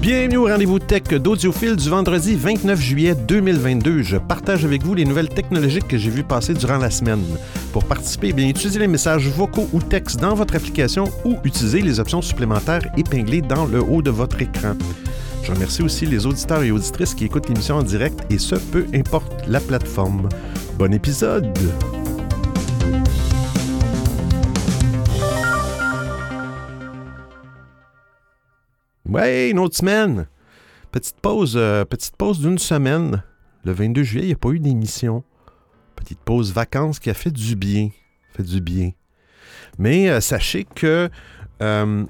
Bienvenue 0.00 0.36
au 0.36 0.44
rendez-vous 0.44 0.78
tech 0.78 1.02
d'Audiophile 1.02 1.74
du 1.74 1.90
vendredi 1.90 2.36
29 2.36 2.80
juillet 2.80 3.16
2022. 3.16 4.02
Je 4.02 4.16
partage 4.16 4.64
avec 4.64 4.84
vous 4.84 4.94
les 4.94 5.04
nouvelles 5.04 5.28
technologiques 5.28 5.88
que 5.88 5.98
j'ai 5.98 6.08
vues 6.08 6.22
passer 6.22 6.54
durant 6.54 6.78
la 6.78 6.88
semaine. 6.88 7.24
Pour 7.72 7.84
participer, 7.84 8.32
bien 8.32 8.48
utilisez 8.48 8.78
les 8.78 8.86
messages 8.86 9.26
vocaux 9.26 9.68
ou 9.72 9.80
textes 9.80 10.20
dans 10.20 10.36
votre 10.36 10.54
application 10.54 11.10
ou 11.24 11.34
utilisez 11.42 11.80
les 11.80 11.98
options 11.98 12.22
supplémentaires 12.22 12.86
épinglées 12.96 13.42
dans 13.42 13.66
le 13.66 13.82
haut 13.82 14.00
de 14.00 14.10
votre 14.10 14.40
écran. 14.40 14.74
Je 15.42 15.50
remercie 15.50 15.82
aussi 15.82 16.06
les 16.06 16.26
auditeurs 16.26 16.62
et 16.62 16.70
auditrices 16.70 17.14
qui 17.14 17.24
écoutent 17.24 17.48
l'émission 17.48 17.74
en 17.74 17.82
direct 17.82 18.20
et 18.30 18.38
ce, 18.38 18.54
peu 18.54 18.86
importe 18.94 19.48
la 19.48 19.58
plateforme. 19.58 20.28
Bon 20.78 20.92
épisode! 20.92 21.58
Ouais, 29.08 29.48
une 29.48 29.58
autre 29.58 29.74
semaine. 29.74 30.26
Petite 30.92 31.18
pause, 31.20 31.54
euh, 31.56 31.86
petite 31.86 32.14
pause 32.16 32.40
d'une 32.40 32.58
semaine. 32.58 33.22
Le 33.64 33.72
22 33.72 34.02
juillet, 34.02 34.24
il 34.24 34.28
n'y 34.28 34.34
a 34.34 34.36
pas 34.36 34.50
eu 34.50 34.60
d'émission. 34.60 35.24
Petite 35.96 36.18
pause 36.20 36.52
vacances 36.52 36.98
qui 36.98 37.08
a 37.08 37.14
fait 37.14 37.30
du 37.30 37.56
bien. 37.56 37.88
Fait 38.34 38.42
du 38.42 38.60
bien. 38.60 38.90
Mais 39.78 40.10
euh, 40.10 40.20
sachez 40.20 40.64
que 40.64 41.08
euh, 41.62 42.04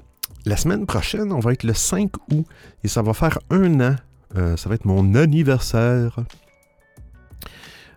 la 0.45 0.57
semaine 0.57 0.85
prochaine, 0.85 1.31
on 1.31 1.39
va 1.39 1.53
être 1.53 1.63
le 1.63 1.73
5 1.73 2.11
août 2.33 2.45
et 2.83 2.89
ça 2.89 3.01
va 3.01 3.13
faire 3.13 3.39
un 3.49 3.79
an. 3.79 3.95
ça 4.57 4.67
va 4.67 4.75
être 4.75 4.85
mon 4.85 5.15
anniversaire. 5.15 6.19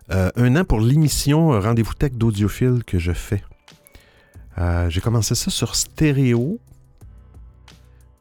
un 0.09 0.55
an 0.55 0.63
pour 0.63 0.79
l'émission 0.79 1.59
Rendez-vous 1.59 1.93
Tech 1.93 2.13
d'audiophile 2.13 2.85
que 2.85 2.99
je 2.99 3.11
fais. 3.11 3.43
J'ai 4.87 5.01
commencé 5.01 5.35
ça 5.35 5.51
sur 5.51 5.75
stéréo 5.75 6.59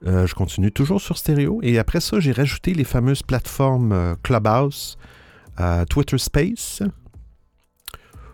euh, 0.07 0.27
je 0.27 0.35
continue 0.35 0.73
toujours 0.73 1.01
sur 1.01 1.17
stéréo. 1.17 1.61
Et 1.63 1.79
après 1.79 2.01
ça, 2.01 2.19
j'ai 2.19 2.33
rajouté 2.33 2.75
les 2.75 2.85
fameuses 2.85 3.23
plateformes 3.23 3.93
euh, 3.93 4.15
Clubhouse, 4.23 4.99
euh, 5.61 5.85
Twitter 5.85 6.19
Space, 6.19 6.83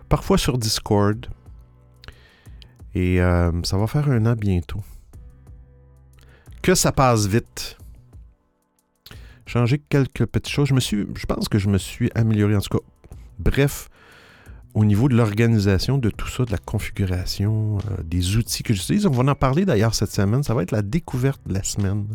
parfois 0.08 0.38
sur 0.38 0.58
Discord. 0.58 1.26
Et 2.94 3.18
ça 3.18 3.76
va 3.76 3.86
faire 3.86 4.08
un 4.08 4.26
an 4.26 4.34
bientôt. 4.34 4.82
Que 6.62 6.74
ça 6.74 6.90
passe 6.90 7.26
vite. 7.26 7.76
Changer 9.46 9.78
quelques 9.78 10.26
petites 10.26 10.52
choses. 10.52 10.68
Je 10.68 10.74
me 10.74 10.80
suis. 10.80 11.06
Je 11.14 11.26
pense 11.26 11.48
que 11.48 11.58
je 11.58 11.68
me 11.68 11.78
suis 11.78 12.10
amélioré 12.16 12.56
en 12.56 12.60
tout 12.60 12.78
cas. 12.78 12.84
Bref, 13.38 13.88
au 14.74 14.84
niveau 14.84 15.08
de 15.08 15.16
l'organisation 15.16 15.98
de 15.98 16.10
tout 16.10 16.28
ça, 16.28 16.44
de 16.44 16.50
la 16.50 16.58
configuration, 16.58 17.78
euh, 17.78 18.02
des 18.04 18.36
outils 18.36 18.62
que 18.62 18.74
j'utilise. 18.74 19.06
On 19.06 19.10
va 19.10 19.30
en 19.30 19.34
parler 19.34 19.64
d'ailleurs 19.64 19.94
cette 19.94 20.12
semaine. 20.12 20.42
Ça 20.42 20.54
va 20.54 20.62
être 20.62 20.72
la 20.72 20.82
découverte 20.82 21.40
de 21.46 21.54
la 21.54 21.62
semaine 21.62 22.06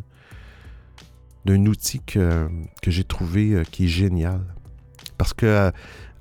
d'un 1.46 1.66
outil 1.66 2.00
que, 2.06 2.48
j'ai 2.88 3.04
trouvé 3.04 3.52
euh, 3.52 3.64
qui 3.64 3.86
est 3.86 3.90
génial. 3.90 4.42
Parce 5.18 5.34
que 5.34 5.72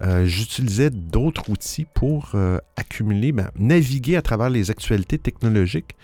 euh, 0.03 0.27
j'utilisais 0.27 0.91
d'autres 0.91 1.49
outils 1.51 1.87
pour 1.95 2.35
accumuler, 2.77 3.33
ben, 3.33 3.51
naviguer 3.57 4.17
à 4.17 4.23
travers 4.23 4.51
les 4.51 4.71
actualités 4.71 5.19
technologiques 5.19 5.97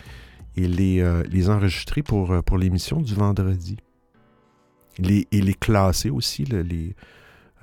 et 0.57 0.69
les, 0.69 1.23
les 1.29 1.51
enregistrer 1.51 2.03
pour, 2.03 2.43
pour 2.45 2.59
l'émission 2.59 3.01
du 3.01 3.15
vendredi. 3.15 3.77
Les, 4.99 5.29
et 5.31 5.41
les 5.41 5.55
classer 5.55 6.11
aussi, 6.11 6.45
les, 6.45 6.95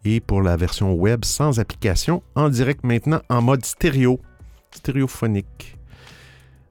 Et 0.04 0.20
pour 0.20 0.42
la 0.42 0.58
version 0.58 0.94
web 0.94 1.24
sans 1.24 1.62
application, 1.62 2.22
en 2.36 2.50
direct 2.50 2.84
maintenant 2.84 3.22
en 3.30 3.42
mode 3.42 3.64
stéréo 3.64 4.20
stéréophonique. 4.72 5.78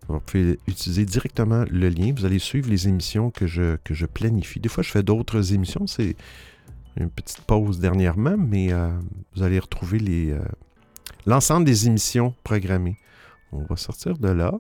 Vous 0.09 0.21
pouvez 0.21 0.59
utiliser 0.69 1.05
directement 1.05 1.65
le 1.69 1.89
lien. 1.89 2.13
Vous 2.17 2.25
allez 2.25 2.39
suivre 2.39 2.71
les 2.71 2.89
émissions 2.89 3.31
que 3.31 3.47
je, 3.47 4.07
planifie. 4.07 4.61
Des 4.61 4.69
fois, 4.69 4.83
je 4.83 4.91
fais 4.91 5.03
d'autres 5.03 5.53
émissions. 5.53 5.87
C'est 5.87 6.17
une 6.97 7.11
petite 7.11 7.43
pause 7.43 7.81
dernièrement, 7.81 8.37
mais 8.39 8.73
euh, 8.73 8.89
vous 9.35 9.43
allez 9.43 9.59
retrouver 9.59 10.31
euh, 10.31 10.39
l'ensemble 11.27 11.67
des 11.67 11.89
émissions 11.89 12.35
programmées. 12.45 12.97
On 13.53 13.65
va 13.65 13.77
sortir 13.77 14.17
de 14.19 14.29
là. 14.29 14.55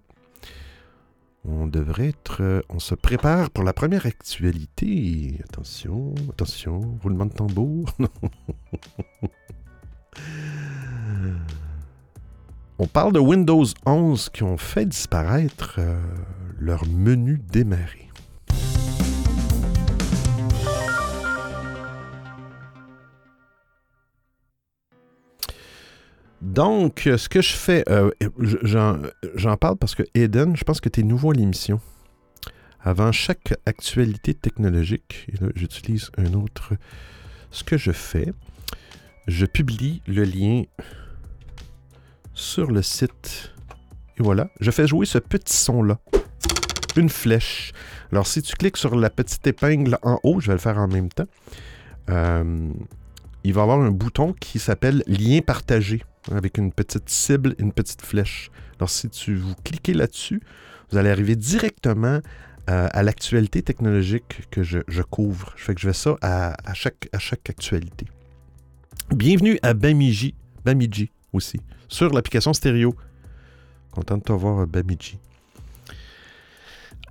On 1.44 1.68
devrait 1.68 2.08
être. 2.08 2.42
Euh, 2.42 2.62
on 2.68 2.80
se 2.80 2.96
prépare 2.96 3.50
pour 3.50 3.62
la 3.62 3.72
première 3.72 4.06
actualité. 4.06 5.38
Attention, 5.44 6.14
attention, 6.30 6.98
roulement 7.02 7.26
de 7.26 7.32
tambour. 7.32 7.88
On 12.78 12.86
parle 12.86 13.14
de 13.14 13.18
Windows 13.18 13.64
11 13.86 14.28
qui 14.28 14.42
ont 14.42 14.58
fait 14.58 14.84
disparaître 14.84 15.76
euh, 15.78 15.98
leur 16.58 16.84
menu 16.84 17.40
démarrer. 17.50 18.10
Donc, 26.42 27.08
ce 27.16 27.30
que 27.30 27.40
je 27.40 27.54
fais, 27.54 27.82
euh, 27.88 28.10
j'en 28.62 29.56
parle 29.56 29.78
parce 29.78 29.94
que 29.94 30.02
Eden, 30.14 30.54
je 30.54 30.64
pense 30.64 30.82
que 30.82 30.90
tu 30.90 31.00
es 31.00 31.02
nouveau 31.02 31.30
à 31.30 31.34
l'émission. 31.34 31.80
Avant 32.82 33.10
chaque 33.10 33.54
actualité 33.64 34.34
technologique, 34.34 35.26
et 35.32 35.42
là 35.42 35.50
j'utilise 35.54 36.10
un 36.18 36.34
autre, 36.34 36.74
ce 37.50 37.64
que 37.64 37.78
je 37.78 37.90
fais, 37.90 38.34
je 39.26 39.46
publie 39.46 40.02
le 40.06 40.24
lien 40.24 40.64
sur 42.36 42.70
le 42.70 42.82
site. 42.82 43.52
Et 44.18 44.22
voilà, 44.22 44.50
je 44.60 44.70
fais 44.70 44.86
jouer 44.86 45.06
ce 45.06 45.18
petit 45.18 45.56
son-là. 45.56 45.98
Une 46.96 47.08
flèche. 47.08 47.72
Alors, 48.12 48.26
si 48.26 48.42
tu 48.42 48.54
cliques 48.54 48.76
sur 48.76 48.94
la 48.94 49.10
petite 49.10 49.44
épingle 49.46 49.98
en 50.02 50.20
haut, 50.22 50.40
je 50.40 50.46
vais 50.46 50.52
le 50.52 50.60
faire 50.60 50.78
en 50.78 50.86
même 50.86 51.08
temps, 51.08 51.26
euh, 52.10 52.70
il 53.42 53.52
va 53.52 53.60
y 53.60 53.62
avoir 53.62 53.80
un 53.80 53.90
bouton 53.90 54.32
qui 54.32 54.58
s'appelle 54.58 55.02
Lien 55.06 55.40
partagé, 55.40 56.02
avec 56.30 56.58
une 56.58 56.72
petite 56.72 57.08
cible 57.08 57.54
une 57.58 57.72
petite 57.72 58.02
flèche. 58.02 58.50
Alors, 58.78 58.90
si 58.90 59.08
tu 59.08 59.34
vous 59.34 59.54
cliquez 59.64 59.94
là-dessus, 59.94 60.40
vous 60.90 60.98
allez 60.98 61.10
arriver 61.10 61.36
directement 61.36 62.20
euh, 62.68 62.88
à 62.90 63.02
l'actualité 63.02 63.62
technologique 63.62 64.42
que 64.50 64.62
je, 64.62 65.02
couvre. 65.02 65.52
Je 65.56 65.64
fais 65.64 65.74
que 65.74 65.80
je 65.80 65.88
fais 65.88 65.94
ça 65.94 66.16
à, 66.20 66.74
chaque, 66.74 67.08
à 67.12 67.18
chaque 67.18 67.48
actualité. 67.48 68.06
Bienvenue 69.10 69.58
à 69.62 69.72
Bamiji, 69.72 70.34
Bamiji 70.64 71.10
sur 71.88 72.12
l'application 72.12 72.52
stéréo. 72.52 72.94
Content 73.90 74.18
de 74.18 74.22
te 74.22 74.32
voir, 74.32 74.66
Bamiji. 74.66 75.18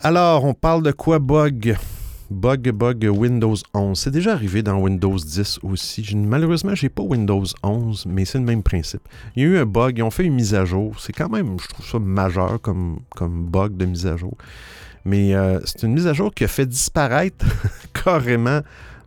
Alors, 0.01 0.45
on 0.45 0.53
parle 0.53 0.83
de 0.83 0.91
quoi 0.91 1.19
bug? 1.19 1.77
Bug, 2.29 2.69
bug 2.71 3.07
Windows 3.11 3.55
11. 3.73 3.97
C'est 3.97 4.11
déjà 4.11 4.33
arrivé 4.33 4.63
dans 4.63 4.77
Windows 4.77 5.15
10 5.15 5.59
aussi. 5.63 6.15
Malheureusement, 6.15 6.73
j'ai 6.75 6.89
pas 6.89 7.03
Windows 7.03 7.43
11, 7.63 8.05
mais 8.07 8.25
c'est 8.25 8.39
le 8.39 8.43
même 8.43 8.63
principe. 8.63 9.01
Il 9.35 9.43
y 9.43 9.45
a 9.45 9.49
eu 9.49 9.57
un 9.57 9.65
bug, 9.65 9.97
ils 9.97 10.03
ont 10.03 10.11
fait 10.11 10.25
une 10.25 10.33
mise 10.33 10.55
à 10.55 10.65
jour. 10.65 10.99
C'est 10.99 11.13
quand 11.13 11.29
même, 11.29 11.57
je 11.61 11.67
trouve 11.67 11.85
ça 11.85 11.99
majeur 11.99 12.59
comme, 12.61 12.99
comme 13.11 13.45
bug 13.45 13.77
de 13.77 13.85
mise 13.85 14.07
à 14.07 14.17
jour. 14.17 14.35
Mais 15.05 15.35
euh, 15.35 15.59
c'est 15.65 15.83
une 15.83 15.93
mise 15.93 16.07
à 16.07 16.13
jour 16.13 16.33
qui 16.33 16.43
a 16.43 16.47
fait 16.47 16.65
disparaître 16.65 17.45
carrément 18.03 18.61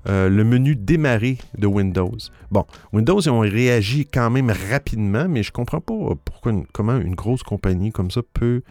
euh, 0.07 0.29
le 0.29 0.45
menu 0.45 0.77
démarrer 0.77 1.39
de 1.57 1.67
Windows. 1.67 2.17
Bon, 2.51 2.65
Windows, 2.93 3.21
ils 3.21 3.31
ont 3.31 3.41
réagi 3.41 4.07
quand 4.07 4.31
même 4.31 4.51
rapidement, 4.71 5.29
mais 5.29 5.43
je 5.43 5.53
comprends 5.53 5.81
pas 5.81 5.95
pourquoi, 6.25 6.53
comment 6.73 6.97
une 6.97 7.15
grosse 7.15 7.43
compagnie 7.43 7.91
comme 7.91 8.11
ça 8.11 8.21
peut, 8.33 8.63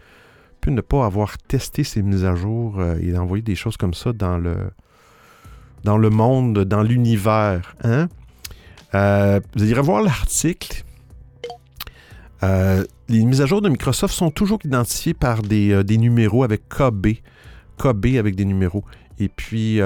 ne 0.66 0.80
pas 0.82 1.06
avoir 1.06 1.38
testé 1.38 1.82
ces 1.82 2.02
mises 2.02 2.26
à 2.26 2.34
jour 2.34 2.78
euh, 2.78 2.98
et 3.00 3.16
envoyer 3.16 3.40
des 3.40 3.54
choses 3.54 3.78
comme 3.78 3.94
ça 3.94 4.12
dans 4.12 4.36
le, 4.36 4.54
dans 5.82 5.96
le 5.96 6.10
monde, 6.10 6.64
dans 6.64 6.82
l'univers. 6.82 7.74
Hein? 7.84 8.08
Euh, 8.94 9.40
vous 9.56 9.62
allez 9.62 9.72
revoir 9.72 10.02
l'article. 10.02 10.84
les 12.42 13.24
mises 13.24 13.40
à 13.40 13.46
jour 13.46 13.62
de 13.62 13.70
Microsoft 13.70 14.12
sont 14.12 14.30
toujours 14.30 14.58
identifiées 14.62 15.14
par 15.14 15.40
des 15.40 15.98
numéros 15.98 16.44
avec 16.44 16.68
KB. 16.68 17.06
KB 17.78 18.18
avec 18.18 18.36
des 18.36 18.44
numéros. 18.44 18.84
Et 19.18 19.28
puis, 19.28 19.80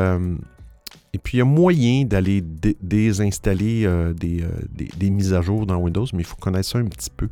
et 1.14 1.18
puis, 1.18 1.36
il 1.36 1.38
y 1.40 1.42
a 1.42 1.44
moyen 1.44 2.04
d'aller 2.04 2.42
désinstaller 2.80 3.86
des, 4.14 4.44
des, 4.70 5.10
mises 5.10 5.34
à 5.34 5.42
jour 5.42 5.66
dans 5.66 5.76
Windows, 5.76 6.06
mais 6.14 6.20
il 6.20 6.24
faut 6.24 6.36
connaître 6.36 6.68
ça 6.68 6.78
un 6.78 6.86
petit 6.86 7.10
peu 7.14 7.28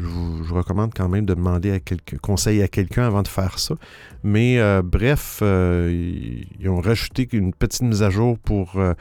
je 0.00 0.04
vous, 0.04 0.54
recommande 0.54 0.92
quand 0.94 1.08
même 1.08 1.26
de 1.26 1.34
demander 1.34 1.82
conseil 2.22 2.62
à 2.62 2.68
quelqu'un 2.68 3.06
avant 3.06 3.22
de 3.22 3.28
faire 3.28 3.58
ça. 3.58 3.74
Mais 4.22 4.58
euh, 4.58 4.82
bref, 4.84 5.40
euh, 5.42 6.42
ils 6.60 6.68
ont 6.68 6.80
rajouté 6.80 7.28
une 7.32 7.52
petite 7.52 7.82
mise 7.82 8.02
à 8.02 8.10
jour 8.10 8.38
euh, 8.50 8.94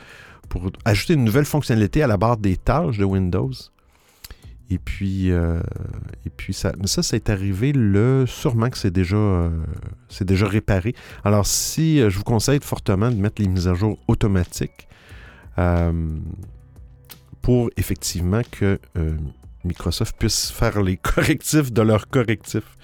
pour 0.49 0.71
ajouter 0.85 1.13
une 1.13 1.23
nouvelle 1.23 1.45
fonctionnalité 1.45 2.01
à 2.01 2.07
la 2.07 2.17
barre 2.17 2.37
des 2.37 2.57
tâches 2.57 2.97
de 2.97 3.05
Windows. 3.05 3.51
Et 4.69 4.79
puis, 4.79 5.29
et 5.29 6.29
puis 6.35 6.53
ça, 6.53 6.73
mais 6.77 6.87
ça, 6.87 7.01
c'est 7.01 7.29
arrivé 7.29 7.71
le. 7.71 8.25
Sûrement 8.27 8.69
que 8.69 8.77
c'est 8.77 8.91
déjà, 8.91 9.49
c'est 10.09 10.25
déjà 10.25 10.45
réparé. 10.45 10.93
Alors, 11.23 11.45
si 11.45 11.99
je 11.99 12.17
vous 12.17 12.25
conseille 12.25 12.59
fortement 12.61 13.09
de 13.09 13.15
mettre 13.15 13.41
les 13.41 13.47
mises 13.47 13.69
à 13.69 13.73
jour 13.73 13.97
automatiques 14.09 14.89
pour 17.41 17.69
effectivement 17.77 18.41
que 18.51 18.77
Microsoft 19.67 20.15
puisse 20.17 20.49
faire 20.51 20.81
les 20.81 20.97
correctifs 21.13 21.71
de 21.71 21.81
leurs 21.81 22.07
correctifs. 22.07 22.77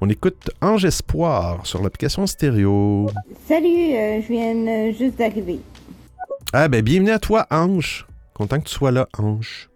On 0.00 0.08
écoute 0.08 0.50
Ange 0.60 0.84
Espoir 0.84 1.64
sur 1.64 1.82
l'application 1.82 2.26
stéréo. 2.26 3.08
Salut, 3.46 3.94
euh, 3.94 4.20
je 4.20 4.28
viens 4.28 4.92
juste 4.92 5.16
d'arriver. 5.18 5.60
Ah 6.52 6.68
ben 6.68 6.82
bienvenue 6.82 7.12
à 7.12 7.18
toi 7.18 7.46
Ange. 7.50 8.06
Content 8.34 8.58
que 8.58 8.68
tu 8.68 8.74
sois 8.74 8.90
là 8.90 9.08
Ange. 9.16 9.68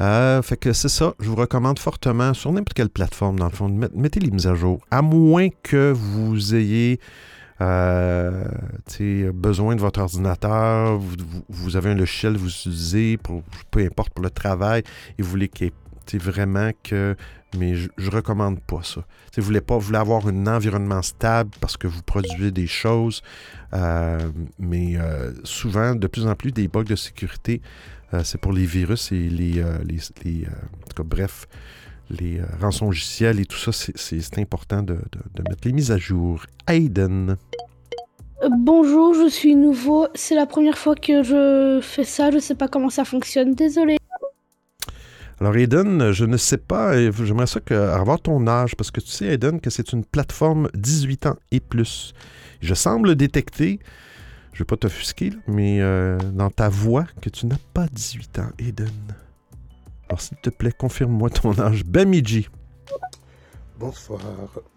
Euh, 0.00 0.42
fait 0.42 0.56
que 0.56 0.72
c'est 0.72 0.88
ça, 0.88 1.14
je 1.20 1.28
vous 1.28 1.36
recommande 1.36 1.78
fortement 1.78 2.34
sur 2.34 2.52
n'importe 2.52 2.74
quelle 2.74 2.90
plateforme, 2.90 3.38
dans 3.38 3.46
le 3.46 3.52
fond, 3.52 3.68
mettez 3.94 4.20
les 4.20 4.30
mises 4.30 4.46
à 4.46 4.54
jour. 4.54 4.80
À 4.90 5.00
moins 5.00 5.48
que 5.62 5.90
vous 5.92 6.54
ayez 6.54 7.00
euh, 7.62 8.44
besoin 9.32 9.74
de 9.74 9.80
votre 9.80 10.00
ordinateur, 10.00 10.98
vous, 11.48 11.76
avez 11.76 11.90
un 11.90 11.94
logiciel 11.94 12.34
que 12.34 12.38
vous 12.38 12.50
utilisez, 12.50 13.16
pour, 13.16 13.42
peu 13.70 13.80
importe 13.80 14.10
pour 14.10 14.22
le 14.22 14.30
travail, 14.30 14.82
et 15.18 15.22
vous 15.22 15.30
voulez 15.30 15.48
qu'il 15.48 15.72
vraiment 16.14 16.70
que. 16.82 17.16
Mais 17.56 17.74
je, 17.74 17.88
ne 17.98 18.10
recommande 18.10 18.60
pas 18.60 18.82
ça. 18.82 19.02
vous 19.34 19.42
voulez 19.42 19.62
pas, 19.62 19.78
avoir 19.94 20.26
un 20.26 20.46
environnement 20.46 21.00
stable 21.00 21.50
parce 21.58 21.78
que 21.78 21.86
vous 21.86 22.02
produisez 22.02 22.50
des 22.50 22.66
choses, 22.66 23.22
euh, 23.72 24.18
mais 24.58 24.96
souvent, 25.44 25.94
de 25.94 26.06
plus 26.06 26.26
en 26.26 26.34
plus, 26.34 26.52
des 26.52 26.68
bugs 26.68 26.84
de 26.84 26.96
sécurité, 26.96 27.62
c'est 28.22 28.40
pour 28.40 28.52
les 28.52 28.64
virus 28.64 29.12
et 29.12 29.28
les, 29.28 29.62
les, 29.84 29.98
les 30.24 30.46
en 30.46 30.88
tout 30.88 31.02
cas, 31.02 31.02
bref, 31.04 31.46
les 32.10 32.38
euh, 32.40 32.44
rançongiciels 32.60 33.40
et 33.40 33.46
tout 33.46 33.56
ça, 33.56 33.72
c'est 33.72 34.38
important 34.38 34.82
de, 34.82 34.98
mettre 35.38 35.62
les 35.64 35.72
mises 35.72 35.90
à 35.90 35.98
jour. 35.98 36.44
Aiden. 36.68 37.36
Euh, 38.42 38.48
bonjour, 38.58 39.14
je 39.14 39.28
suis 39.28 39.54
nouveau. 39.54 40.06
C'est 40.14 40.34
la 40.34 40.46
première 40.46 40.78
fois 40.78 40.94
que 40.94 41.22
je 41.22 41.80
fais 41.82 42.04
ça. 42.04 42.30
Je 42.30 42.36
ne 42.36 42.40
sais 42.40 42.54
pas 42.54 42.68
comment 42.68 42.90
ça 42.90 43.04
fonctionne. 43.04 43.54
Désolé. 43.54 43.96
Alors, 45.40 45.56
Aiden, 45.56 46.12
je 46.12 46.24
ne 46.24 46.36
sais 46.36 46.58
pas. 46.58 46.96
J'aimerais 47.10 47.46
ça 47.46 47.60
que, 47.60 47.74
avoir 47.74 48.20
ton 48.20 48.46
âge, 48.46 48.74
parce 48.74 48.90
que 48.90 49.00
tu 49.00 49.10
sais, 49.10 49.26
Aiden, 49.26 49.60
que 49.60 49.70
c'est 49.70 49.92
une 49.92 50.04
plateforme 50.04 50.68
18 50.74 51.26
ans 51.26 51.36
et 51.50 51.60
plus. 51.60 52.14
Je 52.60 52.72
semble 52.72 53.16
détecter, 53.16 53.80
je 54.56 54.62
vais 54.62 54.64
pas 54.64 54.78
t'offusquer, 54.78 55.32
mais 55.46 55.82
euh, 55.82 56.16
dans 56.32 56.48
ta 56.48 56.70
voix, 56.70 57.04
que 57.20 57.28
tu 57.28 57.44
n'as 57.44 57.58
pas 57.74 57.88
18 57.88 58.38
ans, 58.38 58.48
Aiden. 58.58 58.88
Alors, 60.08 60.22
s'il 60.22 60.38
te 60.38 60.48
plaît, 60.48 60.72
confirme-moi 60.72 61.28
ton 61.28 61.58
âge. 61.60 61.84
Bamiji. 61.84 62.48
Bonsoir. 63.78 64.22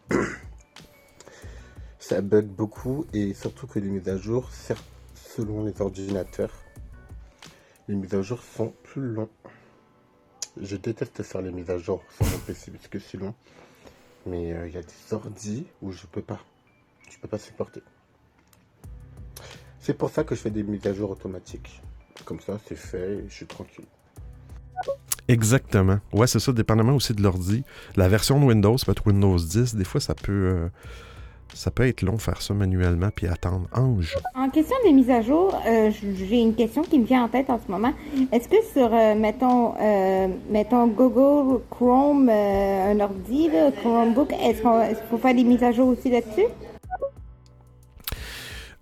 Ça 1.99 2.19
bug 2.19 2.47
beaucoup 2.47 3.05
et 3.13 3.33
surtout 3.33 3.67
que 3.67 3.79
les 3.79 3.87
mises 3.87 4.09
à 4.09 4.17
jour, 4.17 4.51
certes, 4.51 4.83
selon 5.15 5.63
les 5.63 5.79
ordinateurs, 5.79 6.51
les 7.87 7.95
mises 7.95 8.15
à 8.15 8.21
jour 8.21 8.43
sont 8.43 8.73
plus 8.83 9.13
longs. 9.13 9.29
Je 10.61 10.75
déteste 10.75 11.23
faire 11.23 11.41
les 11.41 11.51
mises 11.53 11.69
à 11.69 11.77
jour 11.77 12.03
sur 12.17 12.25
mon 12.25 12.37
PC 12.39 12.71
parce 12.71 12.89
que 12.89 12.99
c'est 12.99 13.17
long. 13.17 13.33
Mais 14.25 14.51
euh, 14.51 14.67
il 14.67 14.73
y 14.73 14.77
a 14.77 14.81
des 14.81 15.13
ordis 15.13 15.67
où 15.81 15.93
je 15.93 16.05
peux 16.05 16.21
pas. 16.21 16.41
Je 17.09 17.17
peux 17.17 17.29
pas 17.29 17.39
supporter. 17.39 17.81
C'est 19.79 19.97
pour 19.97 20.09
ça 20.09 20.23
que 20.23 20.35
je 20.35 20.41
fais 20.41 20.49
des 20.49 20.63
mises 20.63 20.85
à 20.87 20.93
jour 20.93 21.11
automatiques. 21.11 21.81
Comme 22.25 22.39
ça, 22.39 22.57
c'est 22.67 22.77
fait 22.77 23.13
et 23.13 23.25
je 23.29 23.33
suis 23.33 23.45
tranquille. 23.45 23.85
Exactement. 25.27 25.99
Ouais, 26.11 26.27
c'est 26.27 26.39
ça, 26.39 26.51
dépendamment 26.51 26.93
aussi 26.95 27.13
de 27.13 27.21
l'ordi. 27.21 27.63
La 27.95 28.09
version 28.09 28.39
de 28.39 28.45
Windows 28.45 28.75
peut 28.83 28.91
être 28.91 29.05
Windows 29.05 29.37
10. 29.37 29.75
Des 29.75 29.83
fois, 29.83 30.01
ça 30.01 30.15
peut, 30.15 30.31
euh, 30.31 30.67
ça 31.53 31.71
peut 31.71 31.87
être 31.87 32.01
long 32.01 32.17
faire 32.17 32.41
ça 32.41 32.53
manuellement 32.53 33.09
puis 33.13 33.27
attendre. 33.27 33.67
Ange. 33.73 34.17
En 34.35 34.49
question 34.49 34.75
des 34.83 34.91
mises 34.91 35.09
à 35.11 35.21
jour, 35.21 35.55
euh, 35.67 35.91
j'ai 35.91 36.41
une 36.41 36.55
question 36.55 36.81
qui 36.81 36.97
me 36.99 37.05
vient 37.05 37.23
en 37.23 37.27
tête 37.29 37.49
en 37.49 37.59
ce 37.63 37.71
moment. 37.71 37.93
Est-ce 38.31 38.49
que 38.49 38.57
sur, 38.73 38.89
euh, 38.91 39.15
mettons, 39.15 39.75
mettons 40.51 40.87
Google 40.87 41.61
Chrome, 41.69 42.29
un 42.29 42.99
ordi, 42.99 43.49
Chromebook, 43.81 44.33
est-ce 44.33 44.61
qu'il 44.61 45.07
faut 45.09 45.17
faire 45.19 45.35
des 45.35 45.43
mises 45.43 45.63
à 45.63 45.71
jour 45.71 45.89
aussi 45.89 46.09
là-dessus? 46.09 46.47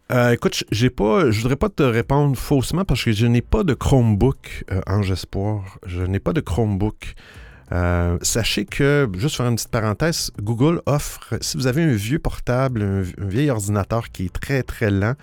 Euh, 0.09 0.31
écoute, 0.31 0.63
j'ai 0.71 0.89
pas, 0.89 1.31
je 1.31 1.41
voudrais 1.41 1.57
pas 1.57 1.67
te 1.67 1.83
répondre 1.83 2.37
faussement 2.37 2.85
parce 2.85 3.03
que 3.03 3.11
je 3.11 3.25
n'ai 3.25 3.41
pas 3.41 3.63
de 3.63 3.73
Chromebook 3.73 4.63
euh, 4.71 4.79
en 4.87 5.01
Espoir. 5.01 5.79
Je 5.85 6.01
n'ai 6.01 6.19
pas 6.19 6.31
de 6.31 6.39
Chromebook. 6.39 7.13
Euh, 7.73 8.17
sachez 8.21 8.63
que, 8.63 9.09
juste 9.17 9.35
faire 9.35 9.47
une 9.47 9.55
petite 9.55 9.71
parenthèse, 9.71 10.31
Google 10.41 10.81
offre, 10.85 11.35
si 11.41 11.57
vous 11.57 11.67
avez 11.67 11.83
un 11.83 11.93
vieux 11.93 12.19
portable, 12.19 12.81
un, 12.81 13.03
vieil 13.27 13.49
ordinateur 13.49 14.09
qui 14.09 14.25
est 14.25 14.33
très 14.33 14.63
très 14.63 14.89
lent, 14.89 15.15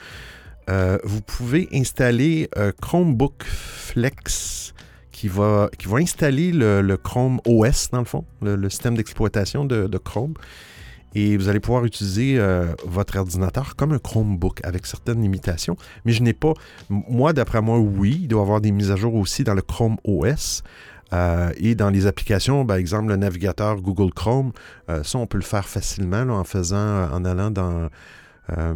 vous 1.02 1.20
pouvez 1.22 1.68
installer 1.72 2.50
Chromebook 2.82 3.44
Flex 3.44 4.74
qui 5.12 5.28
va, 5.28 5.70
installer 5.92 6.52
le, 6.52 6.96
Chrome 6.96 7.40
OS 7.46 7.90
dans 7.90 8.00
le 8.00 8.04
fond, 8.04 8.26
le, 8.42 8.68
système 8.68 8.96
d'exploitation 8.96 9.64
de, 9.64 9.86
de 9.86 9.98
Chrome 9.98 10.34
et 11.14 11.36
vous 11.36 11.48
allez 11.48 11.60
pouvoir 11.60 11.84
utiliser 11.84 12.38
euh, 12.38 12.74
votre 12.84 13.18
ordinateur 13.18 13.76
comme 13.76 13.92
un 13.92 13.98
Chromebook 13.98 14.60
avec 14.64 14.86
certaines 14.86 15.22
limitations. 15.22 15.76
Mais 16.04 16.12
je 16.12 16.22
n'ai 16.22 16.32
pas, 16.32 16.54
moi 16.88 17.32
d'après 17.32 17.60
moi, 17.60 17.78
oui, 17.78 18.20
il 18.22 18.28
doit 18.28 18.40
y 18.40 18.42
avoir 18.42 18.60
des 18.60 18.72
mises 18.72 18.90
à 18.90 18.96
jour 18.96 19.14
aussi 19.14 19.44
dans 19.44 19.54
le 19.54 19.62
Chrome 19.62 19.96
OS. 20.04 20.62
Euh, 21.12 21.52
et 21.58 21.74
dans 21.74 21.90
les 21.90 22.06
applications, 22.06 22.66
par 22.66 22.76
exemple 22.76 23.08
le 23.08 23.16
navigateur 23.16 23.80
Google 23.80 24.12
Chrome, 24.12 24.52
euh, 24.88 25.04
ça 25.04 25.18
on 25.18 25.26
peut 25.26 25.38
le 25.38 25.44
faire 25.44 25.68
facilement 25.68 26.22
en 26.22 26.44
faisant, 26.44 27.10
en 27.12 27.24
allant 27.24 27.50
dans 27.50 27.88
euh, 28.50 28.74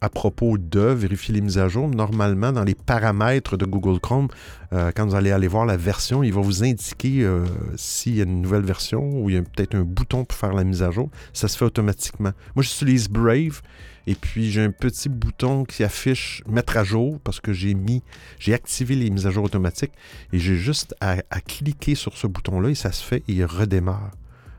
à 0.00 0.08
propos 0.08 0.56
de 0.56 0.80
vérifier 0.80 1.34
les 1.34 1.40
mises 1.42 1.58
à 1.58 1.68
jour, 1.68 1.88
normalement, 1.88 2.52
dans 2.52 2.64
les 2.64 2.74
paramètres 2.74 3.56
de 3.56 3.66
Google 3.66 4.00
Chrome, 4.00 4.28
euh, 4.72 4.92
quand 4.94 5.06
vous 5.06 5.14
allez 5.14 5.30
aller 5.30 5.48
voir 5.48 5.66
la 5.66 5.76
version, 5.76 6.22
il 6.22 6.32
va 6.32 6.40
vous 6.40 6.64
indiquer 6.64 7.22
euh, 7.22 7.44
s'il 7.76 8.16
y 8.16 8.20
a 8.20 8.24
une 8.24 8.40
nouvelle 8.40 8.62
version 8.62 9.02
ou 9.02 9.28
il 9.28 9.36
y 9.36 9.38
a 9.38 9.42
peut-être 9.42 9.74
un 9.74 9.82
bouton 9.82 10.24
pour 10.24 10.38
faire 10.38 10.54
la 10.54 10.64
mise 10.64 10.82
à 10.82 10.90
jour. 10.90 11.10
Ça 11.32 11.48
se 11.48 11.56
fait 11.56 11.64
automatiquement. 11.64 12.32
Moi, 12.54 12.62
j'utilise 12.62 13.08
Brave 13.08 13.60
et 14.06 14.14
puis 14.14 14.50
j'ai 14.50 14.62
un 14.62 14.70
petit 14.70 15.08
bouton 15.08 15.64
qui 15.64 15.84
affiche 15.84 16.42
mettre 16.46 16.76
à 16.76 16.84
jour 16.84 17.20
parce 17.24 17.40
que 17.40 17.52
j'ai 17.52 17.74
mis, 17.74 18.02
j'ai 18.38 18.54
activé 18.54 18.96
les 18.96 19.10
mises 19.10 19.26
à 19.26 19.30
jour 19.30 19.44
automatiques 19.44 19.92
et 20.32 20.38
j'ai 20.38 20.56
juste 20.56 20.94
à, 21.00 21.16
cliquer 21.40 21.94
sur 21.94 22.16
ce 22.16 22.26
bouton-là 22.26 22.70
et 22.70 22.74
ça 22.74 22.92
se 22.92 23.02
fait 23.04 23.22
et 23.28 23.32
il 23.32 23.44
redémarre. 23.44 24.10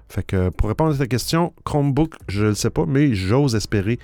Fait 0.07 0.23
que 0.23 0.49
pour 0.49 0.69
répondre 0.69 0.93
à 0.93 0.97
ta 0.97 1.07
question, 1.07 1.51
Chromebook, 1.63 2.13
je 2.27 2.43
ne 2.43 2.49
le 2.49 2.55
sais 2.55 2.69
pas, 2.69 2.85
mais 2.85 3.15
j'ose 3.15 3.55
espérer 3.55 3.99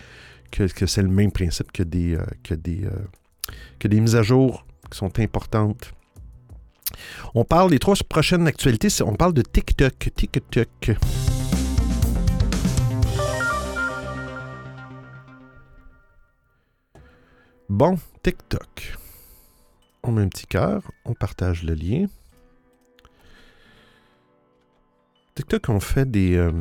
que, 0.51 0.85
c'est 0.85 1.01
le 1.01 1.09
même 1.09 1.31
principe 1.31 1.71
que 1.71 1.83
des, 1.83 2.15
euh, 2.15 2.25
que, 2.43 2.53
des, 2.53 2.85
euh, 2.85 2.91
que 3.79 3.87
des 3.87 3.99
mises 3.99 4.15
à 4.15 4.23
jour 4.23 4.65
qui 4.89 4.97
sont 4.97 5.19
importantes. 5.19 5.93
On 7.33 7.45
parle 7.45 7.71
des 7.71 7.79
trois 7.79 7.95
prochaines 8.07 8.47
actualités, 8.47 8.89
on 9.03 9.15
parle 9.15 9.33
de 9.33 9.41
TikTok. 9.41 10.09
TikTok. 10.15 10.91
Bon, 17.69 17.97
TikTok. 18.21 18.97
On 20.03 20.11
met 20.11 20.23
un 20.23 20.27
petit 20.27 20.45
cœur, 20.45 20.91
on 21.05 21.13
partage 21.13 21.63
le 21.63 21.73
lien. 21.73 22.07
TikTok, 25.35 25.69
on 25.69 25.79
fait 25.79 26.09
des, 26.09 26.35
euh, 26.35 26.51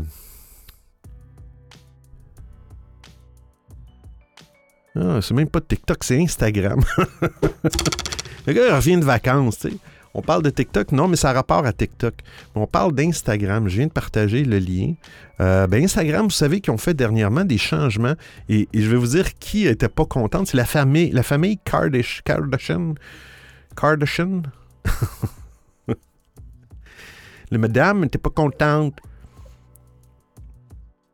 Ah, 4.97 5.20
c'est 5.23 5.35
même 5.35 5.49
pas 5.49 5.61
TikTok, 5.61 6.02
c'est 6.02 6.20
Instagram. 6.20 6.80
le 8.47 8.52
gars 8.52 8.76
revient 8.76 8.97
de 8.97 9.04
vacances, 9.04 9.59
tu 9.59 9.70
sais. 9.70 9.76
On 10.12 10.23
parle 10.23 10.42
de 10.42 10.50
TikTok, 10.50 10.90
non, 10.90 11.06
mais 11.06 11.14
ça 11.14 11.30
a 11.30 11.32
rapport 11.32 11.64
à 11.64 11.73
TikTok. 11.73 12.14
On 12.56 12.66
parle 12.66 12.92
d'Instagram. 12.94 13.68
Je 13.68 13.76
viens 13.76 13.87
de 13.87 13.92
partager 13.92 14.44
le 14.44 14.59
lien. 14.59 14.94
Euh, 15.40 15.68
ben 15.68 15.85
Instagram, 15.85 16.25
vous 16.25 16.30
savez 16.30 16.61
qu'ils 16.61 16.73
ont 16.73 16.78
fait 16.78 16.94
dernièrement 16.94 17.44
des 17.44 17.59
changements. 17.59 18.14
Et, 18.49 18.68
je 18.75 18.88
vais 18.90 18.97
vous 18.97 19.06
dire 19.06 19.35
qui 19.35 19.66
n'était 19.66 19.88
pas 19.88 20.04
contente. 20.04 20.49
C'est 20.49 20.56
la 20.56 20.64
famille, 20.64 21.11
la 21.12 21.23
famille 21.23 21.59
Kardashian. 21.59 22.94
Kardashian? 23.76 24.42
Le 27.52 27.59
madame 27.59 28.00
n'était 28.00 28.18
pas 28.18 28.30
contente. 28.30 28.99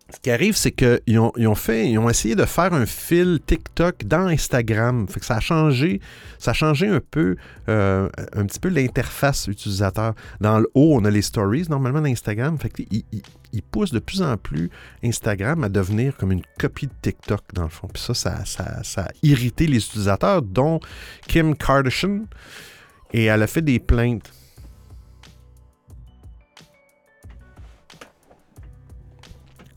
Ce 0.09 0.21
qui 0.21 0.31
arrive, 0.31 0.55
c'est 0.55 0.71
qu'ils 0.71 1.19
ont, 1.19 1.55
fait, 1.57 1.91
ils 1.91 1.99
ont 1.99 2.09
essayé 2.09 2.37
de 2.37 2.45
faire 2.45 2.73
un 2.73 2.87
fil 2.87 3.41
TikTok 3.45 4.05
dans 4.05 4.27
Instagram. 4.29 5.07
Ça 5.21 5.37
a 5.37 5.41
changé, 5.41 6.01
ça 6.39 6.53
a 6.53 6.55
changé 6.55 6.87
un 6.87 7.01
peu, 7.01 7.35
euh, 7.69 8.09
un 8.33 8.47
petit 8.47 8.61
peu 8.61 8.69
l'interface 8.69 9.49
utilisateur. 9.49 10.15
Dans 10.41 10.61
le 10.61 10.71
haut, 10.75 10.95
on 10.95 11.05
a 11.05 11.11
les 11.11 11.23
stories 11.23 11.67
normalement 11.69 12.01
d'Instagram. 12.01 12.57
Fait 12.57 12.69
qu'ils 12.69 13.03
ils, 13.53 13.63
poussent 13.63 13.91
de 13.91 13.99
plus 13.99 14.23
en 14.23 14.37
plus 14.37 14.71
Instagram 15.03 15.65
à 15.65 15.69
devenir 15.69 16.17
comme 16.17 16.31
une 16.31 16.43
copie 16.57 16.87
de 16.87 16.93
TikTok 17.03 17.43
dans 17.55 17.65
le 17.65 17.69
fond. 17.69 17.89
Puis 17.93 18.03
ça, 18.03 18.15
ça, 18.15 18.45
ça, 18.45 18.85
ça 18.85 19.03
a 19.03 19.11
irrité 19.25 19.67
les 19.67 19.85
utilisateurs, 19.85 20.41
dont 20.41 20.79
Kim 21.27 21.57
Kardashian. 21.57 22.27
Et 23.13 23.25
elle 23.25 23.43
a 23.43 23.47
fait 23.49 23.63
des 23.63 23.81
plaintes. 23.81 24.31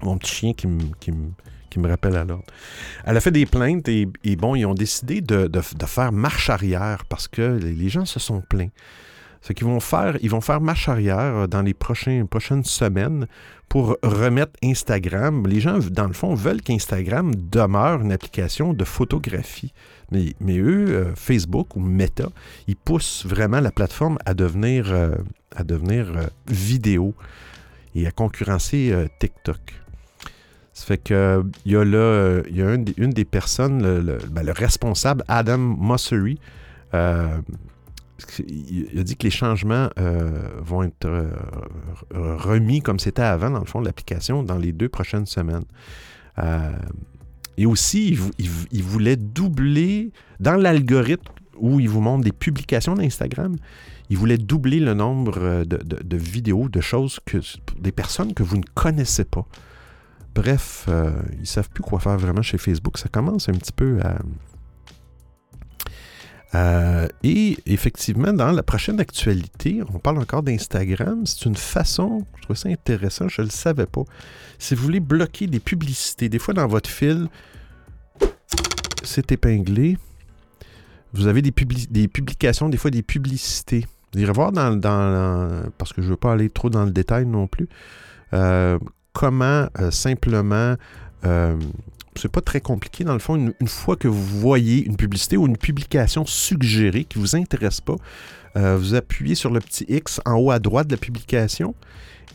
Mon 0.02 0.18
petit 0.18 0.34
chien 0.34 0.54
qui 0.54 0.68
me, 0.68 1.88
rappelle 1.88 2.16
à 2.16 2.24
l'ordre. 2.24 2.46
Elle 3.06 3.18
a 3.18 3.22
fait 3.22 3.32
des 3.32 3.46
plaintes 3.46 3.88
et, 3.88 4.08
bon, 4.38 4.56
ils 4.56 4.66
ont 4.66 4.74
décidé 4.74 5.22
de, 5.22 5.50
faire 5.62 6.12
marche 6.12 6.50
arrière 6.50 7.06
parce 7.06 7.28
que 7.28 7.60
les 7.62 7.90
gens 7.90 8.06
se 8.06 8.20
sont 8.20 8.42
plaints. 8.42 8.72
Ce 9.42 9.54
qu'ils 9.54 9.68
vont 9.68 9.80
faire, 9.80 10.18
ils 10.22 10.30
vont 10.30 10.42
faire 10.42 10.60
marche 10.60 10.90
arrière 10.90 11.48
dans 11.48 11.62
les 11.62 11.74
prochaines 11.74 12.66
semaines 12.66 13.26
pour 13.70 13.98
remettre 14.04 14.52
Instagram. 14.64 15.48
Les 15.48 15.62
gens, 15.62 15.78
dans 15.92 16.08
le 16.08 16.14
fond, 16.14 16.34
veulent 16.34 16.62
qu'Instagram 16.62 17.34
demeure 17.36 18.02
une 18.02 18.12
application 18.12 18.74
de 18.74 18.84
photographie. 18.84 19.72
Mais, 20.12 20.34
mais 20.42 20.58
eux, 20.58 20.88
euh, 20.90 21.16
Facebook 21.16 21.76
ou 21.76 21.80
Meta, 21.80 22.30
ils 22.68 22.76
poussent 22.76 23.26
vraiment 23.26 23.60
la 23.62 23.72
plateforme 23.72 24.18
à 24.26 24.34
devenir, 24.34 24.92
euh, 24.92 25.16
à 25.56 25.64
devenir 25.64 26.18
euh, 26.18 26.26
vidéo 26.48 27.14
et 27.96 28.08
à 28.08 28.12
concurrencer 28.12 29.08
TikTok. 29.20 29.60
Ça 30.80 30.86
fait 30.86 30.98
que 30.98 31.44
il 31.66 31.74
y 31.74 31.76
a 31.76 31.84
là, 31.84 32.42
il 32.50 32.56
y 32.56 32.62
a 32.62 32.74
une, 32.74 32.86
des 32.86 33.26
personnes, 33.26 33.82
ben, 34.32 34.46
le, 34.46 34.54
responsable, 34.54 35.26
Adam 35.28 35.58
Mossery, 35.58 36.40
il 36.94 36.98
a 38.98 39.04
dit 39.04 39.18
que 39.18 39.24
les 39.24 39.30
changements 39.30 39.90
vont 40.60 40.84
être 40.84 41.28
remis 42.12 42.82
comme 42.82 42.98
c'était 42.98 43.24
avant, 43.24 43.50
dans 43.50 43.60
le 43.60 43.66
fond, 43.66 43.82
de 43.82 43.88
l'application 43.88 44.42
dans 44.42 44.58
les 44.58 44.72
deux 44.72 44.88
prochaines 44.88 45.26
semaines. 45.26 45.66
Et 47.58 47.66
aussi, 47.66 48.18
il, 48.72 48.84
voulait 48.84 49.18
doubler, 49.18 50.14
dans 50.40 50.56
l'algorithme 50.56 51.28
où 51.58 51.82
il 51.82 51.90
vous 51.90 52.00
montre 52.00 52.24
des 52.24 52.32
publications 52.32 52.94
d'Instagram, 52.94 53.58
il 54.10 54.18
voulait 54.18 54.38
doubler 54.38 54.80
le 54.80 54.94
nombre 54.94 55.38
euh, 55.38 55.66
de, 55.66 56.18
vidéos, 56.18 56.70
de 56.70 56.82
choses 56.82 57.20
que 57.26 57.38
des 57.78 57.92
personnes 57.92 58.34
que 58.34 58.44
vous 58.44 58.58
ne 58.58 58.64
connaissez 58.76 59.26
pas. 59.26 59.46
Bref, 60.40 60.86
euh, 60.88 61.12
ils 61.42 61.48
savent 61.48 61.70
plus 61.70 61.84
quoi 61.84 62.00
faire 62.00 62.18
vraiment 62.18 62.42
chez 62.42 62.58
Facebook. 62.58 62.98
Ça 62.98 63.10
commence 63.10 63.50
un 63.50 63.54
petit 63.54 63.74
peu 63.74 64.00
à, 64.02 64.18
et 67.24 67.58
effectivement, 67.66 68.32
dans 68.32 68.52
la 68.52 68.64
prochaine 68.64 69.02
actualité, 69.02 69.82
on 69.94 70.00
parle 70.00 70.18
encore 70.20 70.42
d'Instagram. 70.42 71.26
C'est 71.26 71.46
une 71.46 71.58
façon, 71.58 72.26
je 72.38 72.44
trouve 72.44 72.56
ça 72.56 72.70
intéressant, 72.70 73.28
je 73.28 73.42
ne 73.42 73.48
le 73.48 73.52
savais 73.52 73.86
pas. 73.86 74.04
Si 74.58 74.76
vous 74.76 74.84
voulez 74.84 75.02
bloquer 75.02 75.48
des 75.48 75.60
publicités, 75.60 76.30
des 76.30 76.40
fois 76.40 76.54
dans 76.54 76.68
votre 76.68 76.90
fil, 76.90 77.28
c'est 79.04 79.32
épinglé. 79.34 79.98
Vous 81.12 81.28
avez 81.28 81.42
des, 81.42 81.54
des, 81.90 82.08
publications, 82.08 82.70
des 82.70 82.78
fois 82.78 82.92
des 82.92 83.04
publicités. 83.04 83.86
Vous 84.14 84.22
irez 84.22 84.32
voir 84.32 84.54
dans, 84.54 84.80
parce 85.78 85.92
que 85.92 86.02
je 86.02 86.08
ne 86.08 86.12
veux 86.12 86.18
pas 86.18 86.32
aller 86.32 86.50
trop 86.50 86.70
dans 86.70 86.86
le 86.86 86.92
détail 86.92 87.26
non 87.26 87.48
plus, 87.48 87.68
euh, 88.34 88.80
comment 89.20 89.68
euh, 89.80 89.92
simplement 89.92 90.76
c'est 92.16 92.32
pas 92.32 92.42
très 92.42 92.62
compliqué. 92.62 93.04
Dans 93.04 93.14
le 93.14 93.20
fond, 93.20 93.36
une, 93.36 93.68
fois 93.68 93.96
que 93.96 94.08
vous 94.08 94.40
voyez 94.40 94.86
une 94.86 94.96
publicité 94.96 95.38
ou 95.38 95.46
une 95.46 95.58
publication 95.58 96.26
suggérée 96.26 97.04
qui 97.04 97.18
ne 97.18 97.24
vous 97.24 97.36
intéresse 97.36 97.82
pas, 97.82 97.96
euh, 98.56 98.78
vous 98.78 98.96
appuyez 98.96 99.36
sur 99.36 99.52
le 99.52 99.60
petit 99.60 99.86
X 99.88 100.22
en 100.26 100.36
haut 100.36 100.52
à 100.52 100.60
droite 100.60 100.88
de 100.88 100.94
la 100.94 100.98
publication 100.98 101.76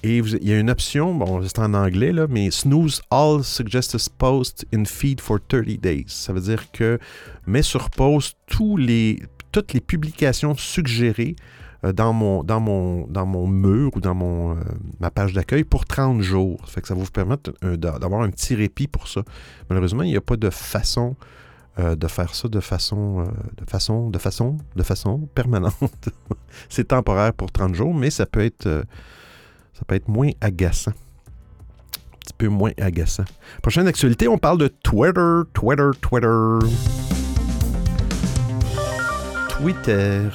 et 0.02 0.18
il 0.18 0.46
y 0.46 0.52
a 0.52 0.58
une 0.58 0.68
option, 0.68 1.14
bon, 1.14 1.42
c'est 1.42 1.58
en 1.58 1.72
anglais, 1.72 2.12
là, 2.12 2.26
mais 2.28 2.50
snooze 2.50 3.00
all 3.10 3.42
suggested 3.42 4.00
posts 4.18 4.66
in 4.74 4.84
feed 4.84 5.18
for 5.20 5.38
30 5.48 5.80
days. 5.80 6.04
Ça 6.08 6.34
veut 6.34 6.42
dire 6.42 6.70
que 6.72 6.98
met 7.46 7.62
sur 7.62 7.88
pause 7.88 8.34
tous 8.46 8.76
les, 8.76 9.22
toutes 9.50 9.72
les 9.72 9.80
publications 9.80 10.54
suggérées 10.56 11.36
euh, 11.38 11.63
dans 11.92 12.12
mon, 12.12 12.42
dans 12.42 12.60
mon, 12.60 13.06
dans 13.08 13.26
mon 13.26 13.46
mur 13.46 13.90
ou 13.94 14.00
dans 14.00 14.14
mon, 14.14 14.56
euh, 14.56 14.60
ma 15.00 15.10
page 15.10 15.32
d'accueil 15.32 15.64
pour 15.64 15.84
30 15.84 16.20
jours. 16.20 16.60
Ça 16.64 16.72
fait 16.72 16.80
que 16.80 16.88
ça 16.88 16.94
va 16.94 17.02
vous 17.02 17.10
permettre 17.10 17.52
euh, 17.64 17.76
d'avoir 17.76 18.22
un 18.22 18.30
petit 18.30 18.54
répit 18.54 18.86
pour 18.86 19.08
ça. 19.08 19.22
Malheureusement, 19.68 20.02
il 20.02 20.10
n'y 20.10 20.16
a 20.16 20.20
pas 20.20 20.36
de 20.36 20.50
façon 20.50 21.16
de 21.76 22.06
faire 22.06 22.32
ça 22.36 22.46
de 22.46 22.60
façon, 22.60 23.26
de 23.56 23.68
façon, 23.68 24.08
de 24.08 24.18
façon, 24.20 24.58
de 24.76 24.82
façon 24.84 25.28
permanente. 25.34 26.08
C'est 26.68 26.86
temporaire 26.86 27.32
pour 27.32 27.50
30 27.50 27.74
jours, 27.74 27.92
mais 27.92 28.10
ça 28.10 28.26
peut 28.26 28.44
être, 28.44 28.84
ça 29.72 29.84
peut 29.84 29.96
être 29.96 30.06
moins 30.06 30.30
agaçant. 30.40 30.92
Un 30.92 32.18
petit 32.20 32.34
peu 32.38 32.46
moins 32.46 32.70
agaçant. 32.80 33.24
Prochaine 33.60 33.88
actualité, 33.88 34.28
on 34.28 34.38
parle 34.38 34.58
de 34.58 34.68
Twitter, 34.68 35.40
Twitter, 35.52 35.90
Twitter. 36.00 36.58
Twitter. 39.48 40.30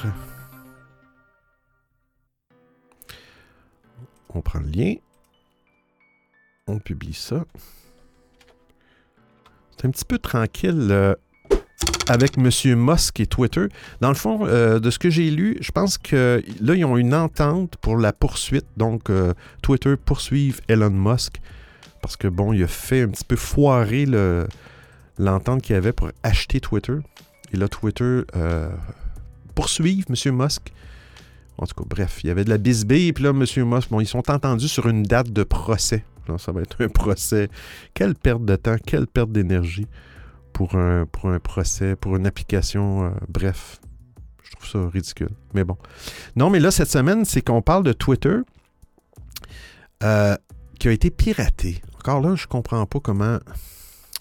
On 4.34 4.40
prend 4.40 4.60
le 4.60 4.68
lien. 4.68 4.94
On 6.66 6.78
publie 6.78 7.14
ça. 7.14 7.44
C'est 9.76 9.86
un 9.86 9.90
petit 9.90 10.04
peu 10.04 10.18
tranquille 10.18 10.88
euh, 10.90 11.14
avec 12.08 12.36
M. 12.38 12.50
Musk 12.76 13.20
et 13.20 13.26
Twitter. 13.26 13.66
Dans 14.00 14.10
le 14.10 14.14
fond, 14.14 14.46
euh, 14.46 14.78
de 14.78 14.90
ce 14.90 14.98
que 14.98 15.10
j'ai 15.10 15.30
lu, 15.30 15.56
je 15.60 15.72
pense 15.72 15.98
que 15.98 16.42
là, 16.60 16.74
ils 16.74 16.84
ont 16.84 16.96
une 16.96 17.14
entente 17.14 17.76
pour 17.78 17.96
la 17.96 18.12
poursuite. 18.12 18.66
Donc, 18.76 19.10
euh, 19.10 19.32
Twitter 19.62 19.96
poursuivre 19.96 20.60
Elon 20.68 20.90
Musk. 20.90 21.40
Parce 22.02 22.16
que, 22.16 22.28
bon, 22.28 22.52
il 22.52 22.62
a 22.62 22.68
fait 22.68 23.02
un 23.02 23.08
petit 23.08 23.24
peu 23.24 23.36
foirer 23.36 24.06
l'entente 25.18 25.62
qu'il 25.62 25.74
y 25.74 25.76
avait 25.76 25.92
pour 25.92 26.10
acheter 26.22 26.60
Twitter. 26.60 26.96
Et 27.52 27.56
là, 27.56 27.68
Twitter 27.68 28.22
poursuivre 29.54 30.06
M. 30.08 30.36
Musk 30.36 30.72
en 31.60 31.66
tout 31.66 31.74
cas, 31.74 31.84
bref, 31.86 32.20
il 32.24 32.28
y 32.28 32.30
avait 32.30 32.44
de 32.44 32.48
la 32.48 32.56
bisbille, 32.56 33.08
et 33.08 33.12
puis 33.12 33.24
là, 33.24 33.30
M. 33.30 33.44
Moss, 33.64 33.88
bon, 33.88 34.00
ils 34.00 34.06
sont 34.06 34.30
entendus 34.30 34.68
sur 34.68 34.88
une 34.88 35.02
date 35.02 35.30
de 35.30 35.42
procès. 35.42 36.04
ça 36.38 36.52
va 36.52 36.62
être 36.62 36.82
un 36.82 36.88
procès. 36.88 37.50
Quelle 37.92 38.14
perte 38.14 38.44
de 38.46 38.56
temps, 38.56 38.76
quelle 38.84 39.06
perte 39.06 39.30
d'énergie 39.30 39.86
pour 40.54 40.74
un, 40.74 41.06
procès, 41.42 41.96
pour 41.96 42.16
une 42.16 42.26
application. 42.26 43.04
Euh, 43.04 43.10
bref, 43.28 43.78
je 44.42 44.52
trouve 44.52 44.68
ça 44.68 44.88
ridicule. 44.88 45.30
Mais 45.52 45.64
bon. 45.64 45.76
Non, 46.34 46.48
mais 46.48 46.60
là, 46.60 46.70
cette 46.70 46.90
semaine, 46.90 47.26
c'est 47.26 47.42
qu'on 47.42 47.62
parle 47.62 47.82
de 47.82 47.92
Twitter 47.92 48.36
euh, 50.02 50.36
qui 50.78 50.88
a 50.88 50.92
été 50.92 51.10
piraté. 51.10 51.82
Encore 51.98 52.22
là, 52.22 52.36
je 52.36 52.46
comprends 52.46 52.86
pas 52.86 53.00
comment 53.00 53.38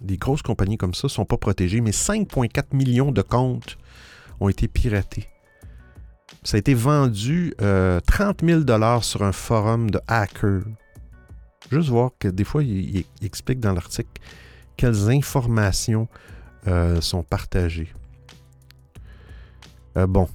des 0.01 0.17
grosses 0.17 0.41
compagnies 0.41 0.77
comme 0.77 0.93
ça 0.93 1.08
sont 1.08 1.25
pas 1.25 1.38
protégées, 1.38 1.79
mais 1.79 1.91
5,4 1.91 2.75
millions 2.75 3.12
de 3.12 3.22
comptes 3.22 3.77
ont 4.41 4.50
été 4.50 4.67
piratés. 4.67 5.27
Ça 6.43 6.55
a 6.55 6.59
été 6.59 6.74
vendu 6.74 7.53
30 7.57 7.63
euh, 7.63 8.63
000 8.65 9.01
sur 9.01 9.24
un 9.24 9.31
forum 9.31 9.89
de 9.89 10.00
hackers. 10.07 10.63
Juste 11.71 11.89
voir 11.89 12.12
que 12.17 12.27
des 12.27 12.43
fois, 12.43 12.63
il, 12.63 13.03
explique 13.21 13.59
dans 13.59 13.74
l'article 13.74 14.09
quelles 14.77 15.09
informations 15.09 16.07
euh, 16.67 17.01
sont 17.01 17.24
partagées. 17.24 17.91
Euh, 19.98 20.07
bon. 20.07 20.27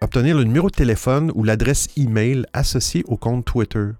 obtenir 0.00 0.36
le 0.36 0.44
numéro 0.44 0.68
de 0.68 0.74
téléphone 0.74 1.32
ou 1.34 1.44
l'adresse 1.44 1.88
email 1.96 2.44
associée 2.52 3.04
au 3.06 3.16
compte 3.16 3.44
Twitter. 3.44 3.90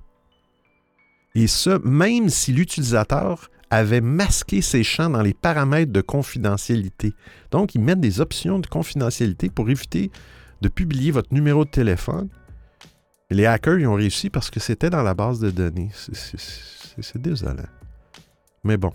Et 1.34 1.46
ce, 1.46 1.80
même 1.86 2.28
si 2.28 2.52
l'utilisateur 2.52 3.50
avait 3.70 4.00
masqué 4.00 4.62
ses 4.62 4.84
champs 4.84 5.10
dans 5.10 5.22
les 5.22 5.34
paramètres 5.34 5.92
de 5.92 6.00
confidentialité. 6.00 7.14
Donc, 7.50 7.74
ils 7.74 7.80
mettent 7.80 8.00
des 8.00 8.20
options 8.20 8.58
de 8.58 8.66
confidentialité 8.66 9.50
pour 9.50 9.68
éviter 9.68 10.10
de 10.64 10.68
publier 10.68 11.10
votre 11.10 11.32
numéro 11.32 11.66
de 11.66 11.70
téléphone. 11.70 12.28
les 13.30 13.44
hackers, 13.44 13.78
ils 13.78 13.86
ont 13.86 13.94
réussi 13.94 14.30
parce 14.30 14.50
que 14.50 14.60
c'était 14.60 14.88
dans 14.88 15.02
la 15.02 15.12
base 15.12 15.38
de 15.38 15.50
données. 15.50 15.90
C'est 15.92 17.20
désolant. 17.20 17.68
Mais 18.62 18.78
bon. 18.78 18.92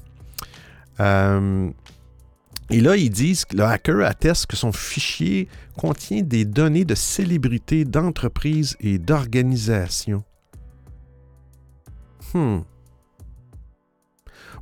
Euh, 0.99 1.69
et 2.71 2.81
là, 2.81 2.95
ils 2.95 3.11
disent 3.11 3.45
que 3.45 3.55
le 3.55 3.63
hacker 3.65 4.03
atteste 4.03 4.47
que 4.47 4.55
son 4.55 4.71
fichier 4.71 5.47
contient 5.77 6.23
des 6.23 6.43
données 6.43 6.85
de 6.85 6.95
célébrités, 6.95 7.85
d'entreprises 7.85 8.75
et 8.79 8.97
d'organisations. 8.97 10.23
Hmm. 12.33 12.61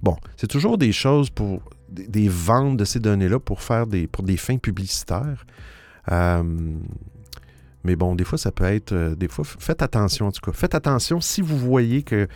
Bon, 0.02 0.18
c'est 0.36 0.48
toujours 0.48 0.78
des 0.78 0.92
choses 0.92 1.30
pour 1.30 1.62
des, 1.90 2.28
ventes 2.28 2.76
de 2.76 2.86
ces 2.86 3.00
données-là 3.00 3.40
pour 3.40 3.62
faire 3.62 3.86
pour 4.12 4.24
des 4.24 4.38
fins 4.38 4.58
publicitaires. 4.58 5.46
Euh, 6.12 6.44
Mais 7.84 7.96
bon, 7.96 8.16
des 8.16 8.24
fois, 8.24 8.38
ça 8.38 8.52
peut 8.52 8.66
être. 8.66 8.92
euh, 8.92 9.16
des 9.16 9.28
fois, 9.28 9.46
faites 9.46 9.82
attention 9.82 10.28
en 10.28 10.32
tout 10.32 10.42
cas. 10.42 10.52
Faites 10.52 10.76
attention 10.76 11.22
si 11.22 11.42
vous 11.42 11.58
voyez 11.58 12.04
que. 12.04 12.28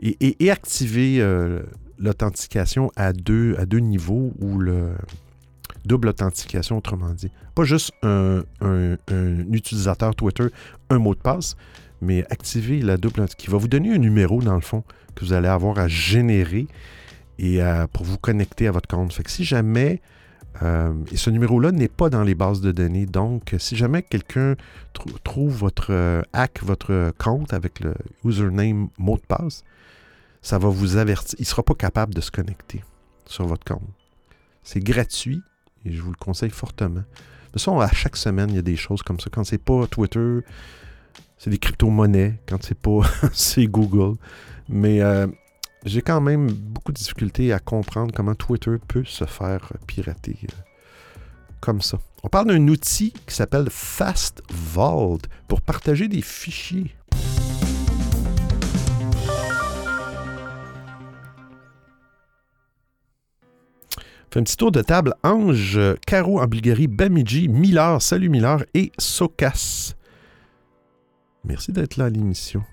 Et, 0.00 0.50
activez 0.50 1.20
euh, 1.20 1.62
l'authentification 1.98 2.90
à 2.96 3.12
deux, 3.12 3.54
à 3.58 3.64
deux 3.64 3.78
niveaux 3.78 4.32
ou 4.40 4.58
le 4.58 4.94
double 5.86 6.08
authentification, 6.08 6.78
autrement 6.78 7.10
dit. 7.10 7.30
Pas 7.54 7.64
juste 7.64 7.92
un, 8.02 8.42
utilisateur 9.50 10.14
Twitter, 10.14 10.46
un 10.90 10.98
mot 10.98 11.14
de 11.14 11.20
passe, 11.20 11.56
mais 12.02 12.24
activez 12.30 12.82
la 12.82 12.96
double 12.96 13.26
qui 13.38 13.48
va 13.48 13.56
vous 13.56 13.68
donner 13.68 13.94
un 13.94 13.98
numéro, 13.98 14.42
dans 14.42 14.56
le 14.56 14.60
fond, 14.60 14.82
que 15.14 15.24
vous 15.24 15.32
allez 15.32 15.48
avoir 15.48 15.78
à 15.78 15.88
générer 15.88 16.66
et 17.38 17.60
pour 17.92 18.04
vous 18.04 18.18
connecter 18.18 18.66
à 18.66 18.72
votre 18.72 18.88
compte. 18.88 19.12
Fait 19.12 19.22
que 19.22 19.30
si 19.30 19.44
jamais. 19.44 20.02
Euh, 20.62 20.92
et 21.10 21.16
ce 21.16 21.30
numéro-là 21.30 21.72
n'est 21.72 21.88
pas 21.88 22.10
dans 22.10 22.22
les 22.22 22.34
bases 22.34 22.60
de 22.60 22.70
données. 22.72 23.06
Donc, 23.06 23.54
si 23.58 23.76
jamais 23.76 24.02
quelqu'un 24.02 24.54
trou- 24.92 25.18
trouve 25.24 25.52
votre 25.56 25.92
euh, 25.92 26.22
hack, 26.32 26.60
votre 26.62 27.12
compte 27.18 27.52
avec 27.52 27.80
le 27.80 27.94
username 28.24 28.88
mot 28.98 29.16
de 29.16 29.22
passe, 29.26 29.64
ça 30.42 30.58
va 30.58 30.68
vous 30.68 30.96
avertir. 30.96 31.34
Il 31.38 31.42
ne 31.42 31.46
sera 31.46 31.62
pas 31.62 31.74
capable 31.74 32.14
de 32.14 32.20
se 32.20 32.30
connecter 32.30 32.84
sur 33.26 33.46
votre 33.46 33.64
compte. 33.64 33.88
C'est 34.62 34.80
gratuit 34.80 35.42
et 35.84 35.92
je 35.92 36.00
vous 36.02 36.10
le 36.10 36.16
conseille 36.16 36.50
fortement. 36.50 36.94
De 37.00 37.00
toute 37.00 37.52
façon, 37.62 37.80
à 37.80 37.88
chaque 37.92 38.16
semaine, 38.16 38.50
il 38.50 38.56
y 38.56 38.58
a 38.58 38.62
des 38.62 38.76
choses 38.76 39.02
comme 39.02 39.20
ça. 39.20 39.30
Quand 39.32 39.44
c'est 39.44 39.58
pas 39.58 39.86
Twitter, 39.86 40.40
c'est 41.38 41.50
des 41.50 41.58
crypto-monnaies. 41.58 42.38
Quand 42.46 42.62
c'est 42.62 42.78
pas, 42.78 43.00
c'est 43.32 43.66
Google. 43.66 44.16
Mais 44.68 45.00
euh, 45.02 45.26
j'ai 45.84 46.00
quand 46.00 46.20
même 46.20 46.50
beaucoup 46.50 46.92
de 46.92 46.96
difficultés 46.96 47.52
à 47.52 47.58
comprendre 47.58 48.12
comment 48.14 48.34
Twitter 48.34 48.76
peut 48.88 49.04
se 49.04 49.24
faire 49.24 49.72
pirater 49.86 50.38
euh, 50.44 50.56
comme 51.60 51.82
ça. 51.82 51.98
On 52.22 52.28
parle 52.28 52.48
d'un 52.48 52.68
outil 52.68 53.12
qui 53.26 53.34
s'appelle 53.34 53.68
Fast 53.70 54.42
Vault 54.50 55.20
pour 55.46 55.60
partager 55.60 56.08
des 56.08 56.22
fichiers. 56.22 56.94
Fait 64.30 64.40
un 64.40 64.42
petit 64.42 64.56
tour 64.56 64.72
de 64.72 64.80
table. 64.80 65.14
Ange, 65.22 65.78
Caro 66.06 66.40
en 66.40 66.46
Bulgarie, 66.46 66.88
Bamidji, 66.88 67.48
Miller, 67.48 68.00
salut 68.00 68.30
Miller 68.30 68.64
et 68.72 68.90
Sokas. 68.98 69.94
Merci 71.44 71.72
d'être 71.72 71.98
là 71.98 72.06
à 72.06 72.10
l'émission. 72.10 72.64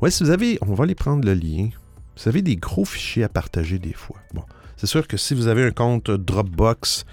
Ouais, 0.00 0.10
si 0.10 0.22
vous 0.22 0.30
avez, 0.30 0.56
on 0.62 0.72
va 0.72 0.84
aller 0.84 0.94
prendre 0.94 1.26
le 1.26 1.34
lien. 1.34 1.70
Vous 2.16 2.28
avez 2.28 2.42
des 2.42 2.56
gros 2.56 2.84
fichiers 2.84 3.24
à 3.24 3.28
partager 3.28 3.78
des 3.78 3.92
fois. 3.92 4.16
Bon, 4.32 4.44
c'est 4.76 4.86
sûr 4.86 5.06
que 5.06 5.16
si 5.16 5.34
vous 5.34 5.48
avez 5.48 5.64
un 5.64 5.70
compte 5.70 6.10
Dropbox 6.10 7.04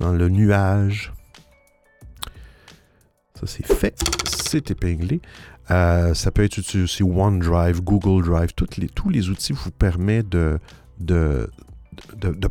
dans 0.00 0.12
le 0.12 0.28
nuage, 0.28 1.12
ça 3.34 3.46
c'est 3.46 3.66
fait, 3.66 3.98
c'est 4.28 4.70
épinglé. 4.70 5.20
Euh, 5.70 6.14
ça 6.14 6.30
peut 6.30 6.44
être 6.44 6.58
aussi 6.58 7.02
OneDrive, 7.02 7.80
Google 7.80 8.24
Drive, 8.24 8.50
les, 8.76 8.88
tous 8.88 9.08
les 9.08 9.28
outils 9.30 9.52
vous 9.52 9.70
permettent 9.70 10.28
de 10.28 10.58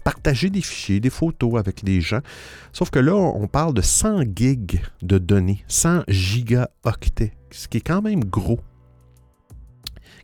partager 0.03 0.49
des 0.49 0.61
fichiers, 0.61 0.99
des 0.99 1.09
photos 1.09 1.59
avec 1.59 1.83
des 1.83 2.01
gens. 2.01 2.21
Sauf 2.71 2.89
que 2.89 2.99
là, 2.99 3.15
on 3.15 3.47
parle 3.47 3.73
de 3.73 3.81
100 3.81 4.35
gigs 4.35 4.81
de 5.01 5.17
données, 5.19 5.63
100 5.67 6.03
gigaoctets, 6.07 7.33
ce 7.51 7.67
qui 7.67 7.77
est 7.77 7.81
quand 7.81 8.01
même 8.01 8.23
gros. 8.23 8.59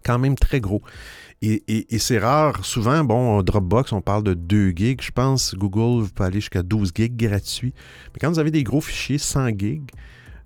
Quand 0.04 0.18
même 0.18 0.36
très 0.36 0.62
gros. 0.62 0.82
Et, 1.42 2.00
c'est 2.00 2.20
rare. 2.20 2.66
Souvent, 2.66 3.04
bon, 3.04 3.42
Dropbox, 3.42 3.94
on 3.94 4.02
parle 4.02 4.24
de 4.24 4.34
2 4.34 4.72
gigs. 4.72 5.02
Je 5.02 5.12
pense 5.12 5.56
Google, 5.56 6.08
pouvez 6.10 6.28
aller 6.28 6.40
jusqu'à 6.42 6.64
12 6.64 6.92
gigs 6.94 7.16
gratuits. 7.16 7.74
Mais 8.14 8.20
quand 8.20 8.30
vous 8.30 8.40
avez 8.40 8.52
des 8.52 8.64
gros 8.64 8.82
fichiers, 8.82 9.18
100 9.18 9.58
gigs, 9.58 9.90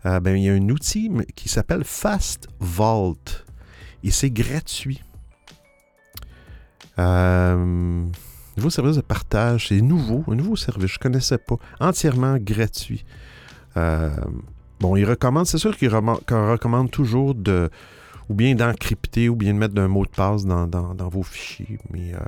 euh, 0.06 0.20
ben, 0.20 0.36
il 0.36 0.44
y 0.44 0.50
a 0.50 0.54
un 0.54 0.70
outil 0.70 1.12
qui 1.36 1.50
s'appelle 1.50 1.84
Fast 1.84 2.48
Vault. 2.60 3.44
Et 4.04 4.12
c'est 4.12 4.30
gratuit. 4.30 5.02
Euh, 7.00 8.06
nouveau 8.58 8.70
service 8.70 8.98
de 8.98 9.02
partage, 9.02 9.70
c'est 9.70 9.82
nouveau, 9.82 10.24
un 10.28 10.36
nouveau 10.36 10.56
service, 10.56 10.92
je 10.92 10.98
ne 11.00 11.02
connaissais 11.02 11.38
pas. 11.38 11.56
Entièrement 11.80 12.38
gratuit. 12.40 13.06
Euh, 13.78 14.12
bon, 14.80 14.96
il 14.96 15.06
recommande, 15.06 15.48
c'est 15.48 15.58
sûr 15.58 15.76
qu'il 15.76 15.90
recommande 15.90 16.92
toujours 16.92 17.34
de 17.34 17.70
ou 18.30 18.34
bien 18.34 18.56
d'encrypter 18.56 19.30
ou 19.30 19.36
bien 19.36 19.54
de 19.54 19.60
mettre 19.60 19.80
un 19.80 19.88
mot 19.88 20.06
de 20.06 20.12
passe 20.12 20.46
dans, 20.46 20.68
dans- 20.68 21.10
vos 21.10 21.24
fichiers. 21.24 21.80
Mais 21.92 22.14
euh, 22.14 22.20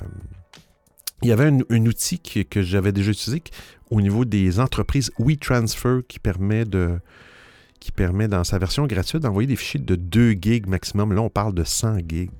il 1.22 1.28
y 1.28 1.32
avait 1.32 1.46
un, 1.46 1.86
outil 1.86 2.20
que 2.20 2.62
j'avais 2.62 2.92
déjà 2.92 3.10
utilisé 3.10 3.42
au 3.90 4.00
niveau 4.00 4.24
des 4.24 4.60
entreprises 4.60 5.10
WeTransfer 5.18 6.00
qui 6.06 6.18
permet 6.18 6.64
de 6.64 6.98
qui 7.80 7.92
permet 7.92 8.26
dans 8.26 8.42
sa 8.42 8.58
version 8.58 8.86
gratuite 8.86 9.22
d'envoyer 9.22 9.46
des 9.46 9.54
fichiers 9.54 9.78
de 9.78 9.94
2 9.94 10.32
gigs 10.40 10.66
maximum. 10.66 11.12
Là, 11.12 11.20
on 11.20 11.30
parle 11.30 11.54
de 11.54 11.62
100 11.62 11.98
gigs. 12.08 12.30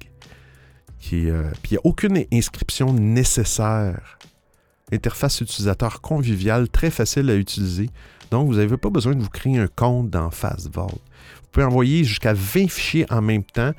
Qui, 0.99 1.31
euh, 1.31 1.51
puis 1.63 1.73
il 1.73 1.75
n'y 1.75 1.79
a 1.79 1.83
aucune 1.85 2.25
inscription 2.33 2.93
nécessaire. 2.93 4.19
Interface 4.91 5.41
utilisateur 5.41 6.01
conviviale, 6.01 6.69
très 6.69 6.91
facile 6.91 7.31
à 7.31 7.37
utiliser. 7.37 7.91
Donc, 8.31 8.49
vous 8.49 8.57
n'avez 8.57 8.77
pas 8.77 8.91
besoin 8.91 9.15
de 9.15 9.23
vous 9.23 9.29
créer 9.29 9.59
un 9.59 9.69
compte 9.69 10.11
dans 10.11 10.31
FastVault. 10.31 11.01
Pouvez 11.57 11.69
envoyer 11.69 12.05
jusqu'à 12.05 12.35
20 12.35 12.69
fichiers 12.69 13.07
en 13.11 13.23
même 13.23 13.43
temps 13.43 13.73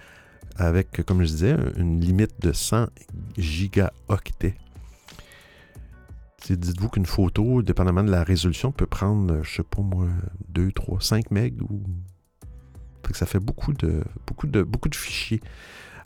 avec, 0.55 1.05
comme 1.05 1.21
je 1.21 1.27
disais, 1.27 1.55
une 1.77 2.01
limite 2.01 2.31
de 2.41 2.51
100 2.51 2.87
gigaoctets. 3.37 4.55
Dites-vous 6.49 6.89
qu'une 6.89 7.05
photo, 7.05 7.61
dépendamment 7.61 8.03
de 8.03 8.09
la 8.09 8.23
résolution, 8.23 8.71
peut 8.71 8.87
prendre, 8.87 9.43
je 9.43 9.57
sais 9.57 9.61
pas 9.61 9.83
moi, 9.83 10.07
2, 10.49 10.71
3, 10.71 11.01
5 11.01 11.29
MB 11.29 11.61
ou. 11.69 11.83
Ça 13.13 13.27
fait 13.27 13.39
beaucoup 13.39 13.73
de, 13.73 14.03
beaucoup 14.25 14.47
de, 14.47 14.63
beaucoup 14.63 14.89
de 14.89 14.95
fichiers. 14.95 15.41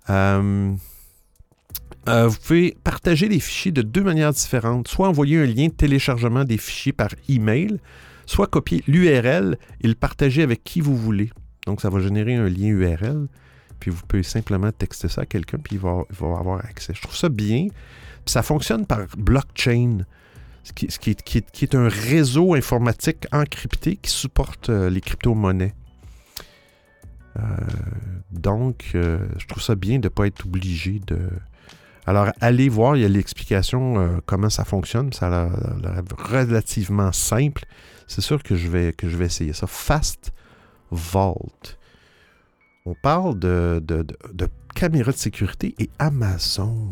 Euh, 0.10 0.76
vous 2.06 2.38
pouvez 2.46 2.76
partager 2.84 3.30
les 3.30 3.40
fichiers 3.40 3.72
de 3.72 3.82
deux 3.82 4.04
manières 4.04 4.34
différentes. 4.34 4.90
Soit 4.90 5.08
envoyer 5.08 5.38
un 5.38 5.46
lien 5.46 5.68
de 5.68 5.74
téléchargement 5.74 6.44
des 6.44 6.58
fichiers 6.58 6.92
par 6.92 7.12
email, 7.30 7.80
soit 8.26 8.48
copier 8.48 8.84
l'URL 8.88 9.58
et 9.80 9.88
le 9.88 9.96
partager 9.96 10.44
avec 10.44 10.66
qui 10.66 10.82
vous 10.82 10.98
voulez. 10.98 11.30
Donc, 11.72 11.80
ça 11.82 11.90
va 11.90 12.00
générer 12.02 12.36
un 12.36 12.50
lien 12.50 12.68
URL. 12.68 13.28
Puis 13.80 13.90
vous 13.92 14.02
pouvez 14.06 14.24
simplement 14.24 14.72
texter 14.74 15.08
ça 15.08 15.22
à 15.22 15.26
quelqu'un, 15.26 15.58
puis 15.58 15.76
il 15.78 15.80
va, 15.82 16.04
va 16.10 16.38
avoir 16.38 16.60
accès. 16.66 16.94
Je 16.94 17.02
trouve 17.02 17.16
ça 17.16 17.30
bien. 17.30 17.68
Puis 17.70 18.32
ça 18.34 18.44
fonctionne 18.44 18.86
par 18.86 19.00
blockchain, 19.18 20.00
ce 20.64 20.74
qui, 20.74 20.86
est, 20.86 21.24
qui 21.24 21.42
qui 21.42 21.66
est 21.66 21.76
un 21.76 21.88
réseau 21.88 22.54
informatique 22.54 23.26
encrypté 23.32 23.96
qui 23.96 24.12
supporte 24.12 24.70
euh, 24.70 24.90
les 24.90 25.00
crypto-monnaies. 25.02 25.74
Euh, 27.40 27.42
donc, 28.32 28.92
euh, 28.96 29.26
je 29.38 29.48
trouve 29.48 29.64
ça 29.64 29.76
bien 29.76 29.98
de 30.00 30.04
ne 30.04 30.10
pas 30.10 30.28
être 30.28 30.46
obligé 30.46 31.00
de. 31.08 31.18
Alors, 32.06 32.28
allez 32.42 32.68
voir, 32.68 32.98
il 32.98 33.04
y 33.04 33.06
a 33.06 33.10
l'explication 33.10 34.20
comment 34.26 34.50
ça 34.50 34.66
fonctionne. 34.66 35.14
Ça 35.14 35.28
a 35.28 35.30
l'air- 35.30 35.78
l'air 35.82 36.04
relativement 36.18 37.12
simple. 37.14 37.64
C'est 38.08 38.22
sûr 38.22 38.44
que 38.44 38.56
je 38.56 38.68
vais, 38.68 38.92
que 38.92 39.08
je 39.08 39.16
vais 39.18 39.26
essayer 39.26 39.54
ça. 39.54 39.66
Fast 39.68 40.34
Vault. 40.92 41.78
On 42.86 42.94
parle 42.96 43.40
de, 43.40 43.82
de, 43.84 44.06
de, 44.34 44.50
caméras 44.76 45.12
de 45.12 45.18
sécurité 45.18 45.76
et 45.80 45.90
Amazon. 46.00 46.90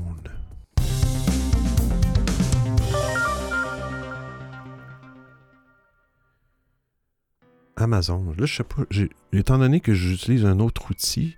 Amazon. 7.75 8.33
Là, 8.37 8.45
je 8.45 8.55
sais 8.55 8.63
pas. 8.63 8.83
Étant 9.31 9.57
donné 9.57 9.79
que 9.79 9.93
j'utilise 9.93 10.45
un 10.45 10.59
autre 10.59 10.91
outil, 10.91 11.35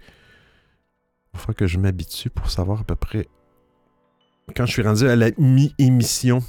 il 1.33 1.39
falloir 1.39 1.55
que 1.55 1.67
je 1.67 1.77
m'habitue 1.77 2.29
pour 2.29 2.49
savoir 2.49 2.81
à 2.81 2.83
peu 2.83 2.95
près 2.95 3.27
quand 4.55 4.65
je 4.65 4.71
suis 4.71 4.81
rendu 4.81 5.07
à 5.07 5.15
la 5.15 5.29
mi-émission. 5.37 6.43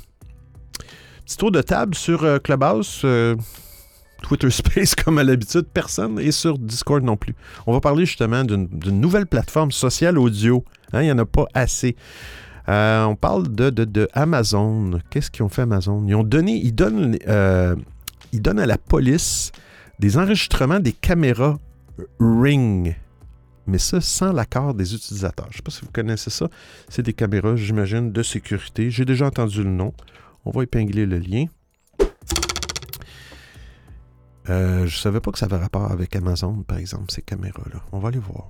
Petit 1.24 1.36
tour 1.36 1.52
de 1.52 1.62
table 1.62 1.94
sur 1.94 2.24
euh, 2.24 2.38
Clubhouse, 2.38 3.02
euh, 3.04 3.36
Twitter 4.22 4.50
Space 4.50 4.94
comme 5.04 5.18
à 5.18 5.24
l'habitude, 5.24 5.66
personne, 5.72 6.18
et 6.18 6.32
sur 6.32 6.58
Discord 6.58 7.02
non 7.02 7.16
plus. 7.16 7.34
On 7.66 7.72
va 7.72 7.80
parler 7.80 8.06
justement 8.06 8.44
d'une 8.44 8.68
nouvelle 9.00 9.26
plateforme 9.26 9.72
sociale 9.72 10.18
audio. 10.18 10.64
Hein, 10.92 11.02
Il 11.02 11.06
n'y 11.06 11.12
en 11.12 11.18
a 11.18 11.26
pas 11.26 11.46
assez. 11.54 11.96
Euh, 12.68 13.04
on 13.04 13.16
parle 13.16 13.48
de 13.48 14.08
Amazon. 14.12 15.00
Qu'est-ce 15.10 15.30
qu'ils 15.30 15.42
ont 15.42 15.48
fait 15.48 15.62
Amazon? 15.62 16.04
Ils 16.06 16.14
ont 16.14 16.22
donné, 16.22 16.52
ils 16.52 16.74
donnent, 16.74 17.18
euh, 17.28 17.74
ils 18.32 18.40
donnent 18.40 18.60
à 18.60 18.66
la 18.66 18.78
police 18.78 19.52
des 19.98 20.16
enregistrements 20.16 20.80
des 20.80 20.92
caméras 20.92 21.58
Ring. 22.20 22.96
Mais 23.66 23.78
ça, 23.78 24.00
sans 24.00 24.32
l'accord 24.32 24.74
des 24.74 24.94
utilisateurs. 24.94 25.46
Je 25.50 25.54
ne 25.54 25.56
sais 25.58 25.62
pas 25.62 25.70
si 25.70 25.80
vous 25.82 25.92
connaissez 25.92 26.30
ça. 26.30 26.48
C'est 26.88 27.02
des 27.02 27.12
caméras, 27.12 27.54
j'imagine, 27.56 28.10
de 28.10 28.22
sécurité. 28.22 28.90
J'ai 28.90 29.04
déjà 29.04 29.26
entendu 29.26 29.62
le 29.62 29.70
nom. 29.70 29.92
On 30.44 30.50
va 30.50 30.64
épingler 30.64 31.06
le 31.06 31.18
lien. 31.18 31.46
Euh, 34.50 34.86
je 34.86 34.98
savais 34.98 35.20
pas 35.20 35.30
que 35.30 35.38
ça 35.38 35.46
avait 35.46 35.56
rapport 35.56 35.90
avec 35.90 36.16
Amazon, 36.16 36.62
par 36.66 36.78
exemple, 36.78 37.10
ces 37.10 37.22
caméras-là. 37.22 37.80
On 37.92 37.98
va 37.98 38.08
aller 38.08 38.18
voir. 38.18 38.48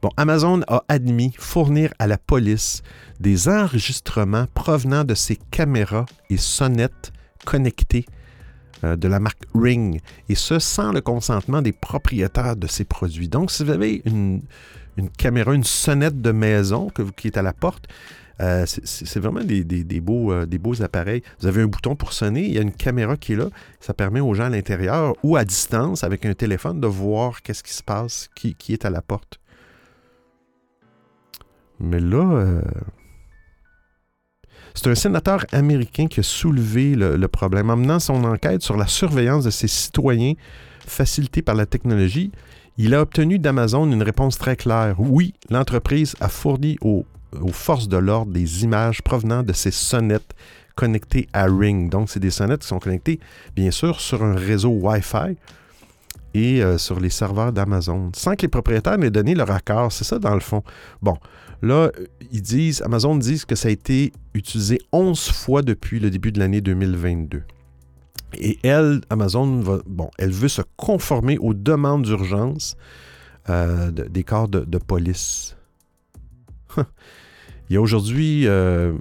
Bon, 0.00 0.10
Amazon 0.16 0.60
a 0.68 0.84
admis 0.88 1.32
fournir 1.38 1.92
à 1.98 2.06
la 2.06 2.18
police 2.18 2.82
des 3.18 3.48
enregistrements 3.48 4.46
provenant 4.54 5.02
de 5.02 5.14
ses 5.14 5.36
caméras 5.50 6.06
et 6.30 6.36
sonnettes 6.36 7.12
connectées 7.44 8.06
euh, 8.84 8.94
de 8.94 9.08
la 9.08 9.18
marque 9.18 9.42
Ring, 9.56 10.00
et 10.28 10.36
ce 10.36 10.60
sans 10.60 10.92
le 10.92 11.00
consentement 11.00 11.62
des 11.62 11.72
propriétaires 11.72 12.54
de 12.54 12.68
ces 12.68 12.84
produits. 12.84 13.28
Donc, 13.28 13.50
si 13.50 13.64
vous 13.64 13.70
avez 13.70 14.02
une, 14.04 14.42
caméra, 15.16 15.52
une 15.52 15.64
sonnette 15.64 16.20
de 16.20 16.30
maison 16.30 16.88
qui 17.16 17.26
est 17.26 17.36
à 17.36 17.42
la 17.42 17.52
porte, 17.52 17.88
euh, 18.40 18.64
c'est 18.66 19.18
vraiment 19.18 19.42
des, 19.42 20.00
beaux, 20.00 20.32
euh, 20.32 20.46
des 20.46 20.58
beaux 20.58 20.80
appareils. 20.82 21.22
Vous 21.40 21.46
avez 21.46 21.62
un 21.62 21.66
bouton 21.66 21.96
pour 21.96 22.12
sonner, 22.12 22.44
il 22.44 22.52
y 22.52 22.58
a 22.58 22.62
une 22.62 22.72
caméra 22.72 23.16
qui 23.16 23.32
est 23.32 23.36
là. 23.36 23.48
Ça 23.80 23.94
permet 23.94 24.20
aux 24.20 24.34
gens 24.34 24.44
à 24.44 24.50
l'intérieur 24.50 25.14
ou 25.24 25.36
à 25.36 25.44
distance 25.44 26.04
avec 26.04 26.24
un 26.24 26.34
téléphone 26.34 26.80
de 26.80 26.86
voir 26.86 27.42
qu'est-ce 27.42 27.64
qui 27.64 27.72
se 27.72 27.82
passe, 27.82 28.28
qui, 28.34 28.54
est 28.68 28.84
à 28.84 28.90
la 28.90 29.02
porte. 29.02 29.40
Mais 31.80 31.98
là, 31.98 32.32
euh, 32.32 32.62
c'est 34.74 34.88
un 34.88 34.94
sénateur 34.94 35.44
américain 35.50 36.06
qui 36.06 36.20
a 36.20 36.22
soulevé 36.22 36.94
le, 36.94 37.26
problème 37.28 37.70
en 37.70 37.76
menant 37.76 37.98
son 37.98 38.22
enquête 38.22 38.62
sur 38.62 38.76
la 38.76 38.86
surveillance 38.86 39.44
de 39.44 39.50
ses 39.50 39.68
citoyens 39.68 40.34
facilitée 40.86 41.42
par 41.42 41.56
la 41.56 41.66
technologie. 41.66 42.30
Il 42.76 42.94
a 42.94 43.00
obtenu 43.00 43.40
d'Amazon 43.40 43.90
une 43.90 44.04
réponse 44.04 44.38
très 44.38 44.54
claire. 44.54 44.94
Oui, 44.98 45.34
l'entreprise 45.50 46.14
a 46.20 46.28
fourni 46.28 46.78
aux 46.80 47.04
aux 47.40 47.52
forces 47.52 47.88
de 47.88 47.96
l'ordre 47.96 48.32
des 48.32 48.64
images 48.64 49.02
provenant 49.02 49.42
de 49.42 49.52
ces 49.52 49.70
sonnettes 49.70 50.34
connectées 50.74 51.28
à 51.32 51.46
Ring. 51.46 51.90
Donc, 51.90 52.08
c'est 52.08 52.20
des 52.20 52.30
sonnettes 52.30 52.60
qui 52.60 52.68
sont 52.68 52.78
connectées, 52.78 53.18
bien 53.56 53.70
sûr, 53.70 54.00
sur 54.00 54.22
un 54.22 54.34
réseau 54.34 54.70
Wi-Fi 54.70 55.36
et 56.34 56.62
euh, 56.62 56.78
sur 56.78 57.00
les 57.00 57.10
serveurs 57.10 57.52
d'Amazon, 57.52 58.10
sans 58.14 58.36
que 58.36 58.42
les 58.42 58.48
propriétaires 58.48 58.96
n'aient 58.96 59.10
donné 59.10 59.34
leur 59.34 59.50
accord. 59.50 59.90
C'est 59.90 60.04
ça, 60.04 60.18
dans 60.18 60.34
le 60.34 60.40
fond. 60.40 60.62
Bon, 61.02 61.16
là, 61.62 61.90
ils 62.30 62.42
disent, 62.42 62.80
Amazon 62.82 63.16
dit 63.16 63.42
que 63.46 63.56
ça 63.56 63.68
a 63.68 63.70
été 63.70 64.12
utilisé 64.34 64.78
11 64.92 65.30
fois 65.32 65.62
depuis 65.62 65.98
le 65.98 66.10
début 66.10 66.30
de 66.30 66.38
l'année 66.38 66.60
2022. 66.60 67.42
Et 68.34 68.58
elle, 68.62 69.00
Amazon, 69.10 69.60
va, 69.60 69.78
bon, 69.86 70.10
elle 70.18 70.32
veut 70.32 70.48
se 70.48 70.62
conformer 70.76 71.38
aux 71.38 71.54
demandes 71.54 72.04
d'urgence 72.04 72.76
euh, 73.48 73.90
des 73.90 74.22
corps 74.22 74.48
de, 74.48 74.60
de 74.60 74.78
police. 74.78 75.56
Il 77.68 77.74
y 77.74 77.76
a 77.76 77.80
aujourd'hui 77.80 78.46
euh, 78.46 78.94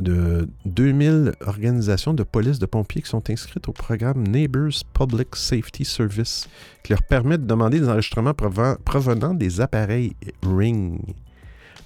de 0.00 0.48
2000 0.66 1.32
organisations 1.46 2.12
de 2.12 2.22
police 2.22 2.58
de 2.58 2.66
pompiers 2.66 3.00
qui 3.00 3.08
sont 3.08 3.30
inscrites 3.30 3.68
au 3.68 3.72
programme 3.72 4.26
Neighbors 4.26 4.84
Public 4.92 5.34
Safety 5.34 5.84
Service, 5.84 6.48
qui 6.82 6.92
leur 6.92 7.02
permet 7.02 7.38
de 7.38 7.46
demander 7.46 7.80
des 7.80 7.88
enregistrements 7.88 8.34
provenant 8.34 9.32
des 9.32 9.60
appareils 9.60 10.14
Ring. 10.42 11.00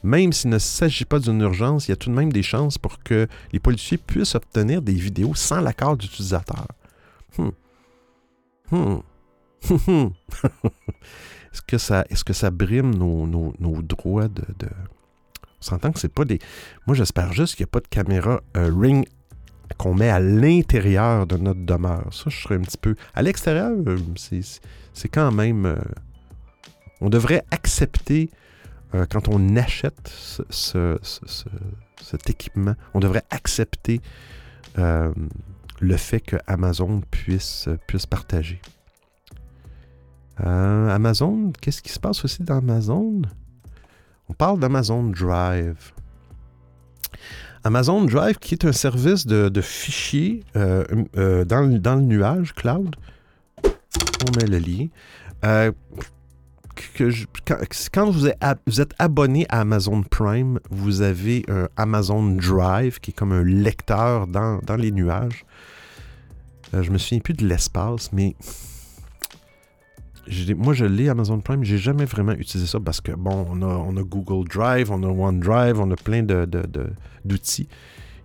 Même 0.02 0.32
s'il 0.32 0.50
ne 0.50 0.58
s'agit 0.58 1.04
pas 1.04 1.18
d'une 1.18 1.42
urgence, 1.42 1.86
il 1.86 1.90
y 1.90 1.92
a 1.92 1.96
tout 1.96 2.10
de 2.10 2.14
même 2.14 2.32
des 2.32 2.42
chances 2.42 2.78
pour 2.78 3.02
que 3.02 3.28
les 3.52 3.60
policiers 3.60 3.98
puissent 3.98 4.34
obtenir 4.34 4.82
des 4.82 4.94
vidéos 4.94 5.34
sans 5.34 5.60
l'accord 5.60 5.96
d'utilisateur. 5.96 6.66
Hmm. 7.38 7.50
Hmm. 8.72 8.98
est-ce, 11.52 11.62
que 11.66 11.76
ça, 11.76 12.04
est-ce 12.08 12.24
que 12.24 12.32
ça 12.32 12.50
brime 12.50 12.94
nos, 12.94 13.82
droits 13.82 14.28
de 14.28 14.42
on 15.60 15.64
s'entend 15.64 15.92
que 15.92 16.00
c'est 16.00 16.12
pas 16.12 16.24
des. 16.24 16.38
Moi, 16.86 16.94
j'espère 16.94 17.32
juste 17.32 17.54
qu'il 17.54 17.64
n'y 17.64 17.68
a 17.68 17.72
pas 17.72 17.80
de 17.80 17.88
caméra 17.88 18.40
euh, 18.56 18.72
Ring 18.74 19.06
qu'on 19.76 19.94
met 19.94 20.08
à 20.08 20.20
l'intérieur 20.20 21.26
de 21.26 21.36
notre 21.36 21.64
demeure. 21.64 22.12
Ça, 22.12 22.24
je 22.28 22.40
serais 22.40 22.56
un 22.56 22.60
petit 22.60 22.78
peu. 22.78 22.96
À 23.14 23.22
l'extérieur, 23.22 23.72
euh, 23.86 23.98
c'est 24.16 25.08
quand 25.08 25.30
même. 25.32 25.66
Euh, 25.66 25.76
on 27.02 27.08
devrait 27.08 27.44
accepter, 27.50 28.28
quand 29.08 29.28
on 29.28 29.56
achète 29.56 30.12
ce, 30.50 30.98
cet 32.02 32.28
équipement, 32.28 32.74
on 32.92 33.00
devrait 33.00 33.22
accepter 33.30 34.02
le 34.76 35.96
fait 35.96 36.20
que 36.20 36.36
Amazon 36.46 37.00
puisse, 37.10 37.70
puisse 37.86 38.04
partager. 38.04 38.60
Amazon, 40.36 41.54
qu'est-ce 41.62 41.80
qui 41.80 41.90
se 41.90 42.00
passe 42.00 42.22
aussi 42.22 42.42
dans 42.42 42.58
Amazon? 42.58 43.22
On 44.30 44.32
parle 44.32 44.60
d'Amazon 44.60 45.10
Drive. 45.10 45.92
Amazon 47.64 48.04
Drive, 48.04 48.38
qui 48.38 48.54
est 48.54 48.64
un 48.64 48.70
service 48.70 49.26
de, 49.26 49.60
fichiers 49.60 50.44
euh, 50.54 50.84
euh, 51.16 51.44
dans, 51.44 51.96
le 51.96 52.00
nuage, 52.02 52.54
cloud. 52.54 52.94
On 53.64 54.38
met 54.38 54.46
le 54.46 54.58
lien. 54.58 54.86
Euh, 55.44 55.72
quand, 57.92 58.08
vous, 58.08 58.28
êtes, 58.28 58.94
abonné 59.00 59.46
à 59.48 59.62
Amazon 59.62 60.04
Prime, 60.04 60.60
vous 60.70 61.00
avez 61.00 61.44
un 61.48 61.66
Amazon 61.76 62.22
Drive 62.22 63.00
qui 63.00 63.10
est 63.10 63.14
comme 63.14 63.32
un 63.32 63.42
lecteur 63.42 64.28
dans, 64.28 64.60
les 64.78 64.92
nuages. 64.92 65.44
je 66.72 66.88
me 66.88 66.98
souviens 66.98 67.18
plus 67.18 67.34
de 67.34 67.44
l'espace, 67.48 68.12
mais 68.12 68.36
moi, 70.56 70.74
je 70.74 70.84
l'ai 70.84 71.08
Amazon 71.08 71.40
Prime, 71.40 71.64
j'ai 71.64 71.78
jamais 71.78 72.04
vraiment 72.04 72.32
utilisé 72.32 72.66
ça 72.66 72.78
parce 72.80 73.00
que, 73.00 73.12
bon, 73.12 73.46
on 73.50 73.96
a, 73.96 74.02
Google 74.02 74.48
Drive, 74.48 74.90
on 74.90 75.02
a 75.02 75.08
OneDrive, 75.08 75.80
on 75.80 75.90
a 75.90 75.96
plein 75.96 76.22
d'outils. 76.22 77.68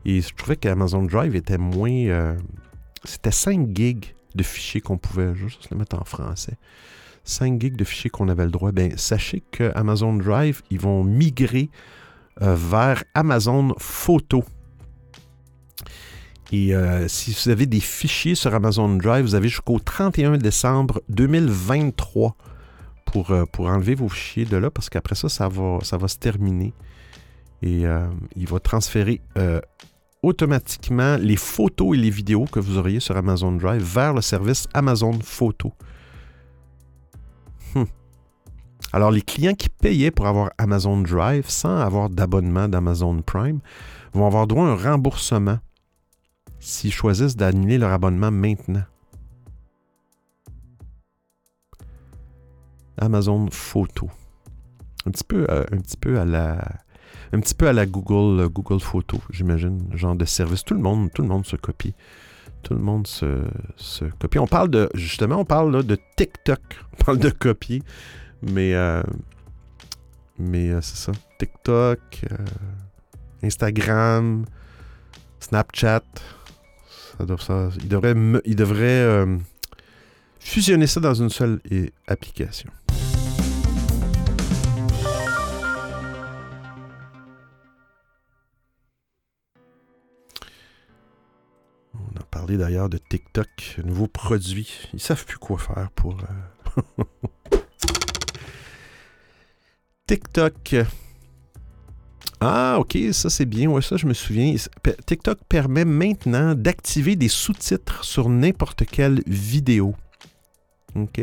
Et 0.06 0.22
je 0.22 0.34
trouvais 0.36 0.56
qu'Amazon 0.56 1.04
Drive 1.04 1.36
était 1.36 1.58
moins. 1.58 1.90
Euh, 1.92 2.38
c'était 3.04 3.32
5 3.32 3.76
gigs 3.76 4.14
de 4.36 4.44
fichiers 4.44 4.82
qu'on 4.82 4.98
pouvait, 4.98 5.34
juste 5.34 5.68
le 5.72 5.78
mettre 5.78 6.00
en 6.00 6.04
français. 6.04 6.58
5 7.24 7.60
gigs 7.60 7.76
de 7.76 7.84
fichiers 7.84 8.12
qu'on 8.12 8.30
avait 8.30 8.46
le 8.46 8.52
droit. 8.52 8.72
Bien, 8.72 8.90
sachez 8.98 9.42
que 9.52 9.72
Amazon 9.74 10.14
Drive, 10.14 10.62
ils 10.70 10.80
vont 10.80 11.04
migrer 11.04 11.70
euh, 12.42 12.56
vers 12.56 13.04
Amazon 13.16 13.74
Photo. 13.80 14.44
Et 16.52 16.76
euh, 16.76 17.08
si 17.08 17.32
vous 17.34 17.50
avez 17.50 17.66
des 17.66 17.80
fichiers 17.80 18.36
sur 18.36 18.54
Amazon 18.54 18.90
Drive, 18.98 19.26
vous 19.26 19.36
avez 19.36 19.50
jusqu'au 19.50 19.80
31 19.80 20.38
décembre 20.38 21.02
2023 21.10 22.36
pour, 23.06 23.32
euh, 23.32 23.46
pour 23.46 23.68
enlever 23.68 23.96
vos 23.96 24.10
fichiers 24.10 24.46
de 24.46 24.58
là, 24.58 24.70
parce 24.70 24.90
qu'après 24.90 25.16
ça, 25.16 25.30
ça 25.30 25.48
va, 25.48 25.80
ça 25.82 25.98
va 25.98 26.08
se 26.08 26.18
terminer. 26.18 26.74
Et 27.62 27.86
euh, 27.88 28.06
il 28.36 28.48
va 28.48 28.60
transférer 28.60 29.22
automatiquement 30.22 31.18
les 31.18 31.36
photos 31.36 31.96
et 31.96 32.00
les 32.00 32.10
vidéos 32.10 32.46
que 32.46 32.60
vous 32.60 32.78
auriez 32.78 33.00
sur 33.00 33.16
Amazon 33.16 33.52
Drive 33.52 33.84
vers 33.84 34.14
le 34.14 34.22
service 34.22 34.68
Amazon 34.74 35.14
Photo. 35.22 35.72
Hum. 37.76 37.86
Alors, 38.94 39.12
les 39.12 39.22
clients 39.22 39.54
qui 39.54 39.70
payaient 39.70 40.12
pour 40.12 40.28
avoir 40.28 40.52
Amazon 40.58 41.02
Drive 41.02 41.50
sans 41.50 41.78
avoir 41.78 42.10
d'abonnement 42.10 42.68
d'Amazon 42.68 43.22
Prime 43.22 43.60
vont 44.14 44.26
avoir 44.28 44.48
droit 44.48 44.66
à 44.66 44.72
un 44.72 44.76
remboursement 44.76 45.60
s'ils 46.60 46.94
choisissent 46.94 47.36
d'annuler 47.36 47.78
leur 47.78 47.92
abonnement 47.92 48.32
maintenant. 48.32 48.84
Amazon 52.98 53.48
Photo. 53.52 54.10
Un 55.06 55.12
petit 55.12 55.24
peu, 55.24 55.46
euh, 55.50 55.64
un 55.72 55.78
petit 55.78 55.98
peu 55.98 56.20
à 56.20 56.26
la. 56.26 56.80
Un 57.34 57.40
petit 57.40 57.56
peu 57.56 57.68
à 57.68 57.74
la 57.74 57.86
Google, 57.86 58.40
euh, 58.40 58.50
Google 58.50 58.80
Photo, 58.80 59.20
j'imagine, 59.30 59.88
genre 59.94 60.16
de 60.16 60.26
service. 60.26 60.64
Tout 60.64 60.74
le 60.74 60.80
monde, 60.80 61.12
tout 61.14 61.22
le 61.22 61.28
monde 61.28 61.46
se 61.46 61.56
copie. 61.56 61.94
Tout 62.64 62.74
le 62.74 62.80
monde 62.80 63.06
se, 63.06 63.44
copie. 64.20 64.40
On 64.40 64.48
parle 64.48 64.70
de, 64.70 64.90
justement, 64.96 65.38
on 65.38 65.46
parle 65.46 65.84
de 65.84 65.98
TikTok. 66.16 66.60
On 66.94 67.04
parle 67.04 67.20
de 67.20 67.30
copier. 67.30 67.84
Mais, 68.42 68.74
euh, 68.74 69.04
mais 70.40 70.70
c'est 70.82 70.96
ça. 70.96 71.12
TikTok, 71.38 72.26
Instagram, 73.44 74.46
Snapchat, 75.40 76.02
il 77.20 78.56
devrait, 78.56 78.86
euh, 78.86 79.38
fusionner 80.40 80.88
ça 80.88 81.00
dans 81.00 81.14
une 81.14 81.30
seule 81.30 81.60
application. 82.08 82.70
On 91.94 92.20
a 92.20 92.24
parlé 92.30 92.58
d'ailleurs 92.58 92.90
de 92.90 92.98
TikTok, 92.98 93.80
nouveau 93.84 94.08
produit. 94.08 94.90
Ils 94.94 95.00
savent 95.00 95.26
plus 95.26 95.38
quoi 95.38 95.58
faire 95.58 95.90
pour. 95.96 96.18
Euh, 96.20 97.04
TikTok. 100.08 100.76
Ah, 102.48 102.78
ok, 102.80 102.96
ça 103.12 103.32
c'est 103.32 103.48
bien. 103.48 103.68
Ouais, 103.72 103.82
ça 103.82 103.98
je 103.98 104.06
me 104.06 104.14
souviens. 104.14 104.54
TikTok 105.08 105.40
permet 105.50 105.84
maintenant 105.84 106.54
d'activer 106.54 107.16
des 107.16 107.28
sous-titres 107.28 108.06
sur 108.06 108.30
n'importe 108.30 108.86
quelle 108.86 109.24
vidéo. 109.26 109.96
Ok. 110.94 111.20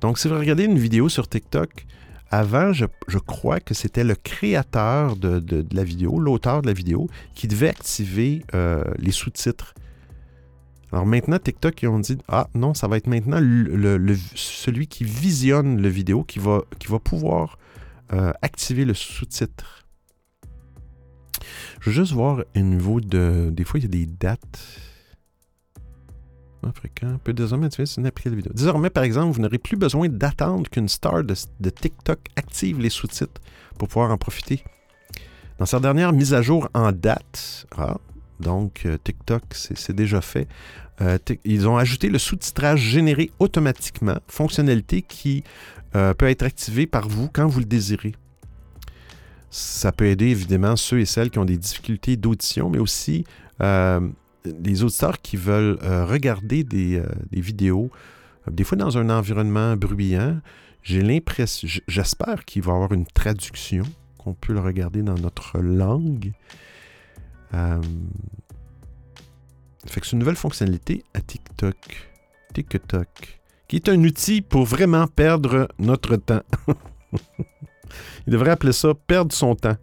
Donc, 0.00 0.18
si 0.18 0.26
vous 0.26 0.36
regardez 0.36 0.64
une 0.64 0.78
vidéo 0.78 1.08
sur 1.08 1.28
TikTok, 1.28 1.86
avant, 2.32 2.72
je, 2.72 2.84
crois 3.18 3.60
que 3.60 3.74
c'était 3.74 4.02
le 4.02 4.16
créateur 4.16 5.14
de, 5.14 5.64
la 5.70 5.84
vidéo, 5.84 6.18
l'auteur 6.18 6.62
de 6.62 6.66
la 6.66 6.72
vidéo, 6.72 7.08
qui 7.36 7.46
devait 7.46 7.68
activer 7.68 8.42
euh, 8.52 8.82
les 8.98 9.12
sous-titres. 9.12 9.72
Alors 10.90 11.06
maintenant, 11.06 11.38
TikTok, 11.38 11.80
ils 11.80 11.88
ont 11.88 12.00
dit 12.00 12.18
Ah 12.26 12.48
non, 12.56 12.74
ça 12.74 12.88
va 12.88 12.96
être 12.96 13.06
maintenant 13.06 13.38
celui 14.34 14.88
qui 14.88 15.04
visionne 15.04 15.80
la 15.80 15.90
vidéo 15.90 16.24
qui 16.24 16.40
va, 16.40 16.62
pouvoir 17.04 17.56
euh, 18.12 18.32
activer 18.42 18.84
le 18.84 18.94
sous-titre. 18.94 19.85
Je 21.80 21.90
veux 21.90 21.96
juste 21.96 22.12
voir 22.12 22.44
au 22.54 22.60
niveau 22.60 23.00
de. 23.00 23.50
Des 23.52 23.64
fois, 23.64 23.80
il 23.80 23.84
y 23.84 23.86
a 23.86 23.88
des 23.88 24.06
dates. 24.06 24.80
fréquent 26.74 27.18
peut 27.22 27.32
désormais 27.32 27.66
utiliser 27.66 28.00
une 28.00 28.06
application 28.06 28.36
vidéo. 28.36 28.52
Désormais, 28.54 28.90
par 28.90 29.04
exemple, 29.04 29.34
vous 29.34 29.40
n'aurez 29.40 29.58
plus 29.58 29.76
besoin 29.76 30.08
d'attendre 30.08 30.68
qu'une 30.68 30.88
star 30.88 31.22
de, 31.24 31.34
de, 31.60 31.70
TikTok 31.70 32.18
active 32.36 32.80
les 32.80 32.90
sous-titres 32.90 33.40
pour 33.78 33.88
pouvoir 33.88 34.10
en 34.10 34.18
profiter. 34.18 34.64
Dans 35.58 35.66
sa 35.66 35.80
dernière 35.80 36.12
mise 36.12 36.34
à 36.34 36.42
jour 36.42 36.68
en 36.74 36.92
date, 36.92 37.66
ah, 37.78 37.96
donc 38.40 38.82
euh, 38.84 38.98
TikTok, 39.02 39.42
c'est 39.52 39.94
déjà 39.94 40.20
fait, 40.20 40.48
euh, 41.00 41.18
ils 41.44 41.68
ont 41.68 41.76
ajouté 41.76 42.08
le 42.08 42.18
sous-titrage 42.18 42.80
généré 42.80 43.30
automatiquement, 43.38 44.18
fonctionnalité 44.28 45.02
qui 45.02 45.44
euh, 45.94 46.14
peut 46.14 46.28
être 46.28 46.42
activée 46.42 46.86
par 46.86 47.08
vous 47.08 47.28
quand 47.32 47.46
vous 47.46 47.60
le 47.60 47.66
désirez. 47.66 48.14
Ça 49.50 49.92
peut 49.92 50.06
aider 50.06 50.26
évidemment 50.26 50.76
ceux 50.76 51.00
et 51.00 51.04
celles 51.04 51.30
qui 51.30 51.38
ont 51.38 51.44
des 51.44 51.56
difficultés 51.56 52.16
d'audition, 52.16 52.68
mais 52.68 52.78
aussi 52.78 53.24
les 53.60 54.84
auditeurs 54.84 55.20
qui 55.20 55.36
veulent 55.36 55.78
regarder 55.82 56.62
des, 56.62 57.02
des 57.30 57.40
vidéos, 57.40 57.90
des 58.50 58.64
fois 58.64 58.76
dans 58.76 58.98
un 58.98 59.08
environnement 59.10 59.76
bruyant. 59.76 60.40
J'ai 60.82 61.02
l'impression, 61.02 61.68
j'espère 61.88 62.44
qu'il 62.44 62.62
va 62.62 62.72
y 62.72 62.74
avoir 62.76 62.92
une 62.92 63.06
traduction, 63.06 63.82
qu'on 64.18 64.34
peut 64.34 64.52
le 64.52 64.60
regarder 64.60 65.02
dans 65.02 65.14
notre 65.14 65.58
langue. 65.58 66.32
Euh, 67.54 67.80
fait 69.86 70.00
que 70.00 70.06
c'est 70.06 70.12
une 70.12 70.20
nouvelle 70.20 70.36
fonctionnalité 70.36 71.04
à 71.14 71.20
TikTok. 71.20 71.76
TikTok. 72.54 73.40
Qui 73.68 73.76
est 73.76 73.88
un 73.88 74.02
outil 74.04 74.42
pour 74.42 74.64
vraiment 74.64 75.06
perdre 75.06 75.68
notre 75.78 76.16
temps. 76.16 76.42
Il 78.26 78.32
devrait 78.32 78.50
appeler 78.50 78.72
ça 78.72 78.94
perdre 78.94 79.32
son 79.32 79.54
temps. 79.54 79.76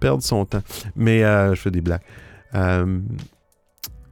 Perdre 0.00 0.22
son 0.22 0.44
temps. 0.44 0.62
Mais 0.96 1.24
euh, 1.24 1.54
je 1.54 1.60
fais 1.60 1.70
des 1.70 1.80
blagues. 1.80 2.02
Euh, 2.54 3.00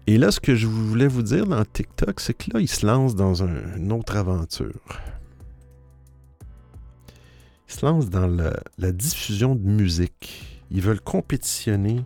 et 0.06 0.18
là, 0.18 0.30
ce 0.30 0.40
que 0.40 0.54
je 0.54 0.66
voulais 0.66 1.08
vous 1.08 1.22
dire 1.22 1.46
dans 1.46 1.64
TikTok, 1.64 2.20
c'est 2.20 2.34
que 2.34 2.52
là, 2.54 2.60
il 2.60 2.68
se 2.68 2.86
lance 2.86 3.14
dans 3.14 3.42
une 3.42 3.92
autre 3.92 4.16
aventure. 4.16 5.00
Il 7.68 7.74
se 7.74 7.86
lance 7.86 8.10
dans 8.10 8.26
la 8.78 8.92
diffusion 8.92 9.54
de 9.54 9.68
musique. 9.68 10.60
Ils 10.70 10.82
veulent 10.82 11.00
compétitionner 11.00 12.04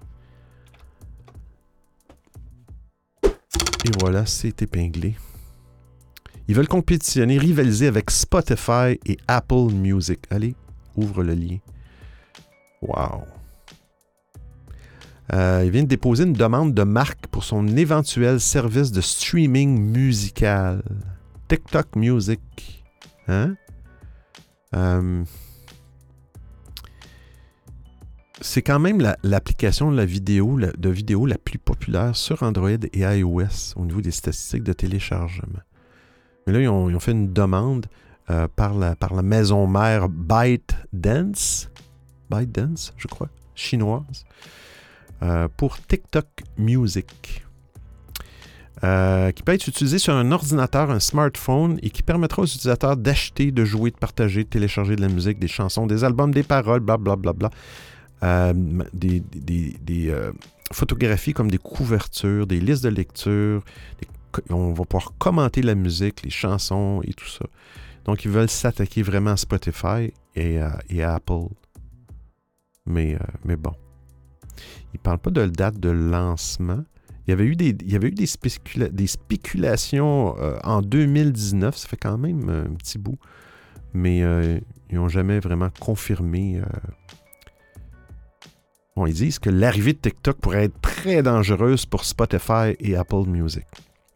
Et 3.85 3.91
voilà, 4.01 4.25
c'est 4.25 4.63
épinglé. 4.63 5.15
Ils 6.49 6.55
veulent 6.55 6.69
compétitionner, 6.69 7.37
rivaliser 7.37 7.87
avec 7.87 8.11
Spotify 8.11 8.99
et 9.05 9.19
Apple 9.29 9.73
Music. 9.75 10.21
Allez, 10.31 10.55
ouvre 10.97 11.23
le 11.23 11.35
lien. 11.35 11.59
Wow. 12.83 13.25
Euh, 15.33 15.63
il 15.65 15.71
vient 15.71 15.83
de 15.83 15.89
déposer 15.89 16.25
une 16.25 16.35
demande 16.35 16.75
de 16.75 16.83
marque 16.83 17.27
pour 17.29 17.45
son 17.45 17.67
éventuel 17.77 18.41
service 18.41 18.93
de 18.93 19.01
streaming 19.01 19.81
musical. 19.81 20.83
TikTok 21.49 21.97
Music. 21.97 22.85
Hein? 23.29 23.55
Euh, 24.75 25.25
c'est 28.41 28.63
quand 28.63 28.79
même 28.79 29.01
l'application 29.23 29.91
de 29.91 29.97
la 29.97 30.05
vidéo, 30.05 30.59
de 30.59 30.91
vidéo 30.91 31.25
la 31.25 31.39
plus 31.39 31.59
populaire 31.59 32.15
sur 32.15 32.43
Android 32.43 32.71
et 32.71 33.01
iOS 33.01 33.75
au 33.77 33.85
niveau 33.85 34.01
des 34.01 34.11
statistiques 34.11 34.65
de 34.65 34.73
téléchargement. 34.73 35.61
Mais 36.47 36.53
là, 36.53 36.61
ils 36.61 36.69
ont, 36.69 37.01
fait 37.01 37.13
une 37.13 37.33
demande 37.33 37.87
euh, 38.31 38.49
par, 38.57 38.73
la, 38.75 38.97
par 38.97 39.13
la 39.15 39.23
maison 39.23 39.67
mère 39.67 40.09
ByteDance, 40.09 41.71
ByteDance, 42.31 42.95
je 42.97 43.07
crois, 43.07 43.29
chinoise, 43.55 44.25
euh, 45.23 45.47
pour 45.57 45.79
TikTok 45.79 46.27
Music. 46.57 47.43
Euh, 48.83 49.31
qui 49.31 49.43
peut 49.43 49.53
être 49.53 49.69
utilisé 49.69 49.99
sur 49.99 50.15
un 50.15 50.33
ordinateur, 50.33 50.91
un 50.91 51.01
smartphone 51.01 51.79
et 51.83 51.91
qui 51.91 52.03
permettra 52.03 52.43
aux 52.43 52.47
utilisateurs 52.47 52.97
d'acheter, 52.97 53.51
de 53.51 53.65
jouer, 53.65 53.91
de 53.91 53.97
partager, 53.97 54.45
de 54.45 54.49
télécharger 54.49 54.97
de 54.97 55.01
la 55.01 55.09
musique, 55.09 55.39
des 55.39 55.49
chansons, 55.49 55.87
des 55.87 56.03
albums, 56.03 56.33
des 56.33 56.43
paroles, 56.43 56.81
blablabla. 56.81 57.33
Bla, 58.21 58.53
bla, 58.53 58.53
bla, 58.53 58.93
des, 58.93 60.13
photographies 60.73 61.33
comme 61.33 61.51
des 61.51 61.59
couvertures, 61.59 62.47
des 62.47 62.61
listes 62.61 62.85
de 62.85 62.89
lecture. 62.89 63.63
on 64.51 64.73
va 64.73 64.85
pouvoir 64.85 65.13
commenter 65.19 65.63
la 65.63 65.75
musique, 65.75 66.23
les 66.23 66.31
chansons 66.31 67.01
et 67.05 67.13
tout 67.13 67.29
ça. 67.29 67.45
Donc, 68.05 68.25
ils 68.25 68.31
veulent 68.31 68.51
s'attaquer 68.51 69.03
vraiment 69.03 69.31
à 69.31 69.37
Spotify 69.37 70.13
et 70.35 70.61
à, 70.61 71.15
Apple. 71.15 71.49
Mais, 72.87 73.15
euh, 73.15 73.19
mais 73.45 73.57
bon. 73.57 73.73
Ils 74.93 74.99
ne 74.99 75.03
parlent 75.03 75.19
pas 75.19 75.31
de 75.31 75.47
date 75.47 75.79
de 75.81 75.91
lancement. 75.91 76.85
Il 77.27 77.31
y 77.31 77.33
avait 77.33 77.47
eu 77.47 77.57
des, 77.57 79.07
spéculations 79.07 80.37
en 80.63 80.83
2019, 80.83 81.77
ça 81.77 81.89
fait 81.89 81.97
quand 81.97 82.19
même 82.19 82.49
un 82.51 82.75
petit 82.75 82.99
bout, 82.99 83.19
mais 83.95 84.19
ils 84.19 84.97
n'ont 84.97 85.09
jamais 85.09 85.41
vraiment 85.41 85.71
confirmé 85.81 86.61
Bon, 88.97 89.07
ils 89.07 89.15
disent 89.15 89.41
que 89.41 89.51
l'arrivée 89.51 89.93
de 89.93 89.99
TikTok 89.99 90.39
pourrait 90.39 90.65
être 90.65 90.81
très 90.81 91.23
dangereuse 91.23 91.85
pour 91.85 92.05
Spotify 92.05 92.77
et 92.79 92.95
Apple 92.95 93.27
Music. 93.27 93.65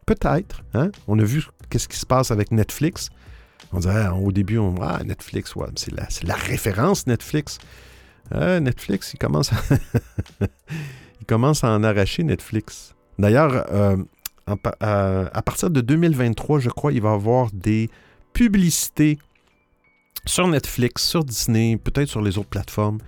Peut-être. 0.06 0.62
Hein? 0.72 0.90
On 1.08 1.18
a 1.18 1.24
vu 1.24 1.44
qu'est-ce 1.68 1.88
qui 1.88 1.98
se 1.98 2.06
passe 2.06 2.30
avec 2.30 2.52
Netflix. 2.52 3.10
On 3.72 3.78
disait 3.78 3.90
ah, 3.94 4.14
au 4.14 4.32
début, 4.32 4.58
on 4.58 4.74
ah, 4.80 5.02
Netflix, 5.04 5.54
c'est 5.76 6.24
la, 6.24 6.34
référence 6.34 7.06
Netflix. 7.06 7.58
Ah, 8.30 8.60
Netflix, 8.60 9.12
il 9.14 9.18
commence, 9.18 9.52
à 9.52 9.56
il 11.20 11.26
commence 11.26 11.64
à 11.64 11.70
en 11.70 11.82
arracher 11.82 12.22
Netflix. 12.22 12.94
D'ailleurs, 13.18 13.66
euh, 13.72 13.96
à 14.46 15.42
partir 15.42 15.70
de 15.70 15.80
2023, 15.80 16.60
je 16.60 16.70
crois, 16.70 16.92
il 16.92 17.02
va 17.02 17.10
y 17.10 17.14
avoir 17.14 17.50
des 17.52 17.90
publicités 18.32 19.18
sur 20.24 20.46
Netflix, 20.46 21.04
sur 21.04 21.24
Disney, 21.24 21.76
peut-être 21.76 22.08
sur 22.08 22.22
les 22.22 22.38
autres 22.38 22.48
plateformes 22.48 22.98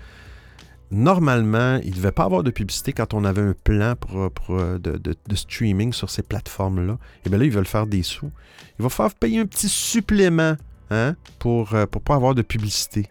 normalement, 0.90 1.78
il 1.82 1.90
ne 1.90 1.96
devait 1.96 2.12
pas 2.12 2.24
avoir 2.24 2.42
de 2.42 2.50
publicité 2.50 2.92
quand 2.92 3.14
on 3.14 3.24
avait 3.24 3.42
un 3.42 3.54
plan 3.64 3.94
pour, 3.96 4.30
euh, 4.58 4.78
de, 4.78 5.34
streaming 5.34 5.92
sur 5.92 6.10
ces 6.10 6.22
plateformes-là. 6.22 6.98
Et 7.24 7.28
bien 7.28 7.38
là, 7.38 7.44
ils 7.44 7.50
veulent 7.50 7.66
faire 7.66 7.86
des 7.86 8.02
sous. 8.02 8.30
Il 8.78 8.82
va 8.82 8.88
falloir 8.88 9.14
payer 9.14 9.40
un 9.40 9.46
petit 9.46 9.68
supplément 9.68 10.56
hein, 10.90 11.14
pour 11.38 11.72
ne 11.74 11.80
euh, 11.80 11.86
pas 11.86 12.14
avoir 12.14 12.34
de 12.34 12.42
publicité 12.42 13.06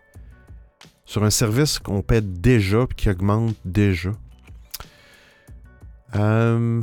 sur 1.05 1.23
un 1.23 1.31
service 1.31 1.79
qu'on 1.79 2.01
paie 2.01 2.21
déjà 2.21 2.83
et 2.83 2.93
qui 2.95 3.09
augmente 3.09 3.55
déjà. 3.65 4.11
Euh, 6.15 6.81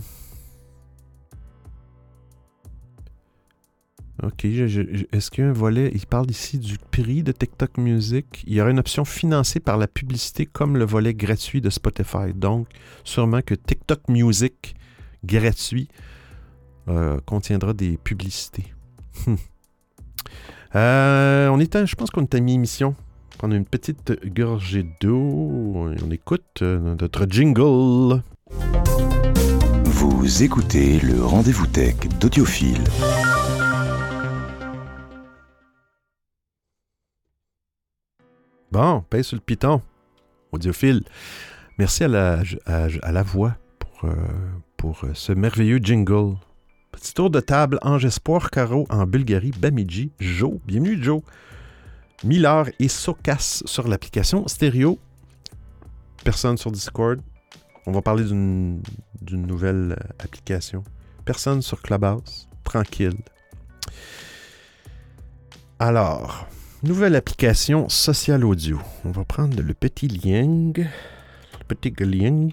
OK. 4.22 4.44
Est-ce 4.44 5.30
qu'il 5.30 5.44
y 5.44 5.46
a 5.46 5.50
un 5.50 5.52
volet 5.52 5.90
Il 5.94 6.06
parle 6.06 6.30
ici 6.30 6.58
du 6.58 6.78
prix 6.78 7.22
de 7.22 7.32
TikTok 7.32 7.76
Music? 7.78 8.44
Il 8.46 8.54
y 8.54 8.60
aura 8.60 8.70
une 8.70 8.78
option 8.78 9.04
financée 9.04 9.60
par 9.60 9.76
la 9.76 9.86
publicité 9.86 10.46
comme 10.46 10.76
le 10.76 10.84
volet 10.84 11.14
gratuit 11.14 11.60
de 11.60 11.70
Spotify. 11.70 12.32
Donc, 12.34 12.68
sûrement 13.04 13.42
que 13.42 13.54
TikTok 13.54 14.08
Music 14.08 14.74
gratuit 15.24 15.88
euh, 16.88 17.18
contiendra 17.26 17.72
des 17.72 17.96
publicités. 17.96 18.72
Euh, 20.74 21.48
on 21.48 21.58
je 21.58 21.94
pense 21.94 22.10
qu'on 22.10 22.26
à 22.26 22.40
mi-émission. 22.40 22.94
On 23.42 23.50
a 23.50 23.54
une 23.54 23.64
petite 23.64 24.12
gorgée 24.26 24.84
d'eau. 25.00 25.16
On 25.16 26.10
écoute 26.10 26.60
euh, 26.60 26.96
notre 27.00 27.24
jingle. 27.30 28.22
Vous 29.84 30.42
écoutez 30.42 31.00
le 31.00 31.24
rendez-vous 31.24 31.66
tech 31.66 31.96
d'Audiophile. 32.20 32.84
Bon, 38.76 39.00
paye 39.08 39.24
sur 39.24 39.36
le 39.36 39.40
piton. 39.40 39.80
Audiophile. 40.52 41.02
Merci 41.78 42.04
à 42.04 42.08
la, 42.08 42.42
à, 42.66 43.10
la 43.10 43.22
voix 43.22 43.56
pour, 43.78 44.04
euh, 44.04 44.14
pour 44.76 45.02
euh, 45.02 45.12
ce 45.14 45.32
merveilleux 45.32 45.78
jingle. 45.78 46.36
Petit 46.92 47.14
tour 47.14 47.30
de 47.30 47.40
table, 47.40 47.78
Ange 47.80 48.04
Espoir 48.04 48.50
Caro 48.50 48.86
en 48.90 49.06
Bulgarie, 49.06 49.52
Bamidji, 49.58 50.12
Joe. 50.20 50.58
Bienvenue, 50.66 51.02
Joe. 51.02 51.22
Miller 52.22 52.66
et 52.78 52.88
Sokas 52.88 53.62
sur 53.64 53.88
l'application 53.88 54.46
stéréo. 54.46 54.98
Personne 56.22 56.58
sur 56.58 56.70
Discord. 56.70 57.18
On 57.86 57.92
va 57.92 58.02
parler 58.02 58.24
d'une 58.24 58.82
nouvelle 59.22 59.96
euh, 59.98 60.12
application. 60.22 60.84
Personne 61.24 61.62
sur 61.62 61.80
Clubhouse. 61.80 62.46
Tranquille. 62.62 63.16
Alors, 65.78 66.46
Nouvelle 66.86 67.16
application 67.16 67.88
social 67.88 68.44
audio. 68.44 68.80
On 69.04 69.10
va 69.10 69.24
prendre 69.24 69.60
le 69.60 69.74
petit 69.74 70.06
lien. 70.06 70.72
Le 70.76 71.74
petit 71.74 71.92
lien. 71.98 72.48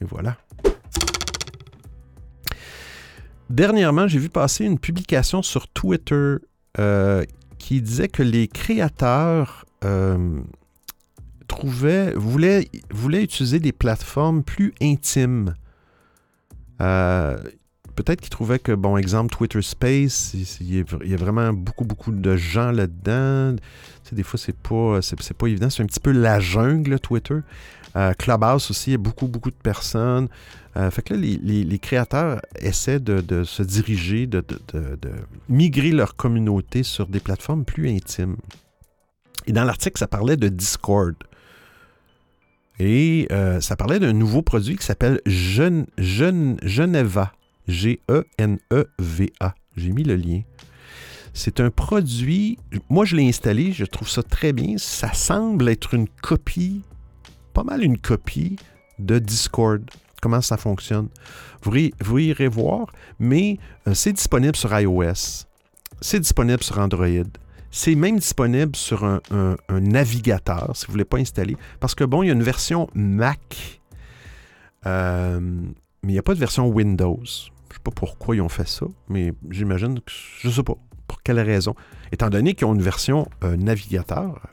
Et 0.00 0.04
voilà. 0.04 0.36
Dernièrement, 3.50 4.06
j'ai 4.06 4.20
vu 4.20 4.28
passer 4.28 4.66
une 4.66 4.78
publication 4.78 5.42
sur 5.42 5.66
Twitter 5.66 6.36
euh, 6.78 7.24
qui 7.58 7.82
disait 7.82 8.06
que 8.06 8.22
les 8.22 8.46
créateurs 8.46 9.64
euh, 9.84 10.38
trouvaient, 11.48 12.12
voulaient, 12.14 12.68
voulaient, 12.92 13.24
utiliser 13.24 13.58
des 13.58 13.72
plateformes 13.72 14.44
plus 14.44 14.72
intimes. 14.80 15.54
Euh, 16.80 17.36
peut-être 17.98 18.20
qu'ils 18.20 18.30
trouvaient 18.30 18.60
que, 18.60 18.72
bon, 18.72 18.96
exemple, 18.96 19.34
Twitter 19.34 19.60
Space, 19.60 20.34
il 20.60 20.76
y, 20.76 21.14
a 21.14 21.16
vraiment 21.16 21.52
beaucoup, 21.52 21.84
beaucoup 21.84 22.12
de 22.12 22.36
gens 22.36 22.70
là-dedans. 22.70 23.56
Des 24.12 24.22
fois, 24.22 24.38
c'est 24.38 24.56
pas, 24.56 25.02
c'est, 25.02 25.36
pas 25.36 25.48
évident. 25.48 25.68
C'est 25.68 25.82
un 25.82 25.86
petit 25.86 25.98
peu 25.98 26.12
la 26.12 26.38
jungle, 26.38 27.00
Twitter. 27.00 27.40
Euh, 27.96 28.12
Clubhouse 28.14 28.70
aussi, 28.70 28.90
il 28.90 28.92
y 28.92 28.94
a 28.94 28.98
beaucoup, 28.98 29.26
beaucoup 29.26 29.50
de 29.50 29.56
personnes. 29.56 30.28
Euh, 30.76 30.92
fait 30.92 31.02
que 31.02 31.14
là, 31.14 31.20
les, 31.20 31.78
créateurs 31.80 32.40
essaient 32.60 33.00
de, 33.00 33.42
se 33.42 33.64
diriger, 33.64 34.28
de, 34.28 34.44
migrer 35.48 35.90
leur 35.90 36.14
communauté 36.14 36.84
sur 36.84 37.08
des 37.08 37.18
plateformes 37.18 37.64
plus 37.64 37.90
intimes. 37.90 38.36
Et 39.48 39.52
dans 39.52 39.64
l'article, 39.64 39.98
ça 39.98 40.06
parlait 40.06 40.36
de 40.36 40.48
Discord. 40.48 41.16
Et 42.78 43.26
euh, 43.32 43.60
ça 43.60 43.74
parlait 43.74 43.98
d'un 43.98 44.12
nouveau 44.12 44.42
produit 44.42 44.76
qui 44.76 44.86
s'appelle 44.86 45.20
Geneva. 45.26 47.32
G-E-N-E-V-A. 47.68 49.54
J'ai 49.76 49.92
mis 49.92 50.02
le 50.02 50.16
lien. 50.16 50.42
C'est 51.34 51.60
un 51.60 51.70
produit, 51.70 52.58
moi 52.88 53.04
je 53.04 53.14
l'ai 53.14 53.28
installé, 53.28 53.70
je 53.70 53.84
trouve 53.84 54.08
ça 54.08 54.24
très 54.24 54.52
bien. 54.52 54.76
Ça 54.76 55.12
semble 55.12 55.68
être 55.68 55.94
une 55.94 56.08
copie, 56.08 56.82
pas 57.54 57.62
mal 57.62 57.84
une 57.84 57.98
copie 57.98 58.56
de 58.98 59.18
Discord. 59.18 59.88
Comment 60.20 60.40
ça 60.40 60.56
fonctionne? 60.56 61.08
Vous, 61.62 62.18
irez 62.18 62.48
voir, 62.48 62.90
mais 63.20 63.58
euh, 63.86 63.94
c'est 63.94 64.12
disponible 64.12 64.56
sur 64.56 64.76
iOS. 64.76 65.44
C'est 66.00 66.18
disponible 66.18 66.62
sur 66.62 66.78
Android. 66.78 67.06
C'est 67.70 67.94
même 67.94 68.18
disponible 68.18 68.74
sur 68.74 69.04
un, 69.04 69.20
navigateur, 69.70 70.72
si 70.74 70.86
vous 70.86 70.92
ne 70.92 70.94
voulez 70.94 71.04
pas 71.04 71.18
installer. 71.18 71.56
Parce 71.78 71.94
que 71.94 72.02
bon, 72.02 72.22
il 72.22 72.26
y 72.26 72.30
a 72.30 72.32
une 72.32 72.42
version 72.42 72.88
Mac, 72.94 73.80
euh, 74.86 75.38
mais 75.40 76.10
il 76.10 76.12
n'y 76.12 76.18
a 76.18 76.22
pas 76.22 76.34
de 76.34 76.40
version 76.40 76.66
Windows. 76.68 77.22
Je 77.70 77.76
sais 77.76 77.82
pas 77.82 77.90
pourquoi 77.90 78.36
ils 78.36 78.40
ont 78.40 78.48
fait 78.48 78.66
ça, 78.66 78.86
mais 79.08 79.32
j'imagine 79.50 80.00
que 80.00 80.12
je 80.40 80.50
sais 80.50 80.62
pas 80.62 80.74
pour 81.06 81.22
quelle 81.22 81.40
raison. 81.40 81.74
Étant 82.12 82.30
donné 82.30 82.54
qu'ils 82.54 82.66
ont 82.66 82.74
une 82.74 82.82
version 82.82 83.28
euh, 83.44 83.56
navigateur, 83.56 84.46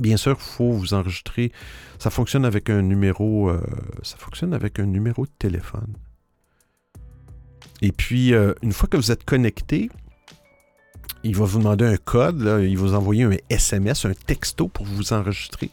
bien 0.00 0.16
sûr, 0.16 0.36
il 0.38 0.42
faut 0.42 0.72
vous 0.72 0.94
enregistrer. 0.94 1.52
Ça 1.98 2.10
fonctionne 2.10 2.44
avec 2.44 2.70
un 2.70 2.82
numéro. 2.82 3.48
Euh, 3.48 3.62
ça 4.02 4.16
fonctionne 4.16 4.54
avec 4.54 4.78
un 4.78 4.86
numéro 4.86 5.24
de 5.24 5.32
téléphone. 5.38 5.94
Et 7.82 7.92
puis, 7.92 8.32
une 8.62 8.72
fois 8.72 8.88
que 8.88 8.96
vous 8.96 9.10
êtes 9.10 9.24
connecté, 9.24 9.90
il 11.24 11.34
va 11.34 11.46
vous 11.46 11.58
demander 11.58 11.86
un 11.86 11.96
code, 11.96 12.40
il 12.62 12.76
va 12.76 12.82
vous 12.82 12.94
envoyer 12.94 13.24
un 13.24 13.32
SMS, 13.48 14.04
un 14.04 14.12
texto 14.12 14.68
pour 14.68 14.84
vous 14.84 15.12
enregistrer, 15.12 15.70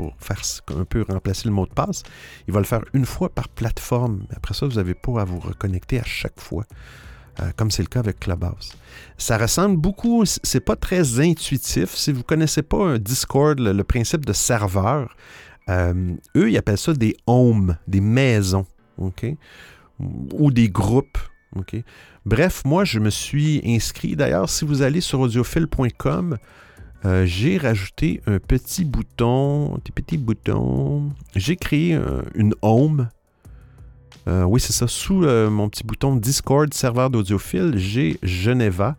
pour 0.00 0.14
faire 0.18 0.40
un 0.78 0.84
peu 0.84 1.04
remplacer 1.06 1.46
le 1.46 1.54
mot 1.54 1.66
de 1.66 1.72
passe. 1.72 2.02
Il 2.48 2.54
va 2.54 2.60
le 2.60 2.66
faire 2.66 2.82
une 2.94 3.04
fois 3.04 3.28
par 3.28 3.48
plateforme. 3.48 4.24
Après 4.34 4.54
ça, 4.54 4.66
vous 4.66 4.76
n'avez 4.76 4.94
pas 4.94 5.20
à 5.20 5.24
vous 5.24 5.38
reconnecter 5.38 6.00
à 6.00 6.04
chaque 6.04 6.40
fois, 6.40 6.64
euh, 7.40 7.50
comme 7.56 7.70
c'est 7.70 7.82
le 7.82 7.88
cas 7.88 8.00
avec 8.00 8.20
Clubhouse. 8.20 8.72
Ça 9.18 9.36
ressemble 9.36 9.76
beaucoup, 9.76 10.24
c'est 10.24 10.64
pas 10.64 10.76
très 10.76 11.20
intuitif. 11.20 11.94
Si 11.94 12.12
vous 12.12 12.18
ne 12.18 12.24
connaissez 12.24 12.62
pas 12.62 12.82
un 12.82 12.98
Discord, 12.98 13.58
le, 13.58 13.84
principe 13.84 14.24
de 14.24 14.32
serveur, 14.32 15.14
euh, 15.68 16.14
eux, 16.36 16.50
ils 16.50 16.56
appellent 16.56 16.78
ça 16.78 16.94
des 16.94 17.16
homes, 17.26 17.76
des 17.86 18.00
maisons? 18.00 18.66
Ou 19.98 20.50
des 20.50 20.68
groupes. 20.68 21.18
Bref, 22.26 22.62
moi, 22.66 22.84
je 22.84 22.98
me 22.98 23.08
suis 23.10 23.62
inscrit. 23.64 24.14
D'ailleurs, 24.14 24.48
si 24.48 24.66
vous 24.66 24.82
allez 24.82 25.00
sur 25.00 25.20
audiophile.com, 25.20 26.36
euh, 27.04 27.24
j'ai 27.24 27.56
rajouté 27.56 28.20
un 28.26 28.38
petit 28.38 28.84
bouton, 28.84 29.74
un 29.74 29.78
petit 29.78 30.18
bouton. 30.18 31.10
J'ai 31.34 31.56
créé 31.56 31.98
une 32.34 32.54
home. 32.62 33.08
Euh, 34.28 34.44
oui, 34.44 34.60
c'est 34.60 34.72
ça. 34.72 34.86
Sous 34.86 35.24
euh, 35.24 35.48
mon 35.48 35.68
petit 35.68 35.84
bouton 35.84 36.16
Discord, 36.16 36.72
serveur 36.74 37.10
d'audiophile, 37.10 37.72
j'ai 37.76 38.18
Geneva, 38.22 38.96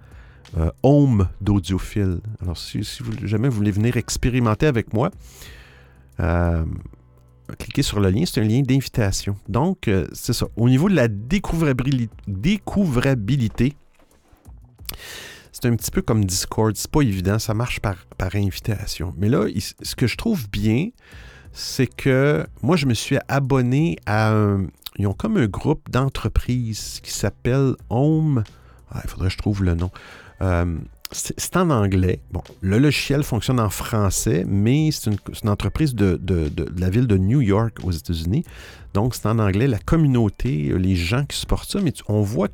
home 0.84 1.28
d'audiophile. 1.40 2.20
Alors, 2.42 2.58
si, 2.58 2.82
vous, 3.02 3.14
jamais 3.26 3.48
vous 3.48 3.56
voulez 3.56 3.72
venir 3.72 3.98
expérimenter 3.98 4.66
avec 4.66 4.94
moi, 4.94 5.12
cliquez 7.58 7.84
sur 7.84 8.00
le 8.00 8.10
lien, 8.10 8.24
c'est 8.26 8.42
un 8.42 8.46
lien 8.46 8.62
d'invitation. 8.62 9.38
Donc, 9.48 9.90
c'est 10.14 10.34
ça. 10.34 10.48
Au 10.58 10.68
niveau 10.68 10.90
de 10.90 10.96
la 10.96 11.08
découvrabilité, 11.08 13.76
c'est 15.52 15.66
un 15.66 15.76
petit 15.76 15.92
peu 15.92 16.02
comme 16.02 16.26
Discord. 16.26 16.76
C'est 16.76 16.90
pas 16.90 17.02
évident, 17.02 17.40
ça 17.40 17.54
marche 17.54 17.80
par, 17.80 17.96
par 18.18 18.36
invitation. 18.36 19.14
Mais 19.18 19.30
là, 19.30 19.46
ce 19.82 19.96
que 19.96 20.08
je 20.08 20.18
trouve 20.18 20.50
bien, 20.50 20.90
c'est 21.54 21.88
que 21.88 22.46
moi, 22.62 22.76
je 22.76 22.86
me 22.86 22.94
suis 22.94 23.18
abonné 23.28 23.98
à 24.06 24.34
un. 24.34 24.68
Ils 24.98 25.08
ont 25.08 25.14
comme 25.14 25.38
un 25.38 25.48
groupe 25.48 25.90
d'entreprises 25.90 27.00
qui 27.02 27.12
s'appelle 27.12 27.76
Home. 27.90 28.44
Ah, 28.92 29.02
il 29.04 29.10
faudrait 29.10 29.30
que 29.30 29.34
je 29.34 29.38
trouve 29.38 29.64
le 29.64 29.74
nom. 29.74 29.90
Euh, 30.42 30.78
c'est 31.14 31.58
en 31.58 31.70
anglais. 31.70 32.22
Bon, 32.32 32.42
le 32.62 32.78
logiciel 32.78 33.24
fonctionne 33.24 33.60
en 33.60 33.70
français, 33.70 34.46
mais 34.48 34.92
c'est 34.92 35.12
une, 35.12 35.50
entreprise 35.50 35.94
de, 35.94 36.20
la 36.78 36.90
ville 36.90 37.08
de 37.08 37.18
New 37.18 37.42
York 37.42 37.80
aux 37.84 37.92
États-Unis. 37.92 38.46
Donc, 38.94 39.16
c'est 39.16 39.26
en 39.26 39.40
anglais. 39.40 39.68
La 39.68 39.80
communauté, 39.80 40.74
les 40.78 40.96
gens 40.96 41.26
qui 41.26 41.38
supportent 41.38 41.70
ça, 41.70 41.82
mais 41.82 41.94
on 42.08 42.22
voit 42.22 42.48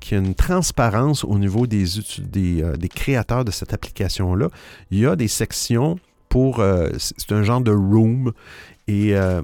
qu'il 0.00 0.18
y, 0.18 0.20
a 0.20 0.24
une 0.24 0.34
transparence 0.34 1.24
au 1.24 1.38
niveau 1.38 1.66
des, 1.66 1.84
euh, 2.36 2.76
des, 2.76 2.88
créateurs 2.88 3.44
de 3.44 3.50
cette 3.50 3.72
application-là. 3.72 4.48
Il 4.90 4.98
y 4.98 5.06
a 5.06 5.16
des 5.16 5.28
sections 5.28 5.98
pour... 6.28 6.60
Euh, 6.60 6.90
c'est 6.98 7.32
un 7.32 7.42
genre 7.42 7.60
de 7.60 7.72
room. 7.72 8.32
Et 8.88 9.14
euh, 9.14 9.42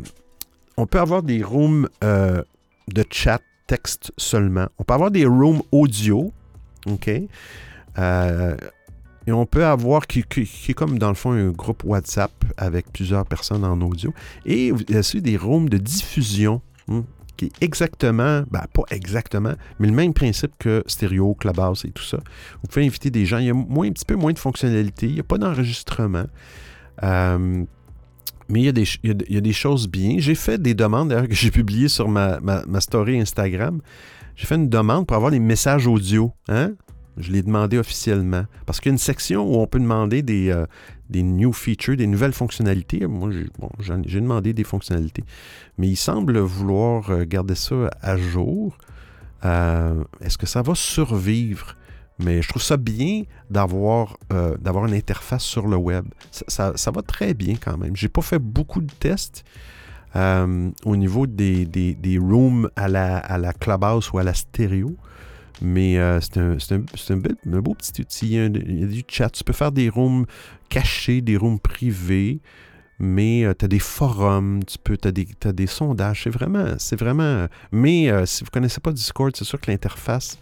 on 0.77 0.87
peut 0.87 1.01
avoir 1.01 1.23
des 1.23 1.43
rooms 1.43 1.89
de 2.03 3.05
chat 3.11 3.41
texte 3.67 4.13
seulement. 4.17 4.67
On 4.79 4.85
peut 4.85 4.95
avoir 4.95 5.11
des 5.11 5.27
rooms 5.27 5.63
audio 5.73 6.33
OK? 6.87 7.11
Et 9.27 9.33
on 9.33 9.45
peut 9.45 9.65
avoir, 9.65 10.07
qui, 10.07 10.21
est 10.21 10.75
comme 10.75 10.99
dans 10.99 11.09
le 11.09 11.15
fond 11.15 11.33
un 11.33 11.51
groupe 11.51 11.83
WhatsApp 11.85 12.33
avec 12.57 12.93
plusieurs 12.93 13.27
personnes 13.27 13.65
en 13.65 13.81
audio. 13.81 14.15
Et 14.45 14.69
il 14.69 14.91
y 14.91 14.97
a 14.97 15.01
aussi 15.01 15.21
des 15.21 15.37
rooms 15.37 15.69
de 15.69 15.79
diffusion, 15.79 16.63
hmm, 16.87 17.01
qui 17.37 17.47
est 17.47 17.53
exactement, 17.61 18.43
ben, 18.51 18.65
pas 18.73 18.83
exactement, 18.91 19.53
mais 19.79 19.89
le 19.89 19.95
même 19.95 20.15
principe 20.15 20.53
que 20.59 20.83
Stereo, 20.87 21.35
Clubhouse 21.35 21.85
et 21.85 21.91
tout 21.91 22.03
ça. 22.03 22.19
Vous 22.63 22.69
pouvez 22.69 22.87
inviter 22.87 23.11
des 23.11 23.27
gens. 23.27 23.39
Il 23.39 23.47
y 23.47 23.51
a 23.51 23.55
moins, 23.55 23.89
un 23.89 23.93
petit 23.93 24.05
peu 24.05 24.17
moins 24.17 24.33
de 24.33 24.39
fonctionnalités. 24.39 25.07
Il 25.07 25.15
n'y 25.15 25.21
a 25.21 25.25
pas 25.25 25.39
d'enregistrement. 25.39 26.27
Mais 28.49 28.61
il 28.61 28.65
y, 28.65 28.69
a 28.69 29.41
des, 29.41 29.53
choses 29.53 29.89
bien. 29.89 30.17
J'ai 30.19 30.37
fait 30.37 30.61
des 30.61 30.75
demandes, 30.75 31.09
d'ailleurs, 31.09 31.29
que 31.29 31.35
j'ai 31.35 31.51
publiées 31.51 31.89
sur 31.89 32.09
ma, 32.09 32.39
ma, 32.41 32.81
story 32.81 33.19
Instagram. 33.19 33.81
J'ai 34.37 34.47
fait 34.47 34.55
une 34.55 34.69
demande 34.69 35.07
pour 35.07 35.17
avoir 35.17 35.33
les 35.33 35.41
messages 35.41 35.87
audio. 35.87 36.33
Hein? 36.49 36.75
Je 37.17 37.33
l'ai 37.33 37.43
demandé 37.43 37.77
officiellement. 37.79 38.45
Parce 38.65 38.79
qu'il 38.79 38.91
y 38.91 38.93
a 38.93 38.95
une 38.95 38.99
section 38.99 39.51
où 39.51 39.61
on 39.61 39.67
peut 39.67 39.81
demander 39.81 40.23
des, 40.23 40.51
euh, 40.51 40.67
des 41.11 41.23
new 41.23 41.53
features, 41.53 41.97
des 41.97 42.07
nouvelles 42.07 42.33
fonctionnalités. 42.33 43.07
Moi, 43.07 43.31
j'ai 43.81 44.21
demandé 44.21 44.53
des 44.53 44.65
fonctionnalités. 44.65 45.25
Mais 45.79 45.89
il 45.89 45.97
semble 45.97 46.39
vouloir 46.39 47.11
euh, 47.11 47.25
garder 47.25 47.55
ça 47.55 47.91
à 48.01 48.17
jour. 48.17 48.77
Euh, 49.45 50.05
est-ce 50.21 50.39
que 50.39 50.47
ça 50.47 50.63
va 50.63 50.75
survivre? 50.75 51.77
Mais 52.19 52.41
je 52.41 52.49
trouve 52.49 52.63
ça 52.63 52.79
bien 52.79 53.25
d'avoir 53.51 54.17
d'avoir 54.31 54.87
une 54.87 54.95
interface 54.95 55.45
sur 55.45 55.69
le 55.69 55.77
web. 55.77 56.07
Ça, 56.31 56.73
va 56.73 57.03
très 57.03 57.35
bien 57.35 57.57
quand 57.63 57.77
même. 57.77 57.95
J'ai 57.95 58.09
pas 58.09 58.23
fait 58.23 58.39
beaucoup 58.39 58.81
de 58.81 58.91
tests. 58.99 59.45
Euh, 60.17 60.71
au 60.85 60.97
niveau 60.97 61.27
des, 61.27 61.67
des, 61.67 62.19
rooms 62.19 62.71
à 62.75 62.89
la, 62.89 63.19
à 63.19 63.37
la 63.37 63.53
clubhouse 63.53 64.11
ou 64.13 64.19
à 64.19 64.23
la 64.23 64.33
stéréo. 64.33 64.97
Mais 65.61 65.99
euh, 65.99 66.21
c'est 66.21 66.39
un, 66.39 66.57
un, 67.11 67.61
beau 67.61 67.75
petit 67.75 68.01
outil. 68.01 68.35
Il 68.35 68.81
y, 68.81 68.85
a, 68.85 68.87
du 68.87 69.05
chat. 69.09 69.31
Tu 69.31 69.45
peux 69.45 69.53
faire 69.53 69.73
des 69.73 69.89
rooms 69.89 70.27
cachés, 70.69 71.21
des 71.21 71.37
rooms 71.37 71.59
privés. 71.59 72.41
Mais 72.99 73.45
euh, 73.45 73.53
tu 73.59 73.67
as 73.67 73.69
des 73.69 73.79
forums, 73.79 74.65
tu 74.65 74.79
peux, 74.79 74.97
as 75.05 75.13
des, 75.13 75.29
as 75.45 75.53
des 75.53 75.67
sondages. 75.67 76.25
C'est 76.25 76.31
vraiment, 76.31 76.75
c'est 76.79 76.99
vraiment. 76.99 77.47
Mais 77.71 78.11
si 78.27 78.41
vous 78.43 78.47
ne 78.47 78.51
connaissez 78.51 78.81
pas 78.81 78.93
Discord, 78.93 79.37
c'est 79.37 79.45
sûr 79.45 79.61
que 79.61 79.71
l'interface, 79.71 80.39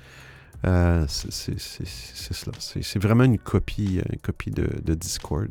c'est 0.62 1.58
cela. 1.58 2.56
C'est 2.58 2.98
vraiment 2.98 3.24
une 3.24 3.38
copie, 3.38 4.00
une 4.12 4.20
copie 4.20 4.50
de, 4.50 4.68
de, 4.84 4.94
Discord. 4.94 5.48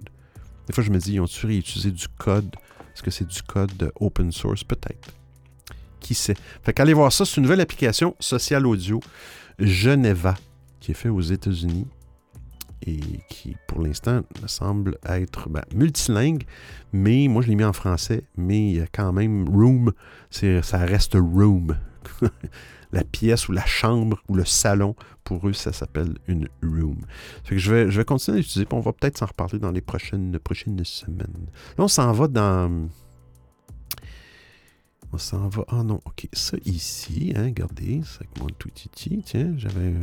Des 0.67 0.73
fois, 0.73 0.83
je 0.83 0.91
me 0.91 0.97
dis, 0.97 1.13
ils 1.13 1.19
ont-tu 1.19 1.45
réutilisé 1.45 1.91
du 1.91 2.07
code? 2.07 2.55
Est-ce 2.93 3.03
que 3.03 3.11
c'est 3.11 3.27
du 3.27 3.41
code 3.41 3.91
open 3.99 4.31
source? 4.31 4.63
Peut-être. 4.63 5.13
Qui 5.99 6.13
sait? 6.13 6.35
Fait 6.63 6.73
qu'allez 6.73 6.93
voir 6.93 7.11
ça. 7.11 7.25
C'est 7.25 7.37
une 7.37 7.43
nouvelle 7.43 7.61
application 7.61 8.15
social 8.19 8.65
audio 8.65 9.01
Geneva 9.59 10.35
qui 10.79 10.91
est 10.91 10.95
faite 10.95 11.11
aux 11.11 11.21
États-Unis 11.21 11.87
et 12.85 12.99
qui, 13.29 13.55
pour 13.67 13.81
l'instant, 13.81 14.21
semble 14.47 14.97
être 15.05 15.49
ben, 15.49 15.63
multilingue, 15.73 16.43
mais 16.91 17.27
moi, 17.27 17.41
je 17.41 17.47
l'ai 17.47 17.55
mis 17.55 17.63
en 17.63 17.73
français, 17.73 18.23
mais 18.37 18.69
il 18.69 18.75
y 18.75 18.81
a 18.81 18.87
quand 18.87 19.13
même 19.13 19.47
Room, 19.49 19.93
ça 20.29 20.77
reste 20.79 21.15
Room. 21.15 21.77
la 22.93 23.03
pièce 23.03 23.49
ou 23.49 23.51
la 23.51 23.65
chambre 23.65 24.21
ou 24.29 24.35
le 24.35 24.45
salon, 24.45 24.95
pour 25.23 25.47
eux, 25.47 25.53
ça 25.53 25.73
s'appelle 25.73 26.15
une 26.27 26.47
room. 26.61 27.01
Je, 27.49 27.73
vais, 27.73 28.05
continuer 28.05 28.37
à 28.37 28.41
l'utiliser, 28.41 28.67
on 28.71 28.79
va 28.79 28.93
peut-être 28.93 29.17
s'en 29.17 29.25
reparler 29.25 29.59
dans 29.59 29.71
les 29.71 29.81
prochaines, 29.81 30.39
semaines. 30.83 31.47
Là, 31.77 31.83
on 31.83 31.87
s'en 31.87 32.11
va 32.11 32.27
dans. 32.27 32.87
On 35.11 35.17
s'en 35.17 35.49
va. 35.49 35.65
Ah 35.69 35.83
non, 35.83 35.99
ok. 36.05 36.27
Ça 36.33 36.57
ici, 36.65 37.33
hein, 37.35 37.45
regardez, 37.45 38.01
c'est 38.05 38.21
avec 38.21 38.39
mon 38.39 38.47
tout 38.47 38.69
titi. 38.69 39.21
Tiens, 39.25 39.53
j'avais. 39.57 39.93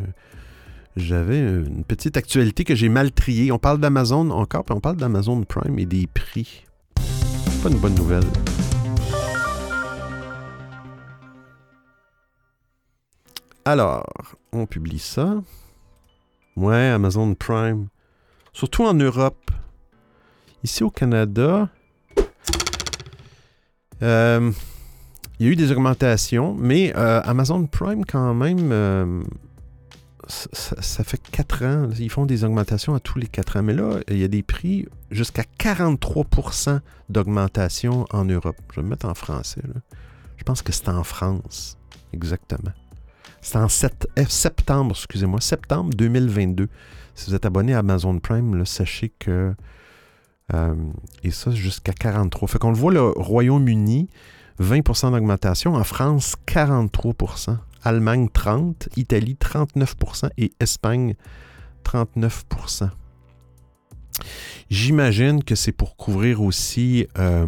J'avais 0.97 1.39
une 1.41 1.85
petite 1.85 2.17
actualité 2.17 2.65
que 2.65 2.75
j'ai 2.75 2.89
mal 2.89 3.13
triée. 3.13 3.53
On 3.53 3.59
parle 3.59 3.79
d'Amazon 3.79 4.31
encore, 4.31 4.65
puis 4.65 4.75
on 4.75 4.81
parle 4.81 4.97
d'Amazon 4.97 5.43
Prime 5.45 5.79
et 5.79 5.87
des 5.87 6.07
prix. 6.07 6.65
Pas 7.63 7.71
une 7.71 7.79
bonne 7.79 7.95
nouvelle. 7.95 8.25
Alors, 13.65 14.07
on 14.53 14.67
publie 14.67 14.99
ça. 14.99 15.43
Ouais, 16.57 16.89
Amazon 16.89 17.35
Prime. 17.35 17.89
Surtout 18.53 18.85
en 18.85 18.95
Europe. 18.95 19.51
Ici 20.63 20.83
au 20.83 20.91
Canada, 20.91 21.69
euh, 24.03 24.51
il 25.39 25.47
y 25.47 25.49
a 25.49 25.53
eu 25.53 25.57
des 25.57 25.73
augmentations, 25.73 26.55
mais 26.55 26.93
euh, 26.97 27.21
Amazon 27.25 27.67
Prime, 27.67 28.05
quand 28.05 28.35
même, 28.35 28.71
euh, 28.73 29.23
ça, 30.31 31.05
fait 31.05 31.21
4 31.31 31.65
ans. 31.65 31.89
Ils 31.99 32.11
font 32.11 32.25
des 32.27 32.45
augmentations 32.45 32.95
à 32.95 33.01
tous 33.01 33.19
les 33.19 33.27
4 33.27 33.59
ans. 33.59 33.63
Mais 33.63 33.75
là, 33.75 33.99
il 34.09 34.19
y 34.19 34.25
a 34.25 34.29
des 34.29 34.43
prix 34.43 34.87
jusqu'à 35.11 35.43
43% 35.59 36.81
d'augmentation 37.09 38.07
en 38.11 38.25
Europe. 38.25 38.57
Je 38.73 38.77
vais 38.77 38.83
me 38.85 38.91
mettre 38.91 39.07
en 39.07 39.15
français. 39.15 39.63
Je 40.37 40.45
pense 40.45 40.63
que 40.63 40.73
c'est 40.73 40.89
en 40.89 41.05
France. 41.05 41.77
Exactement. 42.13 42.73
C'est 43.43 43.57
en 43.59 43.69
sept- 43.69 44.07
euh, 44.19 44.25
septembre, 44.29 44.95
excusez-moi, 44.97 45.41
septembre 45.41 45.91
2022. 45.95 46.69
Si 47.15 47.29
vous 47.31 47.35
êtes 47.35 47.47
abonné 47.47 47.75
à 47.75 47.79
Amazon 47.81 48.19
Prime, 48.19 48.65
sachez 48.67 49.13
que. 49.19 49.55
euh, 50.55 50.75
et 51.23 51.31
ça, 51.31 51.51
jusqu'à 51.51 51.93
43. 51.93 52.49
Fait 52.49 52.59
qu'on 52.59 52.71
le 52.71 52.77
voit, 52.77 52.93
le 52.93 53.03
Royaume-Uni, 53.03 54.09
20% 54.61 55.13
d'augmentation. 55.13 55.75
En 55.75 55.85
France, 55.85 56.37
43%. 56.47 57.57
Allemagne, 57.83 58.29
30%. 58.33 58.89
Italie, 58.97 59.37
39%. 59.41 60.31
Et 60.39 60.53
Espagne, 60.61 61.15
39%. 61.85 62.91
J'imagine 64.71 65.43
que 65.43 65.55
c'est 65.55 65.73
pour 65.73 65.97
couvrir 65.97 66.43
aussi 66.43 67.07
euh, 67.19 67.47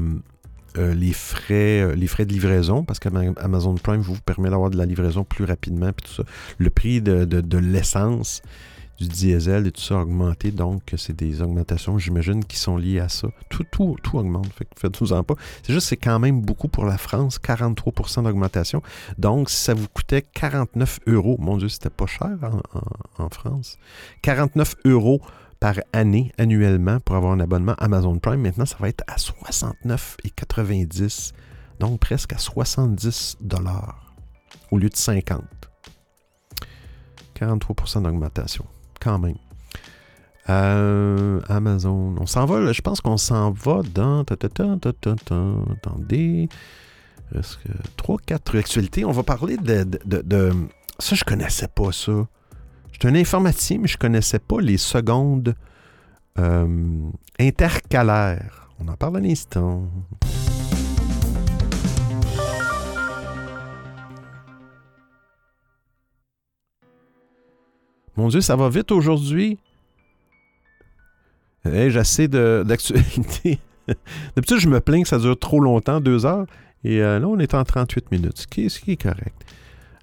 euh, 0.78 0.94
les, 0.94 1.12
frais, 1.12 1.82
euh, 1.82 1.94
les 1.94 2.06
frais 2.06 2.24
de 2.24 2.32
livraison, 2.32 2.82
parce 2.82 2.98
qu'Amazon 2.98 3.74
Prime 3.74 4.00
vous 4.00 4.16
permet 4.20 4.50
d'avoir 4.50 4.70
de 4.70 4.76
la 4.76 4.86
livraison 4.86 5.24
plus 5.24 5.44
rapidement, 5.44 5.92
puis 5.92 6.08
tout 6.08 6.22
ça. 6.22 6.24
Le 6.58 6.70
prix 6.70 7.00
de 7.00 7.58
l'essence, 7.58 8.42
du 8.98 9.08
diesel 9.08 9.66
et 9.66 9.72
tout 9.72 9.80
ça 9.80 9.96
a 9.96 10.02
augmenté, 10.02 10.50
donc 10.50 10.94
c'est 10.96 11.16
des 11.16 11.42
augmentations, 11.42 11.98
j'imagine, 11.98 12.44
qui 12.44 12.56
sont 12.56 12.76
liées 12.76 13.00
à 13.00 13.08
ça. 13.08 13.28
Tout, 13.48 13.64
tout, 13.70 13.96
tout 14.02 14.18
augmente, 14.18 14.48
faites-vous-en 14.76 15.24
pas. 15.24 15.34
C'est 15.62 15.72
juste, 15.72 15.88
c'est 15.88 15.96
quand 15.96 16.18
même 16.18 16.40
beaucoup 16.40 16.68
pour 16.68 16.84
la 16.84 16.98
France, 16.98 17.38
43% 17.38 18.24
d'augmentation. 18.24 18.82
Donc, 19.18 19.50
si 19.50 19.56
ça 19.56 19.74
vous 19.74 19.88
coûtait 19.88 20.22
49 20.22 21.00
euros, 21.06 21.36
mon 21.38 21.56
Dieu, 21.56 21.68
c'était 21.68 21.90
pas 21.90 22.06
cher 22.06 22.30
en 23.18 23.28
France, 23.28 23.78
49 24.22 24.76
euros 24.84 25.20
par 25.62 25.76
année, 25.92 26.32
annuellement, 26.38 27.00
pour 27.00 27.14
avoir 27.14 27.32
un 27.32 27.40
abonnement 27.40 27.74
Amazon 27.78 28.18
Prime. 28.18 28.40
Maintenant, 28.40 28.66
ça 28.66 28.76
va 28.80 28.88
être 28.88 29.04
à 29.06 29.14
69,90. 29.14 31.32
Donc, 31.78 32.00
presque 32.00 32.32
à 32.32 32.38
70 32.38 33.36
dollars 33.40 34.12
au 34.72 34.78
lieu 34.78 34.88
de 34.88 34.96
50. 34.96 35.44
43% 37.38 38.02
d'augmentation, 38.02 38.64
quand 39.02 39.18
même. 39.18 39.36
Euh, 40.48 41.40
Amazon, 41.48 42.16
on 42.18 42.26
s'en 42.26 42.46
va, 42.46 42.72
je 42.72 42.80
pense 42.80 43.00
qu'on 43.00 43.16
s'en 43.16 43.52
va 43.52 43.82
dans, 43.94 44.20
attendez, 44.20 44.48
Est-ce 47.34 47.56
que 47.58 47.68
3-4 47.96 48.58
actualités? 48.58 49.04
On 49.04 49.12
va 49.12 49.22
parler 49.22 49.56
de, 49.56 50.52
ça, 50.98 51.14
je 51.14 51.24
connaissais 51.24 51.68
pas 51.68 51.92
ça. 51.92 52.26
J'étais 52.92 53.08
un 53.08 53.14
informaticien, 53.14 53.78
mais 53.80 53.88
je 53.88 53.96
connaissais 53.96 54.38
pas 54.38 54.60
les 54.60 54.78
secondes 54.78 55.54
euh, 56.38 57.10
intercalaires. 57.38 58.68
On 58.80 58.88
en 58.88 58.96
parle 58.96 59.18
un 59.18 59.24
instant. 59.24 59.88
Mon 68.16 68.28
Dieu, 68.28 68.40
ça 68.40 68.56
va 68.56 68.68
vite 68.68 68.92
aujourd'hui. 68.92 69.58
Hey, 71.64 71.90
J'ai 71.90 71.98
assez 71.98 72.28
d'actualité. 72.28 73.58
D'habitude, 74.36 74.58
je 74.58 74.68
me 74.68 74.80
plains 74.80 75.02
que 75.02 75.08
ça 75.08 75.18
dure 75.18 75.38
trop 75.38 75.60
longtemps, 75.60 76.00
deux 76.00 76.26
heures. 76.26 76.46
Et 76.84 77.00
euh, 77.00 77.18
là, 77.18 77.28
on 77.28 77.38
est 77.38 77.54
en 77.54 77.64
38 77.64 78.10
minutes, 78.10 78.38
ce 78.38 78.46
qui 78.46 78.66
est, 78.66 78.68
ce 78.68 78.80
qui 78.80 78.92
est 78.92 79.02
correct. 79.02 79.44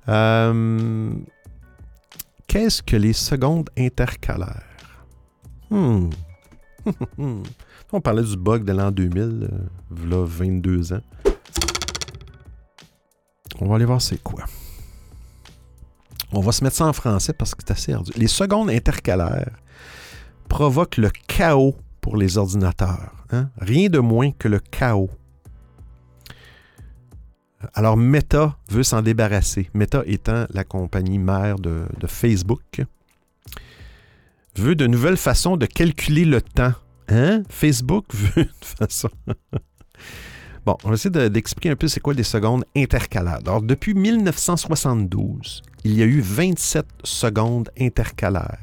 Euh, 0.07 1.11
Qu'est-ce 2.47 2.81
que 2.81 2.95
les 2.95 3.13
secondes 3.13 3.69
intercalaires? 3.77 4.63
Hmm. 5.69 6.09
on 7.91 8.01
parlait 8.01 8.23
du 8.23 8.35
bug 8.35 8.63
de 8.63 8.71
l'an 8.71 8.89
2000, 8.89 9.21
euh, 9.21 9.47
v'là 9.91 10.23
22 10.25 10.93
ans. 10.93 11.01
On 13.59 13.67
va 13.67 13.75
aller 13.75 13.85
voir 13.85 14.01
c'est 14.01 14.23
quoi. 14.23 14.45
On 16.31 16.41
va 16.41 16.51
se 16.51 16.63
mettre 16.63 16.75
ça 16.75 16.85
en 16.85 16.93
français 16.93 17.33
parce 17.33 17.55
que 17.55 17.61
c'est 17.65 17.71
assez 17.71 17.93
ardu. 17.93 18.11
Les 18.15 18.27
secondes 18.27 18.69
intercalaires 18.69 19.57
provoquent 20.47 20.97
le 20.97 21.09
chaos 21.27 21.75
pour 22.01 22.17
les 22.17 22.37
ordinateurs. 22.37 23.13
hein? 23.31 23.49
Rien 23.57 23.89
de 23.89 23.99
moins 23.99 24.31
que 24.31 24.47
le 24.47 24.59
chaos. 24.59 25.09
Alors 27.73 27.97
Meta 27.97 28.57
veut 28.69 28.83
s'en 28.83 29.01
débarrasser. 29.01 29.69
Meta 29.73 30.03
étant 30.05 30.45
la 30.51 30.63
compagnie 30.63 31.17
mère 31.19 31.57
de, 31.57 31.85
Facebook, 32.07 32.83
veut 34.55 34.75
de 34.75 34.87
nouvelles 34.87 35.17
façons 35.17 35.57
de 35.57 35.65
calculer 35.65 36.25
le 36.25 36.41
temps. 36.41 36.73
Hein? 37.09 37.43
Facebook 37.49 38.05
veut 38.13 38.43
une 38.43 38.49
façon. 38.61 39.09
bon, 40.65 40.77
on 40.83 40.89
va 40.89 40.93
essayer 40.93 41.09
de- 41.09 41.27
d'expliquer 41.27 41.71
un 41.71 41.75
peu 41.75 41.87
c'est 41.87 41.99
quoi 41.99 42.13
les 42.13 42.23
secondes 42.23 42.63
intercalaires. 42.77 43.39
Alors, 43.45 43.61
depuis 43.61 43.93
1972, 43.93 45.61
il 45.83 45.97
y 45.97 46.03
a 46.03 46.05
eu 46.05 46.21
27 46.21 46.85
secondes 47.03 47.69
intercalaires. 47.79 48.57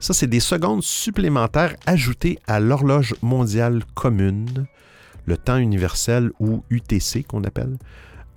Ça, 0.00 0.12
c'est 0.12 0.26
des 0.26 0.40
secondes 0.40 0.82
supplémentaires 0.82 1.76
ajoutées 1.86 2.38
à 2.46 2.60
l'horloge 2.60 3.14
mondiale 3.22 3.82
commune, 3.94 4.66
le 5.26 5.36
temps 5.36 5.56
universel 5.56 6.30
ou 6.38 6.62
UTC 6.70 7.24
qu'on 7.24 7.44
appelle. 7.44 7.78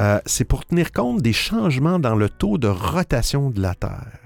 Euh, 0.02 0.20
c'est 0.26 0.46
pour 0.46 0.66
tenir 0.66 0.92
compte 0.92 1.22
des 1.22 1.34
changements 1.34 2.00
dans 2.00 2.16
le 2.16 2.30
taux 2.30 2.58
de 2.58 2.68
rotation 2.68 3.50
de 3.50 3.62
la 3.62 3.76
Terre. 3.76 4.20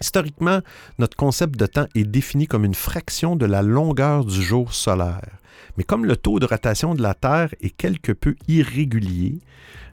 Historiquement, 0.00 0.60
notre 0.98 1.16
concept 1.16 1.58
de 1.58 1.66
temps 1.66 1.86
est 1.94 2.04
défini 2.04 2.46
comme 2.46 2.64
une 2.64 2.74
fraction 2.74 3.36
de 3.36 3.46
la 3.46 3.62
longueur 3.62 4.24
du 4.24 4.42
jour 4.42 4.72
solaire. 4.72 5.39
Mais 5.76 5.84
comme 5.84 6.04
le 6.04 6.16
taux 6.16 6.38
de 6.38 6.46
rotation 6.46 6.94
de 6.94 7.02
la 7.02 7.14
Terre 7.14 7.54
est 7.60 7.70
quelque 7.70 8.12
peu 8.12 8.34
irrégulier, 8.48 9.38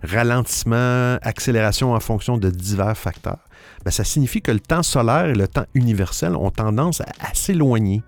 ralentissement, 0.04 1.18
accélération 1.22 1.94
en 1.94 2.00
fonction 2.00 2.38
de 2.38 2.50
divers 2.50 2.98
facteurs, 2.98 3.48
ben, 3.84 3.92
ça 3.92 4.04
signifie 4.04 4.42
que 4.42 4.52
le 4.52 4.60
temps 4.60 4.84
solaire 4.84 5.28
et 5.28 5.36
le 5.36 5.48
temps 5.48 5.66
universel 5.74 6.36
ont 6.36 6.52
tendance 6.52 7.02
à, 7.02 7.34
s'éloigner. 7.34 8.04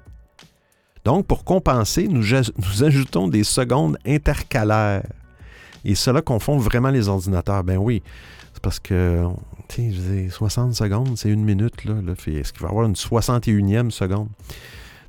Donc, 1.06 1.26
pour 1.26 1.44
compenser, 1.44 2.08
nous, 2.08 2.34
ajoutons 2.84 3.28
des 3.28 3.44
secondes 3.44 3.98
intercalaires. 4.06 5.08
Et 5.86 5.96
cela 5.96 6.22
confond 6.22 6.58
vraiment 6.58 6.90
les 6.90 7.08
ordinateurs. 7.08 7.64
Ben 7.64 7.78
oui, 7.78 8.04
c'est 8.54 8.62
parce 8.62 8.80
que, 8.80 9.26
tu 9.70 9.76
sais, 9.76 9.92
je 9.94 10.02
veux 10.02 10.22
dire, 10.24 10.34
60 10.34 10.74
secondes, 10.76 11.18
c'est 11.18 11.30
une 11.30 11.46
minute. 11.46 11.86
Là, 11.86 11.94
Est-ce 12.28 12.52
qu'il 12.52 12.62
va 12.62 12.68
y 12.68 12.72
avoir 12.72 12.86
une 12.86 12.96
61e 12.96 13.90
seconde? 13.92 14.28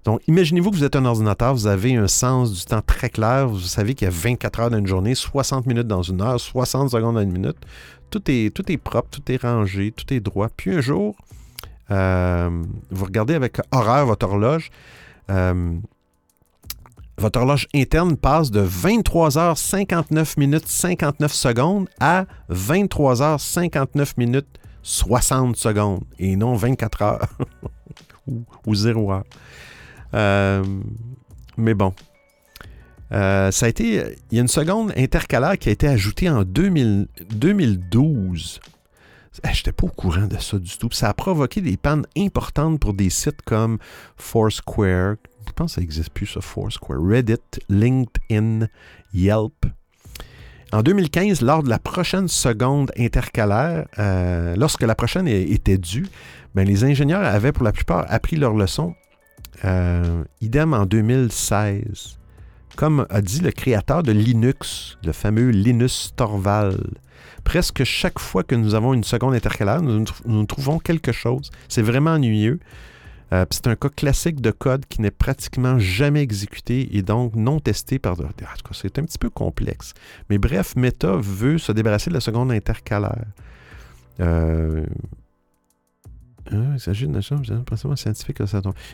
Donc, 0.04 0.20
imaginez-vous 0.28 0.70
que 0.70 0.76
vous 0.76 0.84
êtes 0.84 0.96
un 0.96 1.04
ordinateur, 1.04 1.54
vous 1.54 1.66
avez 1.66 1.94
un 1.94 2.08
sens 2.08 2.52
du 2.52 2.64
temps 2.64 2.80
très 2.80 3.10
clair, 3.10 3.48
vous 3.48 3.60
savez 3.60 3.94
qu'il 3.94 4.06
y 4.06 4.08
a 4.08 4.14
24 4.14 4.60
heures 4.60 4.70
dans 4.70 4.78
une 4.78 4.86
journée, 4.86 5.14
60 5.14 5.66
minutes 5.66 5.86
dans 5.86 6.02
une 6.02 6.22
heure, 6.22 6.40
60 6.40 6.90
secondes 6.90 7.16
dans 7.16 7.20
une 7.20 7.32
minute. 7.32 7.58
Tout 8.08 8.22
est, 8.30 8.54
tout 8.54 8.70
est 8.72 8.78
propre, 8.78 9.08
tout 9.10 9.30
est 9.30 9.42
rangé, 9.42 9.92
tout 9.92 10.12
est 10.12 10.20
droit. 10.20 10.48
Puis 10.56 10.74
un 10.74 10.80
jour, 10.80 11.14
euh, 11.90 12.62
vous 12.90 13.04
regardez 13.04 13.34
avec 13.34 13.58
horreur 13.72 14.06
votre 14.06 14.26
horloge. 14.26 14.70
euh, 15.30 15.74
votre 17.18 17.38
horloge 17.38 17.68
interne 17.74 18.16
passe 18.16 18.50
de 18.50 18.66
23h59 18.66 20.40
minutes 20.40 20.66
59 20.66 21.30
secondes 21.30 21.86
à 22.00 22.24
23h59 22.50 24.14
minutes 24.16 24.48
60 24.82 25.54
secondes 25.56 26.02
et 26.18 26.34
non 26.36 26.54
24 26.54 27.02
heures 27.02 27.28
ou, 28.26 28.42
ou 28.66 28.74
0 28.74 29.12
heure. 29.12 29.24
Euh, 30.14 30.64
mais 31.56 31.74
bon. 31.74 31.94
Euh, 33.12 33.50
ça 33.50 33.66
a 33.66 33.68
été. 33.68 34.16
Il 34.30 34.36
y 34.36 34.38
a 34.38 34.42
une 34.42 34.48
seconde 34.48 34.92
intercalaire 34.96 35.58
qui 35.58 35.68
a 35.68 35.72
été 35.72 35.88
ajoutée 35.88 36.28
en 36.30 36.44
2000 36.44 37.08
2012. 37.30 38.60
Je 39.44 39.48
n'étais 39.48 39.72
pas 39.72 39.86
au 39.86 39.90
courant 39.90 40.26
de 40.26 40.38
ça 40.38 40.58
du 40.58 40.76
tout. 40.76 40.88
Ça 40.92 41.08
a 41.08 41.14
provoqué 41.14 41.60
des 41.60 41.76
pannes 41.76 42.04
importantes 42.16 42.80
pour 42.80 42.94
des 42.94 43.10
sites 43.10 43.42
comme 43.42 43.78
Foursquare. 44.16 45.16
Je 45.46 45.52
pense 45.52 45.72
que 45.72 45.74
ça 45.76 45.80
n'existe 45.80 46.10
plus, 46.10 46.38
Foursquare. 46.40 46.98
Reddit, 47.00 47.38
LinkedIn, 47.68 48.66
Yelp. 49.14 49.66
En 50.72 50.82
2015, 50.82 51.42
lors 51.42 51.64
de 51.64 51.68
la 51.68 51.80
prochaine 51.80 52.28
seconde 52.28 52.92
intercalaire, 52.96 53.86
euh, 53.98 54.54
lorsque 54.56 54.82
la 54.82 54.94
prochaine 54.94 55.26
était 55.26 55.78
due, 55.78 56.06
ben, 56.54 56.66
les 56.66 56.84
ingénieurs 56.84 57.24
avaient 57.24 57.50
pour 57.50 57.64
la 57.64 57.72
plupart 57.72 58.04
appris 58.08 58.36
leur 58.36 58.54
leçon. 58.54 58.94
Euh, 59.64 60.24
idem 60.40 60.74
en 60.74 60.86
2016. 60.86 62.18
Comme 62.76 63.06
a 63.10 63.20
dit 63.20 63.40
le 63.40 63.50
créateur 63.50 64.02
de 64.02 64.12
Linux, 64.12 64.96
le 65.04 65.12
fameux 65.12 65.50
Linus 65.50 66.12
Torvald. 66.16 66.98
Presque 67.44 67.84
chaque 67.84 68.18
fois 68.18 68.42
que 68.42 68.54
nous 68.54 68.74
avons 68.74 68.94
une 68.94 69.04
seconde 69.04 69.34
intercalaire, 69.34 69.82
nous, 69.82 70.46
trouvons 70.46 70.78
quelque 70.78 71.12
chose. 71.12 71.50
C'est 71.68 71.82
vraiment 71.82 72.12
ennuyeux. 72.12 72.60
Euh, 73.32 73.44
c'est 73.50 73.66
un 73.66 73.76
cas 73.76 73.88
classique 73.88 74.40
de 74.40 74.50
code 74.50 74.86
qui 74.86 75.02
n'est 75.02 75.12
pratiquement 75.12 75.78
jamais 75.78 76.22
exécuté 76.22 76.96
et 76.96 77.02
donc 77.02 77.36
non 77.36 77.60
testé 77.60 77.98
par... 77.98 78.16
Tout 78.16 78.24
cas, 78.24 78.54
c'est 78.72 78.98
un 78.98 79.04
petit 79.04 79.18
peu 79.18 79.30
complexe. 79.30 79.94
Mais 80.30 80.38
bref, 80.38 80.74
Meta 80.74 81.16
veut 81.16 81.58
se 81.58 81.70
débarrasser 81.72 82.10
de 82.10 82.14
la 82.14 82.20
seconde 82.20 82.50
intercalaire. 82.50 83.26
Euh, 84.20 84.84
hein, 86.52 86.72
il 86.74 86.80
s'agit 86.80 87.06
d'une 87.06 87.20
principalement 87.20 87.96
scientifique. 87.96 88.38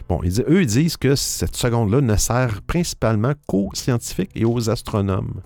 Bon, 0.09 0.21
eux 0.23 0.63
ils 0.63 0.67
disent 0.67 0.97
que 0.97 1.15
cette 1.15 1.57
seconde-là 1.57 2.01
ne 2.01 2.17
sert 2.17 2.63
principalement 2.63 3.33
qu'aux 3.47 3.71
scientifiques 3.75 4.31
et 4.35 4.45
aux 4.45 4.71
astronomes. 4.71 5.41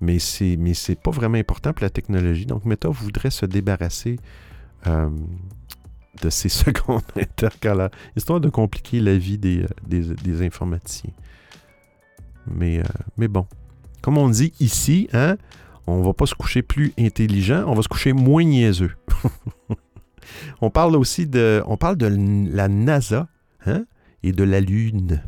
Mais 0.00 0.18
c'est, 0.18 0.56
mais 0.56 0.74
c'est 0.74 0.98
pas 0.98 1.10
vraiment 1.10 1.36
important 1.36 1.72
pour 1.72 1.82
la 1.82 1.90
technologie. 1.90 2.46
Donc, 2.46 2.64
Meta 2.64 2.88
voudrait 2.88 3.30
se 3.30 3.44
débarrasser 3.44 4.18
euh, 4.86 5.10
de 6.22 6.30
ces 6.30 6.48
secondes 6.48 7.02
intercalaires, 7.16 7.90
histoire 8.16 8.40
de 8.40 8.48
compliquer 8.48 9.00
la 9.00 9.16
vie 9.16 9.38
des, 9.38 9.64
euh, 9.92 10.42
informaticiens. 10.42 11.12
Mais, 12.46 12.78
euh, 12.78 12.84
mais 13.18 13.28
bon, 13.28 13.46
comme 14.00 14.16
on 14.16 14.30
dit 14.30 14.54
ici, 14.58 15.08
hein, 15.12 15.36
on 15.86 16.02
va 16.02 16.14
pas 16.14 16.26
se 16.26 16.34
coucher 16.34 16.62
plus 16.62 16.94
intelligent, 16.98 17.64
on 17.66 17.74
va 17.74 17.82
se 17.82 17.88
coucher 17.88 18.12
moins 18.14 18.44
niaiseux. 18.44 18.92
on 20.60 20.70
parle 20.70 20.96
aussi 20.96 21.26
de, 21.26 21.62
on 21.66 21.76
parle 21.76 21.96
de 21.96 22.06
la 22.52 22.68
NASA 22.68 23.28
hein, 23.66 23.84
et 24.22 24.32
de 24.32 24.44
la 24.44 24.60
Lune. 24.60 25.22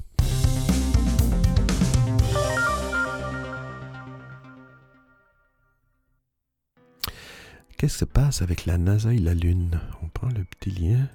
Qu'est-ce 7.78 7.94
qui 7.94 7.98
se 7.98 8.04
passe 8.04 8.42
avec 8.42 8.64
la 8.66 8.78
NASA 8.78 9.12
et 9.12 9.18
la 9.18 9.34
Lune? 9.34 9.80
On 10.04 10.08
prend 10.08 10.28
le 10.28 10.44
petit 10.44 10.70
lien. 10.70 11.08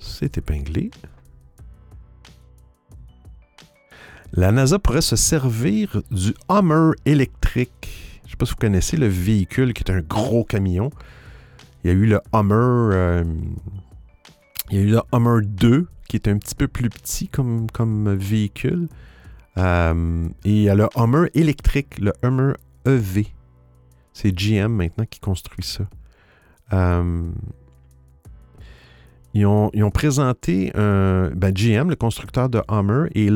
C'est 0.00 0.38
épinglé. 0.38 0.90
La 4.32 4.52
NASA 4.52 4.78
pourrait 4.78 5.02
se 5.02 5.16
servir 5.16 6.02
du 6.10 6.34
Hummer 6.48 6.92
électrique. 7.04 7.43
Je 7.54 7.60
ne 7.60 8.30
sais 8.30 8.36
pas 8.36 8.46
si 8.46 8.52
vous 8.52 8.58
connaissez 8.58 8.96
le 8.96 9.06
véhicule 9.06 9.72
qui 9.74 9.82
est 9.82 9.90
un 9.90 10.00
gros 10.00 10.44
camion. 10.44 10.90
Il 11.82 11.88
y 11.88 11.90
a 11.90 11.96
eu 11.96 12.06
le 12.06 12.20
Hummer. 12.32 12.94
Euh, 12.94 13.24
il 14.70 14.76
y 14.76 14.80
a 14.80 14.82
eu 14.82 14.90
le 14.90 15.00
Hummer 15.12 15.44
2 15.44 15.86
qui 16.08 16.16
est 16.16 16.28
un 16.28 16.38
petit 16.38 16.54
peu 16.54 16.68
plus 16.68 16.90
petit 16.90 17.28
comme, 17.28 17.70
comme 17.70 18.14
véhicule. 18.14 18.88
Euh, 19.56 20.28
et 20.44 20.50
il 20.50 20.62
y 20.62 20.68
a 20.68 20.74
le 20.74 20.88
Hummer 20.96 21.28
électrique, 21.34 21.98
le 22.00 22.12
Hummer 22.22 22.54
EV. 22.86 23.26
C'est 24.12 24.32
GM 24.32 24.68
maintenant 24.68 25.04
qui 25.08 25.20
construit 25.20 25.64
ça. 25.64 25.84
Euh, 26.72 27.30
ils, 29.34 29.46
ont, 29.46 29.90
présenté 29.92 30.70
un, 30.76 31.30
ben 31.34 31.52
GM, 31.52 31.90
le 31.90 31.96
constructeur 31.96 32.48
de 32.48 32.62
Hummer, 32.68 33.08
et 33.14 33.30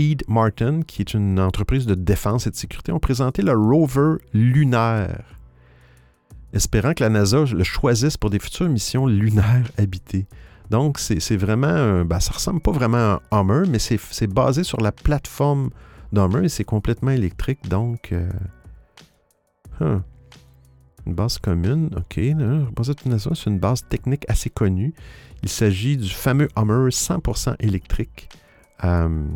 Lockheed 0.00 0.24
Martin, 0.28 0.80
qui 0.82 1.02
est 1.02 1.14
une 1.14 1.38
entreprise 1.38 1.84
de 1.84 1.94
défense 1.94 2.46
et 2.46 2.50
de 2.50 2.56
sécurité, 2.56 2.90
ont 2.90 2.98
présenté 2.98 3.42
le 3.42 3.52
rover 3.52 4.16
lunaire, 4.32 5.24
espérant 6.54 6.94
que 6.94 7.02
la 7.02 7.10
NASA 7.10 7.44
le 7.44 7.64
choisisse 7.64 8.16
pour 8.16 8.30
des 8.30 8.38
futures 8.38 8.68
missions 8.68 9.06
lunaires 9.06 9.70
habitées. 9.78 10.26
Donc, 10.70 10.98
c'est 10.98 11.36
vraiment. 11.36 12.04
Ben, 12.04 12.20
ça 12.20 12.32
ressemble 12.32 12.60
pas 12.60 12.70
vraiment 12.70 12.96
à 12.96 13.20
un 13.32 13.40
Hummer, 13.40 13.68
mais 13.68 13.78
c'est 13.78 14.26
basé 14.26 14.64
sur 14.64 14.80
la 14.80 14.92
plateforme 14.92 15.70
d'Hummer 16.12 16.44
et 16.44 16.48
c'est 16.48 16.64
complètement 16.64 17.10
électrique. 17.10 17.68
Donc, 17.68 18.12
euh, 18.12 18.30
hein. 19.80 20.02
une 21.06 21.14
base 21.14 21.38
commune, 21.38 21.90
ok. 21.96 22.14
C'est 22.14 23.46
une 23.50 23.58
base 23.58 23.84
technique 23.88 24.24
assez 24.28 24.48
connue. 24.48 24.94
Il 25.42 25.48
s'agit 25.48 25.96
du 25.96 26.08
fameux 26.08 26.48
Hummer 26.56 26.88
100% 26.88 27.56
électrique. 27.58 28.28
Euh, 28.84 29.26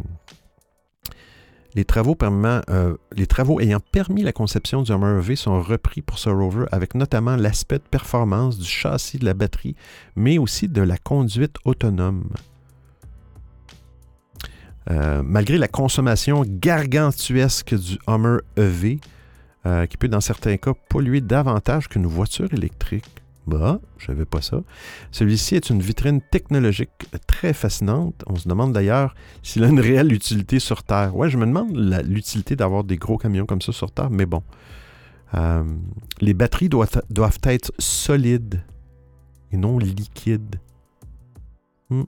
les 1.74 1.84
travaux, 1.84 2.16
euh, 2.22 2.96
les 3.16 3.26
travaux, 3.26 3.60
ayant 3.60 3.80
permis 3.80 4.22
la 4.22 4.32
conception 4.32 4.82
du 4.82 4.92
Hummer 4.92 5.20
V 5.20 5.36
sont 5.36 5.60
repris 5.60 6.02
pour 6.02 6.18
ce 6.18 6.30
rover 6.30 6.66
avec 6.70 6.94
notamment 6.94 7.36
l'aspect 7.36 7.78
de 7.78 7.84
performance 7.84 8.58
du 8.58 8.66
châssis 8.66 9.18
de 9.18 9.24
la 9.24 9.34
batterie, 9.34 9.74
mais 10.14 10.38
aussi 10.38 10.68
de 10.68 10.82
la 10.82 10.96
conduite 10.96 11.56
autonome. 11.64 12.28
Euh, 14.90 15.22
malgré 15.24 15.58
la 15.58 15.68
consommation 15.68 16.44
gargantuesque 16.46 17.74
du 17.74 17.98
Hummer 18.06 18.38
EV, 18.56 19.00
euh, 19.66 19.86
qui 19.86 19.96
peut 19.96 20.08
dans 20.08 20.20
certains 20.20 20.58
cas 20.58 20.74
polluer 20.90 21.22
davantage 21.22 21.88
qu'une 21.88 22.06
voiture 22.06 22.52
électrique, 22.52 23.13
bah, 23.46 23.80
je 23.98 24.06
savais 24.06 24.24
pas 24.24 24.40
ça. 24.40 24.62
Celui-ci 25.10 25.54
est 25.54 25.68
une 25.70 25.80
vitrine 25.80 26.20
technologique 26.20 26.90
très 27.26 27.52
fascinante. 27.52 28.24
On 28.26 28.36
se 28.36 28.48
demande 28.48 28.72
d'ailleurs 28.72 29.14
s'il 29.42 29.64
a 29.64 29.68
une 29.68 29.80
réelle 29.80 30.12
utilité 30.12 30.58
sur 30.58 30.82
Terre. 30.82 31.14
Ouais, 31.14 31.28
je 31.28 31.36
me 31.36 31.46
demande 31.46 31.76
l'utilité 32.06 32.56
d'avoir 32.56 32.84
des 32.84 32.96
gros 32.96 33.18
camions 33.18 33.46
comme 33.46 33.60
ça 33.60 33.72
sur 33.72 33.90
Terre, 33.90 34.10
mais 34.10 34.26
bon. 34.26 34.42
Euh, 35.34 35.64
les 36.20 36.32
batteries 36.32 36.68
doivent, 36.68 37.38
être 37.44 37.72
solides 37.78 38.62
et 39.52 39.56
non 39.56 39.78
liquides. 39.78 40.60
Hmm. 41.90 42.04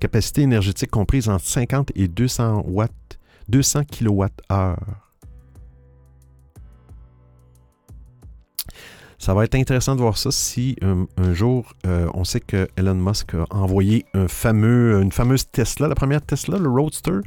Capacité 0.00 0.42
énergétique 0.42 0.90
comprise 0.90 1.28
entre 1.28 1.44
50 1.44 1.92
et 1.94 2.08
200 2.08 2.64
watts, 2.66 3.18
200 3.48 3.84
kWh. 3.84 5.03
Ça 9.24 9.32
va 9.32 9.44
être 9.44 9.54
intéressant 9.54 9.96
de 9.96 10.02
voir 10.02 10.18
ça 10.18 10.30
si 10.30 10.76
euh, 10.82 11.06
un 11.16 11.32
jour, 11.32 11.72
euh, 11.86 12.10
on 12.12 12.24
sait 12.24 12.40
que 12.40 12.68
Elon 12.76 12.94
Musk 12.94 13.32
a 13.32 13.46
envoyé 13.48 14.04
un 14.12 14.28
fameux, 14.28 15.00
une 15.00 15.12
fameuse 15.12 15.50
Tesla, 15.50 15.88
la 15.88 15.94
première 15.94 16.20
Tesla, 16.20 16.58
le 16.58 16.68
Roadster, 16.68 17.20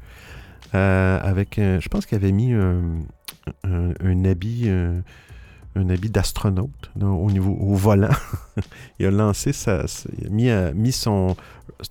euh, 0.76 1.20
avec, 1.20 1.56
je 1.56 1.88
pense 1.88 2.06
qu'il 2.06 2.16
avait 2.16 2.32
mis 2.32 2.54
un, 2.54 4.26
habit, 4.26 4.70
un 4.70 5.90
habit 5.90 6.12
d'astronaute 6.12 6.92
au 7.02 7.32
niveau 7.32 7.58
au 7.60 7.74
volant. 7.74 8.14
il 9.00 9.08
a 9.08 9.10
lancé 9.10 9.52
ça, 9.52 9.86
il 10.20 10.52
a 10.52 10.72
mis, 10.74 10.92
son 10.92 11.36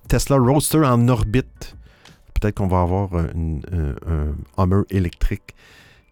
Tesla 0.07 0.37
Roadster 0.37 0.85
en 0.85 1.05
orbite. 1.09 1.75
Peut-être 2.33 2.55
qu'on 2.55 2.67
va 2.67 2.79
avoir 2.79 3.09
un, 3.13 4.35
Hummer 4.57 4.83
électrique 4.89 5.53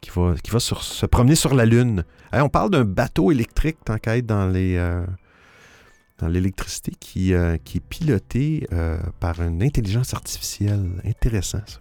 qui 0.02 0.10
va, 0.14 0.36
qui 0.44 0.52
va 0.52 0.60
se 0.60 1.06
promener 1.06 1.36
sur 1.36 1.56
la 1.56 1.66
Lune 1.66 2.04
on 2.34 2.50
parle 2.50 2.70
d'un 2.70 2.86
bateau 2.86 3.32
électrique, 3.32 3.78
tant 3.86 3.98
qu'à 3.98 4.18
être 4.18 4.26
dans. 4.26 4.52
Euh, 4.56 5.06
l'électricité 6.30 6.94
qui, 7.00 7.34
euh, 7.34 7.56
est 7.56 7.80
piloté 7.82 8.68
euh, 8.72 8.98
par 9.20 9.42
une 9.42 9.62
intelligence 9.62 10.14
artificielle. 10.14 11.02
Intéressant, 11.04 11.62
ça. 11.66 11.80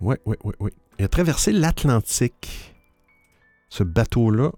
Oui, 0.00 0.16
oui, 0.26 0.36
oui. 0.58 0.70
Il 0.98 1.04
a 1.04 1.08
traversé 1.08 1.52
l'Atlantique, 1.52 2.74
ce 3.68 3.84
bateau-là, 3.84 4.50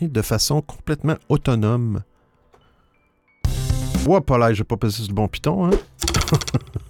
de 0.00 0.22
façon 0.22 0.62
complètement 0.62 1.16
autonome. 1.28 2.02
Ouais, 4.06 4.20
pas 4.22 4.38
là, 4.38 4.52
j'ai 4.54 4.64
pas 4.64 4.76
passé 4.76 5.02
sur 5.02 5.08
le 5.08 5.14
bon 5.14 5.28
piton, 5.28 5.66
hein? 5.66 5.70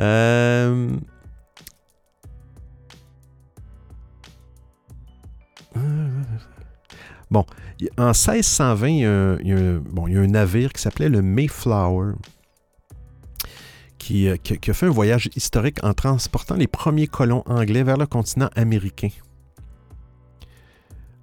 Euh, 0.00 0.90
bon, 7.30 7.44
en 7.96 8.08
1620, 8.08 8.88
il 8.88 8.98
y 8.98 9.04
a, 9.04 10.20
un 10.20 10.26
navire 10.26 10.72
qui 10.72 10.82
s'appelait 10.82 11.08
le 11.08 11.22
Mayflower. 11.22 12.14
Qui, 13.98 14.28
euh, 14.28 14.36
qui, 14.36 14.70
a 14.70 14.74
fait 14.74 14.86
un 14.86 14.90
voyage 14.90 15.28
historique 15.34 15.84
en 15.84 15.92
transportant 15.92 16.54
les 16.54 16.68
premiers 16.68 17.08
colons 17.08 17.42
anglais 17.46 17.82
vers 17.82 17.96
le 17.96 18.06
continent 18.06 18.48
américain. 18.54 19.08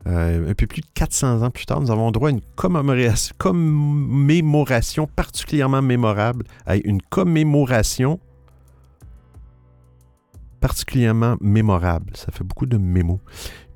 Euh, 0.08 0.52
un 0.52 0.54
peu 0.54 0.68
plus 0.68 0.82
de 0.82 0.88
400 0.94 1.42
ans 1.42 1.50
plus 1.50 1.66
tard, 1.66 1.82
nous 1.82 1.90
avons 1.90 2.12
droit 2.12 2.30
à 2.30 2.32
une 2.32 2.42
commémoration 2.56 5.08
particulièrement 5.08 5.82
mémorable, 5.82 6.46
à 6.68 6.76
une 6.76 7.02
commémoration 7.02 8.20
particulièrement 10.60 11.36
mémorable. 11.42 12.12
Ça 12.16 12.32
fait 12.32 12.44
beaucoup 12.44 12.66
de 12.66 12.78
mémos. 12.78 13.20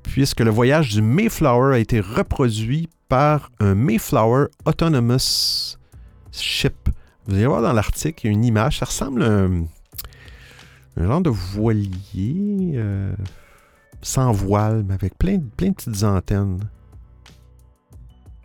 puisque 0.02 0.40
le 0.40 0.50
voyage 0.50 0.90
du 0.90 1.02
Mayflower 1.02 1.74
a 1.74 1.78
été 1.78 2.00
reproduit 2.00 2.88
par 3.08 3.50
un 3.60 3.74
Mayflower 3.74 4.46
Autonomous 4.64 5.76
Ship. 6.32 6.88
Vous 7.26 7.34
allez 7.34 7.46
voir 7.46 7.62
dans 7.62 7.72
l'article, 7.72 8.26
il 8.26 8.28
y 8.28 8.30
a 8.30 8.32
une 8.32 8.44
image, 8.44 8.78
ça 8.78 8.86
ressemble 8.86 9.22
à 9.22 9.26
un, 9.26 9.66
genre 10.96 11.20
de 11.20 11.30
voilier 11.30 12.72
euh, 12.74 13.14
sans 14.02 14.32
voile, 14.32 14.84
mais 14.86 14.94
avec 14.94 15.16
plein, 15.18 15.38
plein 15.56 15.68
de 15.68 15.74
petites 15.74 16.02
antennes. 16.02 16.60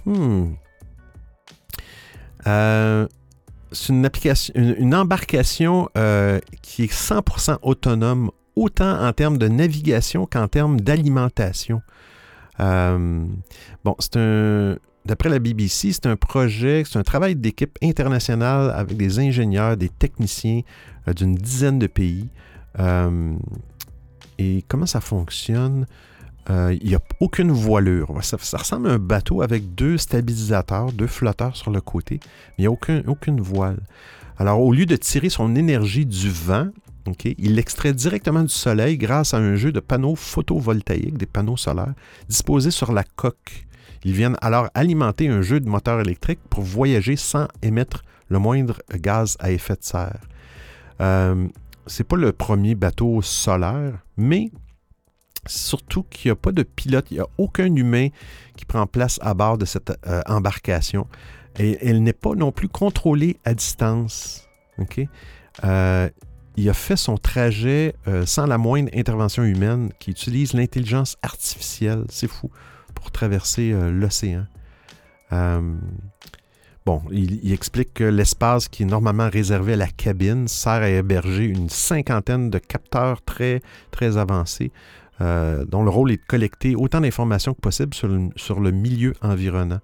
Hmm. 0.06 0.54
Euh, 2.48 3.08
c'est 3.76 3.94
une, 3.94 4.06
application, 4.06 4.54
une, 4.56 4.96
embarcation 4.96 5.90
euh, 5.98 6.40
qui 6.62 6.84
est 6.84 6.94
100% 6.94 7.58
autonome, 7.62 8.32
autant 8.56 9.06
en 9.06 9.14
termes 9.14 9.38
de 9.38 9.48
navigation 9.48 10.26
qu'en 10.26 10.48
termes 10.48 10.80
d'alimentation. 10.80 11.82
Euh, 12.60 13.26
bon, 13.84 13.96
c'est 14.00 14.18
un. 14.18 14.78
D'après 15.06 15.30
la 15.30 15.38
BBC, 15.38 15.92
c'est 15.92 16.08
un 16.08 16.16
projet, 16.16 16.82
c'est 16.84 16.98
un 16.98 17.04
travail 17.04 17.36
d'équipe 17.36 17.78
internationale 17.84 18.72
avec 18.72 18.98
des 18.98 19.20
ingénieurs, 19.20 19.78
des 19.78 19.90
techniciens 19.90 20.62
euh, 21.08 21.14
d'une 21.14 21.36
dizaine 21.36 21.78
de 21.78 21.86
pays. 21.86 22.28
Et 24.38 24.66
comment 24.68 24.88
ça 24.88 25.02
fonctionne? 25.02 25.86
Euh, 26.50 26.76
Il 26.82 26.90
n'y 26.90 26.96
a 26.96 27.02
aucune 27.20 27.52
voilure. 27.52 28.12
Ça, 28.22 28.58
ressemble 28.58 28.90
à 28.90 28.94
un 28.94 29.00
bateau 29.00 29.42
avec 29.42 29.76
deux 29.76 29.98
stabilisateurs, 29.98 30.92
deux 30.92 31.08
flotteurs 31.08 31.56
sur 31.56 31.72
le 31.72 31.82
côté, 31.82 32.20
mais 32.24 32.30
il 32.60 32.62
n'y 32.62 32.68
a 32.68 32.72
aucun, 32.72 33.02
aucune 33.08 33.42
voile. 33.42 33.80
Alors, 34.38 34.62
au 34.62 34.74
lieu 34.74 34.86
de 34.86 34.96
tirer 34.96 35.30
son 35.30 35.56
énergie 35.56 36.06
du 36.06 36.30
vent, 36.30 36.70
il 37.38 37.56
l'extrait 37.56 37.94
directement 37.94 38.42
du 38.42 38.50
soleil 38.50 38.98
grâce 38.98 39.34
à 39.34 39.38
un 39.38 39.56
jeu 39.56 39.72
de 39.72 39.80
panneaux 39.80 40.16
photovoltaïques, 40.16 41.18
des 41.18 41.26
panneaux 41.26 41.58
solaires, 41.58 41.94
disposés 42.28 42.72
sur 42.72 42.92
la 42.92 43.04
coque. 43.04 43.66
Ils 44.04 44.14
viennent 44.14 44.38
alors 44.42 44.70
alimenter 44.74 45.28
un 45.28 45.42
jeu 45.42 45.60
de 45.60 45.70
moteur 45.70 46.00
électrique 46.00 46.40
pour 46.50 46.64
voyager 46.64 47.16
sans 47.16 47.48
émettre 47.62 48.04
le 48.30 48.40
moindre 48.40 48.82
gaz 48.94 49.38
à 49.40 49.52
effet 49.52 49.76
de 49.76 49.84
serre. 49.84 50.20
Euh, 51.02 51.48
c'est 51.88 52.04
pas 52.04 52.16
le 52.16 52.32
premier 52.32 52.76
bateau 52.76 53.22
solaire, 53.22 53.94
mais 54.18 54.52
surtout 55.48 56.04
qu'il 56.04 56.30
n'y 56.30 56.34
a 56.34 56.36
pas 56.36 56.52
de 56.52 56.64
pilote, 56.64 57.08
il 57.12 57.16
n'y 57.16 57.20
a 57.20 57.28
aucun 57.38 57.74
humain 57.76 58.10
qui 58.56 58.66
prend 58.66 58.86
place 58.88 59.20
à 59.22 59.34
bord 59.34 59.58
de 59.58 59.66
cette 59.66 59.92
euh, 60.08 60.22
embarcation. 60.28 61.08
Et 61.58 61.78
elle 61.82 62.04
n'est 62.04 62.14
pas 62.14 62.36
non 62.36 62.52
plus 62.52 62.68
contrôlée 62.68 63.38
à 63.46 63.54
distance. 63.54 64.48
Euh, 65.64 66.10
il 66.58 66.70
a 66.70 66.74
fait 66.74 66.98
son 66.98 67.18
trajet 67.18 67.96
euh, 68.08 68.26
sans 68.26 68.46
la 68.46 68.58
moindre 68.58 68.90
intervention 68.94 69.44
humaine, 69.44 69.92
qui 70.00 70.12
utilise 70.12 70.54
l'intelligence 70.54 71.18
artificielle, 71.22 72.06
c'est 72.10 72.28
fou, 72.28 72.50
pour 72.94 73.12
traverser 73.12 73.74
l'océan. 73.92 74.46
Bon, 76.86 77.02
il, 77.10 77.44
il 77.44 77.52
explique 77.52 77.96
que 77.96 78.04
l'espace 78.04 78.68
qui 78.68 78.84
est 78.84 78.86
normalement 78.86 79.28
réservé 79.28 79.74
à 79.74 79.76
la 79.76 79.88
cabine 79.88 80.48
sert 80.48 80.84
à 80.84 80.90
héberger 80.90 81.46
une 81.46 81.68
cinquantaine 81.68 82.52
de 82.52 82.60
capteurs 82.60 83.24
très, 83.24 83.64
très 83.90 84.18
avancés, 84.18 84.72
euh, 85.22 85.64
dont 85.64 85.84
le 85.84 85.90
rôle 85.90 86.12
est 86.12 86.18
de 86.18 86.26
collecter 86.28 86.76
autant 86.76 87.00
d'informations 87.00 87.54
que 87.54 87.62
possible 87.62 87.94
sur 87.94 88.08
le, 88.08 88.30
sur 88.36 88.60
le 88.60 88.72
milieu 88.72 89.14
environnant. 89.22 89.80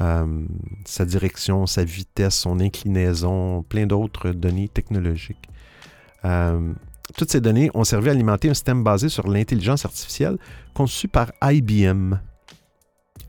Euh, 0.00 0.44
sa 0.84 1.06
direction, 1.06 1.66
sa 1.66 1.84
vitesse, 1.84 2.36
son 2.36 2.60
inclinaison, 2.60 3.62
plein 3.62 3.86
d'autres 3.86 4.30
données 4.30 4.68
technologiques. 4.68 5.48
Euh, 6.24 6.72
toutes 7.16 7.30
ces 7.30 7.40
données 7.40 7.70
ont 7.72 7.84
servi 7.84 8.10
à 8.10 8.12
alimenter 8.12 8.50
un 8.50 8.54
système 8.54 8.84
basé 8.84 9.08
sur 9.08 9.26
l'intelligence 9.26 9.86
artificielle 9.86 10.36
conçu 10.74 11.08
par 11.08 11.32
IBM, 11.42 12.16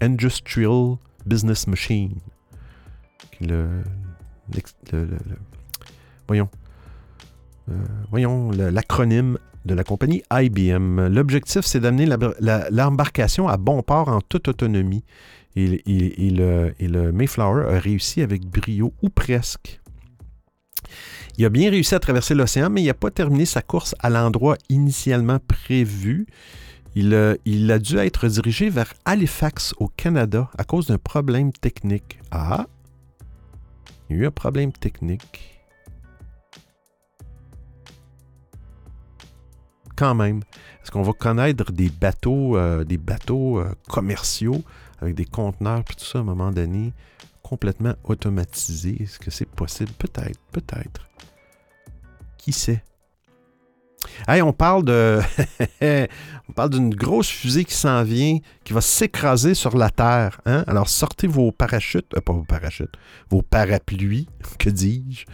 Industrial 0.02 0.98
Business 1.26 1.68
Machine. 1.68 2.20
voyons, 6.28 6.50
voyons 8.12 8.52
l'acronyme 8.52 9.38
de 9.70 9.76
la 9.76 9.84
compagnie 9.84 10.24
IBM. 10.32 11.07
L'objectif, 11.07 11.61
c'est 11.61 11.80
d'amener 11.80 12.07
l'embarcation 12.72 13.47
à 13.47 13.57
bon 13.57 13.84
port 13.84 14.09
en 14.09 14.20
toute 14.20 14.47
autonomie. 14.47 15.03
Et, 15.55 15.82
et 15.86 16.30
le, 16.32 16.74
le 16.80 17.11
Mayflower 17.11 17.76
a 17.76 17.80
réussi 17.80 18.22
avec 18.22 18.45
brio, 18.45 18.93
ou 19.01 19.09
presque. 19.09 19.80
Il 21.38 21.45
a 21.45 21.49
bien 21.49 21.70
réussi 21.70 21.93
à 21.95 21.99
traverser 21.99 22.34
l'océan, 22.34 22.70
mais 22.70 22.82
il 22.82 22.88
n'a 22.88 22.93
pas 22.93 23.11
terminé 23.11 23.45
sa 23.45 23.61
course 23.61 23.95
à 23.99 24.09
l'endroit 24.09 24.57
initialement 24.70 25.39
prévu. 25.39 26.26
A, 26.97 27.36
il 27.45 27.72
a 27.72 27.80
dû 27.80 27.97
être 27.97 28.28
dirigé 28.28 28.70
vers 28.70 28.93
Halifax, 29.05 29.74
au 29.78 29.88
Canada, 29.88 30.49
à 30.57 30.63
cause 30.63 30.88
d'un 30.88 30.97
problème 30.97 31.51
technique. 31.51 32.20
Ah! 32.32 32.65
Il 34.09 34.15
y 34.15 34.20
a 34.20 34.24
eu 34.24 34.26
un 34.26 34.32
problème 34.32 34.72
technique. 34.72 35.59
Quand 40.00 40.16
même. 40.16 40.43
Est-ce 40.82 40.91
qu'on 40.91 41.02
va 41.02 41.12
connaître 41.12 41.74
des 41.74 41.89
bateaux, 41.89 42.56
euh, 42.56 42.86
des 42.86 42.97
bateaux 42.97 43.60
euh, 43.60 43.70
commerciaux 43.89 44.64
avec 45.02 45.14
des 45.14 45.26
conteneurs 45.26 45.84
puis 45.84 45.97
tout 45.97 46.06
ça 46.06 46.20
à 46.20 46.22
un 46.22 46.24
moment 46.24 46.52
donné 46.52 46.93
complètement 47.43 47.95
automatisés? 48.06 48.95
Est-ce 49.02 49.20
que 49.20 49.30
c'est 49.30 49.50
possible? 49.50 49.91
Peut-être, 50.00 50.39
peut-être. 50.54 51.10
Qui 52.38 52.54
sait? 52.54 52.82
Hey, 54.26 54.41
on 54.41 54.54
parle 54.54 54.86
de. 54.86 55.20
on 55.82 56.54
parle 56.54 56.70
d'une 56.70 56.95
grosse 56.95 57.28
fusée 57.28 57.66
qui 57.66 57.76
s'en 57.76 58.02
vient, 58.04 58.38
qui 58.64 58.72
va 58.72 58.80
s'écraser 58.80 59.54
sur 59.54 59.76
la 59.78 59.89
Terre. 59.89 60.39
Hein? 60.45 60.64
Alors 60.68 60.88
sortez 60.88 61.28
vos 61.28 61.52
parachutes, 61.52 62.16
euh, 62.16 62.22
pas 62.22 62.32
vos 62.32 62.45
parachutes, 62.45 62.95
vos 63.30 63.41
parapluies, 63.41 64.30
que 64.60 64.70
dis-je, 64.70 65.26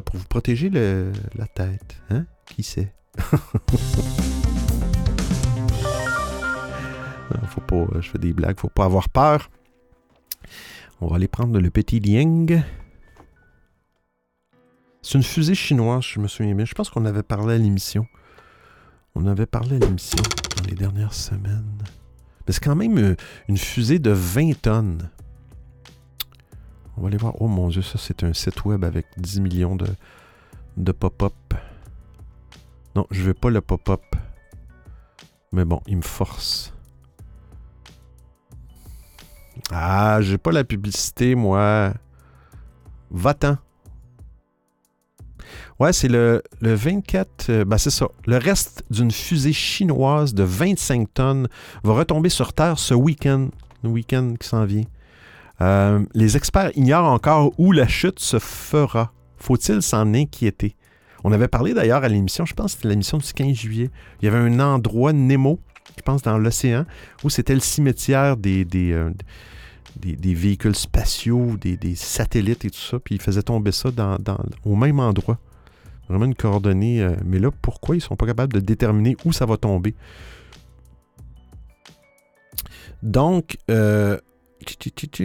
pour 0.00 0.16
vous 0.16 0.26
protéger 0.26 0.70
la 0.70 1.46
tête. 1.46 2.02
Hein? 2.10 2.26
Qui 2.46 2.64
sait? 2.64 2.92
Faut 7.48 7.60
pas, 7.60 7.86
je 8.00 8.10
fais 8.10 8.18
des 8.18 8.32
blagues, 8.32 8.58
faut 8.58 8.68
pas 8.68 8.84
avoir 8.84 9.08
peur. 9.08 9.50
On 11.00 11.08
va 11.08 11.16
aller 11.16 11.28
prendre 11.28 11.58
le 11.58 11.70
petit 11.70 12.00
Liang. 12.00 12.62
C'est 15.02 15.18
une 15.18 15.22
fusée 15.22 15.54
chinoise, 15.54 16.04
je 16.04 16.20
me 16.20 16.28
souviens 16.28 16.54
bien. 16.54 16.64
Je 16.64 16.74
pense 16.74 16.90
qu'on 16.90 17.04
avait 17.04 17.22
parlé 17.22 17.54
à 17.54 17.58
l'émission. 17.58 18.06
On 19.14 19.26
avait 19.26 19.46
parlé 19.46 19.76
à 19.76 19.78
l'émission 19.78 20.22
dans 20.56 20.64
les 20.68 20.74
dernières 20.74 21.14
semaines. 21.14 21.78
Mais 22.46 22.52
c'est 22.52 22.62
quand 22.62 22.76
même 22.76 22.98
euh, 22.98 23.16
une 23.48 23.56
fusée 23.56 23.98
de 23.98 24.10
20 24.10 24.60
tonnes. 24.62 25.10
On 26.96 27.02
va 27.02 27.08
aller 27.08 27.16
voir. 27.16 27.40
Oh 27.40 27.48
mon 27.48 27.68
dieu, 27.68 27.82
ça 27.82 27.98
c'est 27.98 28.24
un 28.24 28.32
site 28.32 28.64
web 28.64 28.84
avec 28.84 29.06
10 29.16 29.40
millions 29.40 29.76
de, 29.76 29.86
de 30.76 30.92
pop-up. 30.92 31.32
Non, 32.96 33.06
je 33.10 33.22
veux 33.22 33.34
pas 33.34 33.50
le 33.50 33.60
pop-up. 33.60 34.00
Mais 35.52 35.66
bon, 35.66 35.82
il 35.86 35.98
me 35.98 36.02
force. 36.02 36.72
Ah, 39.70 40.22
j'ai 40.22 40.38
pas 40.38 40.50
la 40.50 40.64
publicité, 40.64 41.34
moi. 41.34 41.92
Va-t'en. 43.10 43.58
Ouais, 45.78 45.92
c'est 45.92 46.08
le, 46.08 46.42
le 46.62 46.72
24. 46.72 47.50
euh, 47.50 47.64
ben, 47.66 47.76
c'est 47.76 47.90
ça. 47.90 48.08
Le 48.26 48.38
reste 48.38 48.82
d'une 48.88 49.10
fusée 49.10 49.52
chinoise 49.52 50.32
de 50.32 50.42
25 50.42 51.12
tonnes 51.12 51.48
va 51.84 51.92
retomber 51.92 52.30
sur 52.30 52.54
Terre 52.54 52.78
ce 52.78 52.94
week-end. 52.94 53.50
Le 53.82 53.90
week-end 53.90 54.36
qui 54.40 54.48
s'en 54.48 54.64
vient. 54.64 54.84
Euh, 55.60 56.02
les 56.14 56.38
experts 56.38 56.70
ignorent 56.76 57.12
encore 57.12 57.52
où 57.58 57.72
la 57.72 57.86
chute 57.86 58.20
se 58.20 58.38
fera. 58.38 59.12
Faut-il 59.36 59.82
s'en 59.82 60.14
inquiéter? 60.14 60.76
On 61.24 61.32
avait 61.32 61.48
parlé 61.48 61.74
d'ailleurs 61.74 62.04
à 62.04 62.08
l'émission, 62.08 62.44
je 62.46 62.54
pense 62.54 62.72
que 62.72 62.76
c'était 62.78 62.88
l'émission 62.88 63.18
du 63.18 63.32
15 63.32 63.54
juillet. 63.54 63.90
Il 64.20 64.26
y 64.26 64.28
avait 64.28 64.38
un 64.38 64.60
endroit, 64.60 65.12
Nemo, 65.12 65.58
je 65.96 66.02
pense 66.02 66.22
dans 66.22 66.38
l'océan, 66.38 66.84
où 67.24 67.30
c'était 67.30 67.54
le 67.54 67.60
cimetière 67.60 68.36
des, 68.36 68.66
euh, 68.74 69.10
véhicules 70.02 70.76
spatiaux, 70.76 71.56
des, 71.56 71.94
satellites 71.94 72.64
et 72.64 72.70
tout 72.70 72.78
ça, 72.78 72.98
puis 72.98 73.16
ils 73.16 73.20
faisaient 73.20 73.42
tomber 73.42 73.72
ça 73.72 73.90
au 74.64 74.76
même 74.76 75.00
endroit. 75.00 75.38
Vraiment 76.08 76.26
une 76.26 76.34
coordonnée. 76.34 77.02
euh, 77.02 77.16
mais 77.24 77.38
là, 77.38 77.50
pourquoi 77.50 77.96
ils 77.96 78.00
sont 78.00 78.16
pas 78.16 78.26
capables 78.26 78.52
de 78.52 78.60
déterminer 78.60 79.16
où 79.24 79.32
ça 79.32 79.46
va 79.46 79.56
tomber? 79.56 79.94
Donc, 83.02 83.56
euh, 83.70 84.18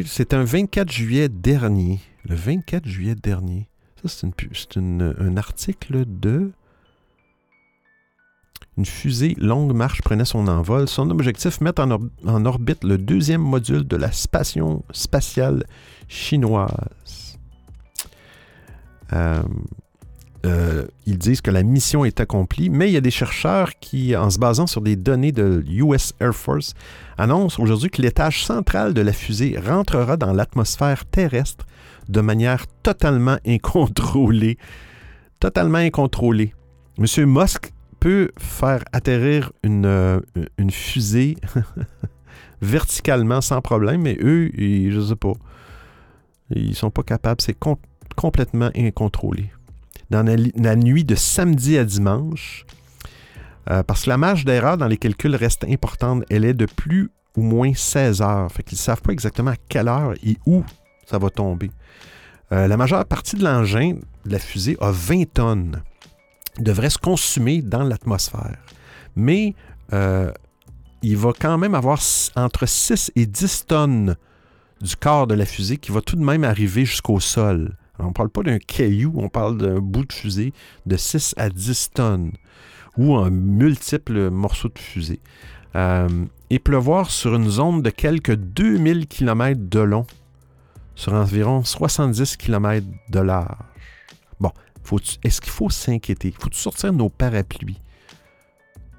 c'est 0.05 0.33
un 0.33 0.43
24 0.43 0.91
juillet 0.91 1.29
dernier. 1.29 1.99
Le 2.25 2.35
24 2.35 2.87
juillet 2.87 3.15
dernier. 3.15 3.67
C'est 4.05 4.77
un 4.77 5.37
article 5.37 6.05
de. 6.07 6.51
Une 8.77 8.85
fusée 8.85 9.35
longue 9.37 9.73
marche 9.73 10.01
prenait 10.01 10.25
son 10.25 10.47
envol. 10.47 10.87
Son 10.87 11.09
objectif, 11.09 11.59
mettre 11.61 11.81
en, 11.83 11.91
or- 11.91 12.01
en 12.25 12.45
orbite 12.45 12.83
le 12.83 12.97
deuxième 12.97 13.41
module 13.41 13.85
de 13.87 13.97
la 13.97 14.11
station 14.11 14.83
spatiale 14.91 15.65
chinoise. 16.07 17.37
Euh, 19.13 19.43
euh, 20.45 20.87
ils 21.05 21.17
disent 21.19 21.41
que 21.41 21.51
la 21.51 21.61
mission 21.63 22.03
est 22.05 22.19
accomplie, 22.19 22.69
mais 22.69 22.89
il 22.89 22.93
y 22.93 22.97
a 22.97 23.01
des 23.01 23.11
chercheurs 23.11 23.73
qui, 23.79 24.15
en 24.15 24.29
se 24.29 24.39
basant 24.39 24.65
sur 24.65 24.81
des 24.81 24.95
données 24.95 25.31
de 25.31 25.63
US 25.67 26.13
Air 26.19 26.33
Force, 26.33 26.73
annoncent 27.17 27.61
aujourd'hui 27.61 27.89
que 27.91 28.01
l'étage 28.01 28.43
central 28.45 28.93
de 28.93 29.01
la 29.01 29.13
fusée 29.13 29.59
rentrera 29.63 30.17
dans 30.17 30.33
l'atmosphère 30.33 31.05
terrestre 31.05 31.65
de 32.09 32.21
manière 32.21 32.65
totalement 32.83 33.37
incontrôlée. 33.45 34.57
Totalement 35.39 35.79
incontrôlée. 35.79 36.53
Monsieur 36.97 37.25
Musk 37.25 37.71
peut 37.99 38.31
faire 38.37 38.83
atterrir 38.91 39.51
une, 39.63 39.85
euh, 39.85 40.19
fusée 40.69 41.37
verticalement 42.61 43.41
sans 43.41 43.61
problème, 43.61 44.01
mais 44.01 44.17
eux, 44.21 44.51
ils, 44.59 44.91
je 44.91 45.01
sais 45.01 45.15
pas. 45.15 45.33
Ils 46.53 46.75
sont 46.75 46.91
pas 46.91 47.03
capables. 47.03 47.41
C'est 47.41 47.57
complètement 48.15 48.69
incontrôlé 48.75 49.49
dans 50.11 50.25
la, 50.55 50.75
nuit 50.75 51.05
de 51.05 51.15
samedi 51.15 51.77
à 51.77 51.85
dimanche, 51.85 52.65
euh, 53.69 53.81
parce 53.81 54.03
que 54.03 54.09
la 54.09 54.17
marge 54.17 54.43
d'erreur 54.43 54.77
dans 54.77 54.87
les 54.87 54.97
calculs 54.97 55.35
reste 55.35 55.63
importante. 55.63 56.23
Elle 56.29 56.43
est 56.43 56.53
de 56.53 56.65
plus 56.65 57.09
ou 57.37 57.41
moins 57.41 57.73
16 57.73 58.21
heures. 58.21 58.51
Fait 58.51 58.61
qu'ils 58.61 58.75
ne 58.75 58.81
savent 58.81 59.01
pas 59.01 59.13
exactement 59.13 59.51
à 59.51 59.55
quelle 59.69 59.87
heure 59.87 60.13
et 60.23 60.37
où 60.45 60.63
ça 61.11 61.17
va 61.17 61.29
tomber. 61.29 61.71
Euh, 62.53 62.67
la 62.67 62.77
majeure 62.77 63.05
partie 63.05 63.35
de 63.35 63.43
l'engin 63.43 63.95
de 64.25 64.31
la 64.31 64.39
fusée 64.39 64.77
a 64.79 64.91
20 64.91 65.33
tonnes. 65.33 65.83
Devrait 66.57 66.89
se 66.89 66.97
consumer 66.97 67.61
dans 67.61 67.83
l'atmosphère. 67.83 68.57
Mais 69.15 69.55
euh, 69.91 70.31
il 71.01 71.17
va 71.17 71.33
quand 71.37 71.57
même 71.57 71.75
avoir 71.75 71.99
entre 72.35 72.65
6 72.65 73.11
et 73.15 73.25
10 73.25 73.65
tonnes 73.67 74.15
du 74.81 74.95
corps 74.95 75.27
de 75.27 75.35
la 75.35 75.45
fusée 75.45 75.77
qui 75.77 75.91
va 75.91 76.01
tout 76.01 76.15
de 76.15 76.23
même 76.23 76.45
arriver 76.45 76.85
jusqu'au 76.85 77.19
sol. 77.19 77.75
On 77.99 78.07
ne 78.07 78.13
parle 78.13 78.29
pas 78.29 78.41
d'un 78.41 78.57
caillou, 78.57 79.13
on 79.17 79.27
parle 79.27 79.57
d'un 79.57 79.79
bout 79.79 80.05
de 80.05 80.13
fusée 80.13 80.53
de 80.85 80.95
6 80.95 81.35
à 81.37 81.49
10 81.49 81.91
tonnes 81.93 82.31
ou 82.97 83.15
un 83.15 83.29
multiple 83.29 84.29
morceaux 84.29 84.69
de 84.69 84.79
fusée. 84.79 85.19
Euh, 85.75 86.07
et 86.49 86.59
pleuvoir 86.59 87.11
sur 87.11 87.35
une 87.35 87.49
zone 87.49 87.81
de 87.81 87.89
quelques 87.89 88.35
2000 88.35 89.07
km 89.07 89.59
de 89.69 89.79
long 89.79 90.05
sur 91.01 91.13
environ 91.13 91.63
70 91.63 92.37
km 92.37 92.85
de 93.09 93.19
large. 93.19 93.57
Bon, 94.39 94.51
est-ce 95.23 95.41
qu'il 95.41 95.51
faut 95.51 95.71
s'inquiéter? 95.71 96.31
Faut-il 96.39 96.53
sortir 96.53 96.93
nos 96.93 97.09
parapluies? 97.09 97.81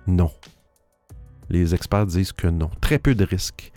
Non. 0.08 0.32
Les 1.48 1.76
experts 1.76 2.06
disent 2.06 2.32
que 2.32 2.48
non. 2.48 2.70
Très 2.80 2.98
peu 2.98 3.14
de 3.14 3.24
risques. 3.24 3.70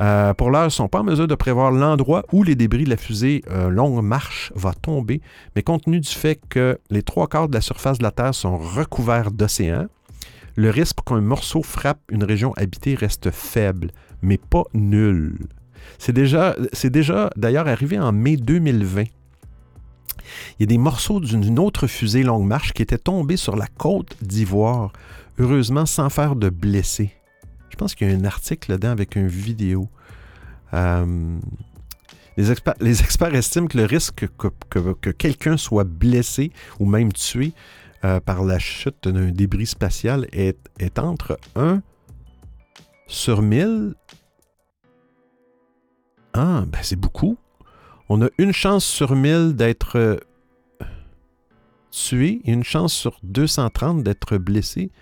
Euh, 0.00 0.32
pour 0.32 0.50
l'heure, 0.50 0.62
ils 0.62 0.68
ne 0.68 0.70
sont 0.70 0.88
pas 0.88 1.00
en 1.00 1.04
mesure 1.04 1.28
de 1.28 1.34
prévoir 1.34 1.70
l'endroit 1.70 2.24
où 2.32 2.42
les 2.42 2.54
débris 2.54 2.84
de 2.84 2.90
la 2.90 2.96
fusée 2.96 3.42
euh, 3.50 3.68
Longue 3.68 4.02
Marche 4.02 4.50
va 4.54 4.72
tomber, 4.72 5.20
mais 5.54 5.62
compte 5.62 5.84
tenu 5.84 6.00
du 6.00 6.08
fait 6.08 6.40
que 6.48 6.78
les 6.88 7.02
trois 7.02 7.28
quarts 7.28 7.48
de 7.48 7.54
la 7.54 7.60
surface 7.60 7.98
de 7.98 8.02
la 8.02 8.12
Terre 8.12 8.34
sont 8.34 8.56
recouverts 8.56 9.30
d'océans, 9.30 9.88
le 10.56 10.70
risque 10.70 11.00
qu'un 11.04 11.20
morceau 11.20 11.62
frappe 11.62 12.00
une 12.08 12.24
région 12.24 12.54
habitée 12.54 12.94
reste 12.94 13.30
faible, 13.30 13.90
mais 14.22 14.38
pas 14.38 14.64
nul. 14.72 15.36
C'est 15.98 16.12
déjà, 16.12 16.56
déjà 16.84 17.30
d'ailleurs 17.36 17.68
arrivé 17.68 17.98
en 17.98 18.12
mai 18.12 18.36
2020. 18.36 19.04
Il 20.58 20.60
y 20.60 20.62
a 20.62 20.66
des 20.66 20.78
morceaux 20.78 21.20
d'une 21.20 21.58
autre 21.58 21.86
fusée 21.86 22.22
Longue 22.22 22.46
Marche 22.46 22.72
qui 22.72 22.82
étaient 22.82 22.98
tombés 22.98 23.36
sur 23.36 23.56
la 23.56 23.66
côte 23.66 24.16
d'Ivoire, 24.22 24.92
heureusement 25.38 25.86
sans 25.86 26.10
faire 26.10 26.36
de 26.36 26.50
blessés. 26.50 27.12
Je 27.70 27.76
pense 27.76 27.94
qu'il 27.94 28.10
y 28.10 28.12
a 28.12 28.16
un 28.16 28.24
article 28.24 28.72
là-dedans 28.72 28.90
avec 28.90 29.16
une 29.16 29.28
vidéo. 29.28 29.88
Euh, 30.74 31.38
les, 32.36 32.50
experts, 32.50 33.34
estiment 33.34 33.66
que 33.66 33.78
le 33.78 33.84
risque 33.84 34.26
que, 34.38 35.10
quelqu'un 35.10 35.56
soit 35.56 35.84
blessé 35.84 36.52
ou 36.78 36.86
même 36.86 37.12
tué 37.12 37.52
euh, 38.04 38.20
par 38.20 38.44
la 38.44 38.58
chute 38.58 39.08
d'un 39.08 39.30
débris 39.30 39.66
spatial 39.66 40.26
est, 40.32 40.58
est 40.78 40.98
entre 40.98 41.38
1 41.56 41.82
sur 43.08 43.42
1000. 43.42 43.94
Ah, 46.40 46.64
ben 46.68 46.78
c'est 46.82 46.94
beaucoup. 46.94 47.36
On 48.08 48.22
a 48.22 48.28
une 48.38 48.52
chance 48.52 48.84
sur 48.84 49.16
1000 49.16 49.56
d'être 49.56 49.98
euh, 49.98 50.16
tué 51.90 52.40
et 52.44 52.52
une 52.52 52.62
chance 52.62 52.92
sur 52.92 53.18
230 53.24 54.04
d'être 54.04 54.36
blessé. 54.38 54.92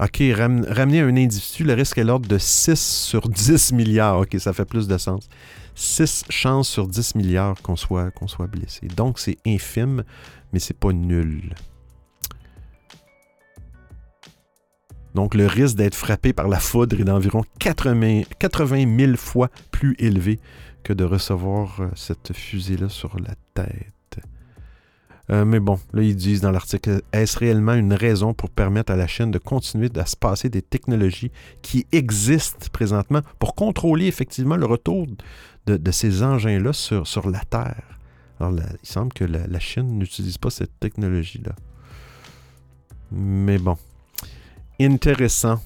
OK, 0.00 0.20
ramener 0.34 1.00
un 1.00 1.16
individu, 1.16 1.62
le 1.62 1.74
risque 1.74 1.96
est 1.98 2.02
l'ordre 2.02 2.28
de 2.28 2.38
6 2.38 2.74
sur 2.74 3.28
10 3.28 3.72
milliards. 3.72 4.18
OK, 4.18 4.34
ça 4.40 4.52
fait 4.52 4.64
plus 4.64 4.88
de 4.88 4.98
sens. 4.98 5.28
6 5.76 6.24
chances 6.28 6.68
sur 6.68 6.88
10 6.88 7.14
milliards 7.14 7.62
qu'on 7.62 7.76
soit, 7.76 8.10
qu'on 8.10 8.26
soit 8.26 8.48
blessé. 8.48 8.88
Donc, 8.88 9.20
c'est 9.20 9.38
infime, 9.46 10.02
mais 10.52 10.58
c'est 10.58 10.76
pas 10.76 10.92
nul. 10.92 11.54
Donc, 15.14 15.34
le 15.34 15.46
risque 15.46 15.76
d'être 15.76 15.94
frappé 15.94 16.32
par 16.32 16.48
la 16.48 16.60
foudre 16.60 17.00
est 17.00 17.04
d'environ 17.04 17.42
80, 17.58 18.22
80 18.38 18.96
000 18.98 19.16
fois 19.16 19.48
plus 19.70 19.96
élevé 19.98 20.38
que 20.84 20.92
de 20.92 21.04
recevoir 21.04 21.80
euh, 21.80 21.88
cette 21.94 22.32
fusée-là 22.32 22.88
sur 22.88 23.18
la 23.18 23.34
tête. 23.54 23.92
Euh, 25.30 25.44
mais 25.44 25.60
bon, 25.60 25.78
là, 25.92 26.02
ils 26.02 26.16
disent 26.16 26.40
dans 26.40 26.50
l'article, 26.50 27.02
est-ce 27.12 27.38
réellement 27.38 27.74
une 27.74 27.92
raison 27.92 28.32
pour 28.32 28.48
permettre 28.50 28.92
à 28.92 28.96
la 28.96 29.06
Chine 29.06 29.30
de 29.30 29.38
continuer 29.38 29.90
à 29.96 30.06
se 30.06 30.16
passer 30.16 30.48
des 30.48 30.62
technologies 30.62 31.30
qui 31.60 31.86
existent 31.92 32.66
présentement 32.72 33.20
pour 33.38 33.54
contrôler 33.54 34.06
effectivement 34.06 34.56
le 34.56 34.64
retour 34.64 35.06
de, 35.66 35.90
ces 35.90 36.22
engins-là 36.22 36.72
sur, 36.72 37.28
la 37.28 37.40
Terre? 37.40 37.98
Alors, 38.40 38.54
il 38.82 38.88
semble 38.88 39.12
que 39.12 39.24
la, 39.24 39.60
Chine 39.60 39.98
n'utilise 39.98 40.38
pas 40.38 40.50
cette 40.50 40.78
technologie-là. 40.80 41.54
Mais 43.10 43.58
bon, 43.58 43.76
intéressant 44.80 45.60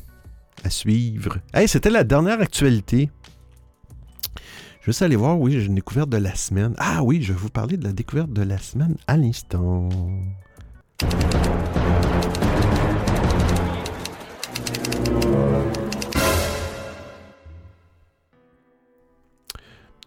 à 0.64 0.70
suivre. 0.70 1.38
Hey, 1.52 1.68
c'était 1.68 1.90
la 1.90 2.04
dernière 2.04 2.40
actualité. 2.40 3.10
Je 4.80 4.90
vais 4.90 5.04
aller 5.04 5.16
voir, 5.16 5.38
oui, 5.38 5.52
j'ai 5.52 5.66
une 5.66 5.76
découverte 5.76 6.08
de 6.08 6.16
la 6.16 6.34
semaine. 6.34 6.74
Ah 6.78 7.02
oui, 7.02 7.22
je 7.22 7.32
vais 7.32 7.38
vous 7.38 7.50
parler 7.50 7.76
de 7.76 7.84
la 7.84 7.92
découverte 7.92 8.32
de 8.32 8.42
la 8.42 8.58
semaine 8.58 8.96
à 9.06 9.16
l'instant. 9.16 9.88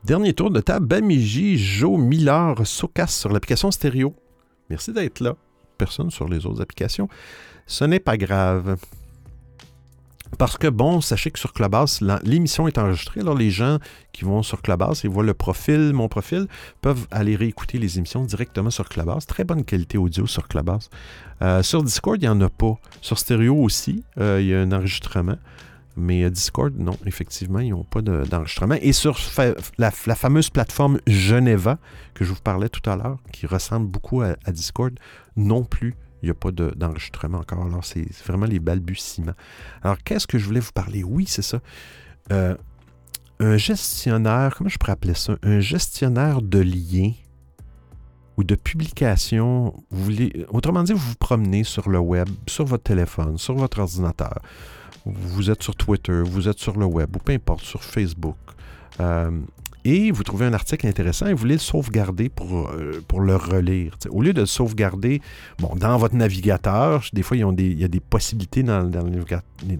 Dernier 0.03 0.33
tour 0.33 0.51
de 0.51 0.59
table, 0.59 0.85
Bamiji, 0.85 1.57
Joe 1.57 1.99
Miller, 1.99 2.55
Socas 2.67 3.07
sur 3.07 3.31
l'application 3.31 3.71
stéréo. 3.71 4.13
Merci 4.69 4.93
d'être 4.93 5.19
là. 5.19 5.35
Personne 5.77 6.11
sur 6.11 6.27
les 6.27 6.45
autres 6.45 6.61
applications. 6.61 7.09
Ce 7.65 7.83
n'est 7.83 7.99
pas 7.99 8.17
grave. 8.17 8.77
Parce 10.37 10.57
que, 10.57 10.67
bon, 10.67 10.99
sachez 11.01 11.31
que 11.31 11.39
sur 11.39 11.53
Clubhouse, 11.53 12.01
l'émission 12.23 12.67
est 12.67 12.77
enregistrée. 12.77 13.21
Alors, 13.21 13.35
les 13.35 13.51
gens 13.51 13.79
qui 14.11 14.25
vont 14.25 14.43
sur 14.43 14.61
Clubhouse 14.61 15.05
et 15.05 15.07
voient 15.07 15.23
le 15.23 15.33
profil, 15.33 15.93
mon 15.93 16.09
profil, 16.09 16.47
peuvent 16.81 17.07
aller 17.09 17.35
réécouter 17.35 17.77
les 17.77 17.97
émissions 17.97 18.23
directement 18.23 18.69
sur 18.69 18.89
Clubhouse. 18.89 19.25
Très 19.25 19.45
bonne 19.45 19.63
qualité 19.63 19.97
audio 19.97 20.27
sur 20.27 20.47
Clubhouse. 20.47 20.89
Euh, 21.41 21.63
sur 21.63 21.83
Discord, 21.83 22.21
il 22.21 22.25
n'y 22.25 22.29
en 22.29 22.41
a 22.41 22.49
pas. 22.49 22.77
Sur 23.01 23.17
Stereo 23.17 23.55
aussi, 23.55 24.03
euh, 24.19 24.41
il 24.41 24.47
y 24.47 24.53
a 24.53 24.59
un 24.59 24.71
enregistrement. 24.73 25.37
Mais 25.95 26.23
euh, 26.23 26.29
Discord, 26.29 26.73
non, 26.77 26.97
effectivement, 27.05 27.59
ils 27.59 27.69
n'ont 27.69 27.85
pas 27.85 28.01
d'enregistrement. 28.01 28.75
et 28.81 28.91
sur 28.91 29.17
la, 29.77 29.91
fameuse 29.91 30.49
plateforme 30.49 30.99
Geneva, 31.07 31.77
que 32.13 32.25
je 32.25 32.33
vous 32.33 32.41
parlais 32.41 32.67
tout 32.67 32.87
à 32.89 32.97
l'heure, 32.97 33.19
qui 33.31 33.47
ressemble 33.47 33.87
beaucoup 33.87 34.21
à 34.21 34.35
Discord, 34.51 34.93
non 35.37 35.63
plus 35.63 35.95
il 36.25 36.29
n'y 36.29 36.31
a 36.31 36.33
pas 36.33 36.51
d'enregistrement 36.51 37.37
encore. 37.37 37.63
Alors, 37.63 37.85
c'est 37.85 38.07
vraiment 38.25 38.47
les 38.47 38.59
balbutiements. 38.59 39.35
Alors, 39.83 39.97
qu'est-ce 40.03 40.25
que 40.25 40.39
je 40.39 40.45
voulais 40.45 40.59
vous 40.59 40.71
parler? 40.71 41.03
Oui, 41.03 41.25
c'est 41.27 41.43
ça. 41.43 41.59
Euh, 42.31 42.55
un 43.39 43.57
gestionnaire, 43.57 44.55
comment 44.57 44.69
je 44.69 44.79
pourrais 44.79 44.93
appeler 44.93 45.13
ça? 45.13 45.35
Un 45.43 45.59
gestionnaire 45.59 46.41
de 46.41 46.59
liens 46.59 47.11
ou 48.37 48.43
de 48.43 48.55
publications. 48.55 49.75
Vous 49.91 50.03
voulez, 50.03 50.45
autrement 50.49 50.81
dit, 50.81 50.93
vous 50.93 51.09
vous 51.09 51.15
promenez 51.19 51.63
sur 51.63 51.89
le 51.89 51.99
web, 51.99 52.27
sur 52.47 52.65
votre 52.65 52.83
téléphone, 52.83 53.37
sur 53.37 53.53
votre 53.53 53.79
ordinateur. 53.79 54.39
Vous 55.05 55.51
êtes 55.51 55.61
sur 55.61 55.75
Twitter, 55.75 56.23
vous 56.23 56.49
êtes 56.49 56.57
sur 56.57 56.75
le 56.75 56.85
web, 56.85 57.15
ou 57.15 57.19
peu 57.19 57.33
importe, 57.33 57.63
sur 57.63 57.83
Facebook. 57.83 58.37
Euh, 58.99 59.29
et 59.85 60.11
vous 60.11 60.23
trouvez 60.23 60.47
un 60.47 60.53
article 60.53 60.87
intéressant 60.87 61.27
et 61.27 61.33
vous 61.33 61.39
voulez 61.39 61.53
le 61.53 61.59
sauvegarder 61.59 62.27
pour, 62.27 62.69
euh, 62.69 63.03
pour 63.07 63.21
le 63.21 63.35
relire. 63.35 63.95
Au 64.09 64.23
lieu 64.23 64.33
de 64.33 64.41
le 64.41 64.47
sauvegarder 64.47 65.21
bon, 65.59 65.75
dans 65.75 65.95
votre 65.97 66.15
navigateur, 66.15 67.05
des 67.13 67.21
fois, 67.21 67.37
il 67.37 67.79
y 67.79 67.83
a 67.83 67.87
des 67.87 67.99
possibilités 67.99 68.63
dans, 68.63 68.81
le 68.81 69.23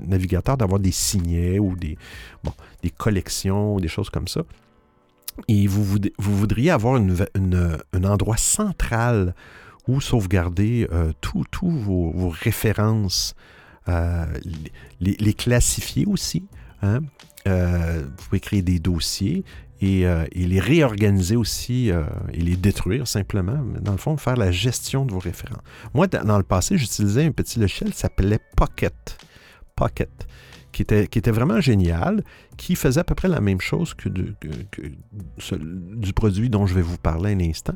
navigateur 0.08 0.58
d'avoir 0.58 0.80
des 0.80 0.92
signets 0.92 1.58
ou 1.58 1.76
des, 1.76 1.98
bon, 2.44 2.54
des 2.84 2.92
collections 2.92 3.76
ou 3.76 3.82
des 3.82 3.88
choses 3.88 4.12
comme 4.12 4.28
ça. 4.28 4.44
Et 5.48 5.66
vous, 5.66 5.84
vous, 5.84 6.38
voudriez 6.38 6.70
avoir 6.70 6.96
un 6.96 8.04
endroit 8.04 8.38
central 8.38 9.34
où 9.88 10.00
sauvegarder 10.02 10.88
euh, 10.92 11.12
tous 11.20 11.70
vos, 11.70 12.30
références, 12.30 13.36
euh, 13.90 14.26
les, 15.00 15.18
les, 15.20 15.34
classifier 15.34 16.06
aussi. 16.06 16.46
Hein? 16.82 17.02
Euh, 17.48 18.02
vous 18.04 18.26
pouvez 18.26 18.40
créer 18.40 18.62
des 18.64 18.80
dossiers 18.80 19.44
et, 19.82 20.06
euh, 20.06 20.26
et 20.32 20.46
les 20.46 20.60
réorganiser 20.60 21.36
aussi 21.36 21.92
euh, 21.92 22.04
et 22.34 22.42
les 22.42 22.56
détruire 22.56 23.08
simplement. 23.08 23.60
Mais 23.64 23.80
dans 23.80 23.92
le 23.92 23.98
fond, 23.98 24.18
faire 24.18 24.38
la 24.38 24.52
gestion 24.52 25.06
de 25.06 25.12
vos 25.12 25.20
références. 25.20 25.64
Moi, 25.94 26.08
dans 26.08 26.38
le 26.38 26.44
passé, 26.44 26.78
j'utilisais 26.78 27.26
un 27.26 27.32
petit 27.32 27.60
logiciel 27.60 27.92
qui 27.92 27.98
s'appelait 27.98 28.40
Pocket. 28.56 29.18
Pocket. 29.76 30.10
Qui 30.72 30.82
était, 30.82 31.08
qui 31.08 31.20
était 31.20 31.32
vraiment 31.32 31.62
génial, 31.62 32.22
qui 32.58 32.76
faisait 32.76 33.00
à 33.00 33.06
peu 33.06 33.16
près 33.16 33.30
la 33.30 33.40
même 33.40 33.62
chose 33.62 33.94
que, 33.94 34.10
du 34.10 36.14
produit 36.14 36.50
dont 36.50 36.66
je 36.66 36.74
vais 36.74 36.82
vous 36.82 36.98
parler 36.98 37.32
un 37.32 37.40
instant, 37.40 37.76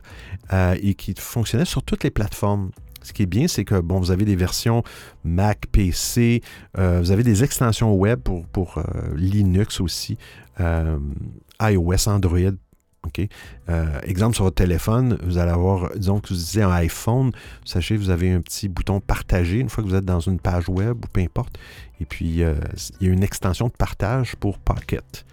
euh, 0.52 0.76
et 0.82 0.96
qui 0.96 1.14
fonctionnait 1.18 1.64
sur 1.64 1.82
toutes 1.82 2.04
les 2.04 2.12
plateformes. 2.12 2.72
Ce 3.02 3.14
qui 3.14 3.24
est 3.24 3.28
bien, 3.28 3.48
c'est 3.48 3.66
que 3.66 3.80
bon, 3.80 4.00
vous 4.00 4.12
avez 4.12 4.26
des 4.26 4.36
versions 4.36 4.84
Mac, 5.24 5.68
PC, 5.72 6.42
euh, 6.78 7.00
vous 7.00 7.12
avez 7.12 7.24
des 7.24 7.44
extensions 7.44 7.94
web 7.94 8.20
pour, 8.20 8.78
euh, 8.78 8.84
Linux 9.16 9.80
aussi, 9.80 10.18
euh, 10.60 10.98
iOS, 11.62 12.10
Android. 12.10 12.54
OK? 13.06 13.22
Euh, 13.70 14.00
exemple 14.04 14.36
sur 14.36 14.44
votre 14.44 14.58
téléphone, 14.58 15.18
vous 15.24 15.38
allez 15.38 15.52
avoir, 15.52 15.90
disons 15.96 16.20
que 16.20 16.28
vous 16.28 16.36
utilisez 16.36 16.64
un 16.64 16.72
iPhone, 16.72 17.32
sachez 17.64 17.96
vous 17.96 18.10
avez 18.10 18.30
un 18.34 18.42
petit 18.42 18.68
bouton 18.68 19.00
partager 19.00 19.60
une 19.60 19.70
fois 19.70 19.84
que 19.84 19.90
vous 19.90 19.96
êtes 19.96 20.06
dans 20.06 20.20
une 20.20 20.38
page 20.38 20.68
web 20.68 20.98
ou 21.06 21.08
peu 21.08 21.22
importe. 21.22 21.58
Et 22.02 22.06
puis, 22.06 22.26
il 22.26 22.36
y 22.36 22.44
a 22.44 22.56
une 23.02 23.24
extension 23.24 23.68
de 23.68 23.74
partage 23.74 24.36
pour 24.36 24.60
Pocket. 24.60 25.26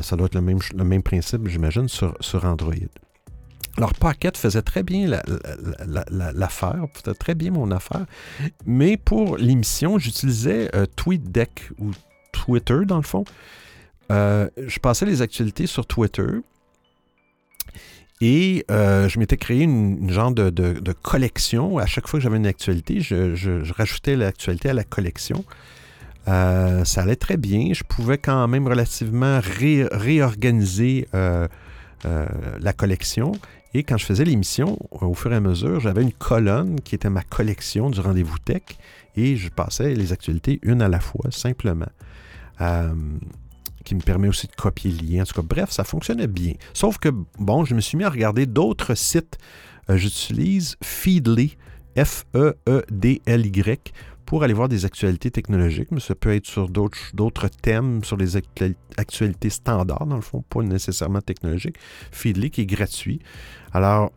Ça 0.00 0.16
doit 0.16 0.26
être 0.26 0.34
le 0.34 0.84
même, 0.84 1.02
principe, 1.02 1.46
j'imagine, 1.46 1.86
sur 1.88 2.44
Android. 2.44 2.74
Alors, 3.78 3.94
Pocket 3.94 4.36
faisait 4.36 4.62
très 4.62 4.82
bien 4.82 5.06
la- 5.08 5.22
la- 5.26 5.84
la- 5.86 6.04
la- 6.10 6.32
l'affaire, 6.32 6.84
faisait 6.92 7.14
très 7.14 7.34
bien 7.34 7.50
mon 7.52 7.70
affaire, 7.70 8.04
mais 8.66 8.96
pour 8.98 9.38
l'émission, 9.38 9.98
j'utilisais 9.98 10.68
euh, 10.74 10.84
TweetDeck 10.96 11.70
ou 11.78 11.92
Twitter, 12.32 12.80
dans 12.86 12.96
le 12.96 13.02
fond. 13.02 13.24
Euh, 14.10 14.48
je 14.58 14.78
passais 14.78 15.06
les 15.06 15.22
actualités 15.22 15.66
sur 15.66 15.86
Twitter 15.86 16.26
et 18.20 18.66
euh, 18.70 19.08
je 19.08 19.18
m'étais 19.18 19.38
créé 19.38 19.62
une, 19.62 20.10
genre 20.10 20.32
de, 20.32 20.92
collection. 21.00 21.78
À 21.78 21.86
chaque 21.86 22.06
fois 22.08 22.18
que 22.18 22.22
j'avais 22.24 22.36
une 22.36 22.46
actualité, 22.46 23.00
je, 23.00 23.72
rajoutais 23.72 24.16
l'actualité 24.16 24.68
à 24.68 24.74
la 24.74 24.84
collection. 24.84 25.44
Ça 26.26 26.84
allait 27.02 27.16
très 27.16 27.36
bien. 27.38 27.72
Je 27.72 27.84
pouvais 27.84 28.18
quand 28.18 28.46
même 28.48 28.68
relativement 28.68 29.40
ré- 29.40 29.88
réorganiser 29.90 31.08
la 31.12 32.72
collection. 32.76 33.32
Et 33.74 33.82
quand 33.84 33.96
je 33.96 34.04
faisais 34.04 34.24
l'émission, 34.24 34.78
au 34.90 35.14
fur 35.14 35.32
et 35.32 35.36
à 35.36 35.40
mesure, 35.40 35.80
j'avais 35.80 36.02
une 36.02 36.12
colonne 36.12 36.80
qui 36.80 36.94
était 36.94 37.08
ma 37.08 37.22
collection 37.22 37.88
du 37.88 38.00
rendez-vous 38.00 38.38
tech 38.38 38.62
et 39.16 39.36
je 39.36 39.48
passais 39.48 39.94
les 39.94 40.12
actualités 40.12 40.58
une 40.62 40.82
à 40.82 40.88
la 40.88 41.00
fois, 41.00 41.30
simplement. 41.30 41.88
Euh, 42.60 42.92
qui 43.84 43.94
me 43.94 44.00
permet 44.00 44.28
aussi 44.28 44.46
de 44.46 44.52
copier 44.54 44.92
le 44.92 44.98
lien. 44.98 45.22
En 45.22 45.24
tout 45.24 45.34
cas, 45.34 45.42
bref, 45.42 45.70
ça 45.70 45.84
fonctionnait 45.84 46.28
bien. 46.28 46.52
Sauf 46.72 46.98
que, 46.98 47.08
bon, 47.38 47.64
je 47.64 47.74
me 47.74 47.80
suis 47.80 47.96
mis 47.98 48.04
à 48.04 48.10
regarder 48.10 48.46
d'autres 48.46 48.94
sites. 48.94 49.38
Euh, 49.90 49.96
J'utilise 49.96 50.76
Feedly, 50.82 51.56
F-E-E-D-L-Y, 51.96 53.92
pour 54.26 54.44
aller 54.44 54.54
voir 54.54 54.68
des 54.68 54.84
actualités 54.84 55.30
technologiques, 55.30 55.90
mais 55.90 56.00
ça 56.00 56.14
peut 56.14 56.34
être 56.34 56.46
sur 56.46 56.68
d'autres 56.68 57.48
thèmes, 57.48 58.02
sur 58.04 58.16
les 58.16 58.36
actu- 58.36 58.76
actualités 58.96 59.50
standards, 59.50 60.06
dans 60.06 60.16
le 60.16 60.22
fond, 60.22 60.42
pas 60.48 60.62
nécessairement 60.62 61.20
technologiques. 61.20 61.76
Feedly 62.10 62.50
qui 62.50 62.62
est 62.62 62.66
gratuit. 62.66 63.20
Alors, 63.72 64.10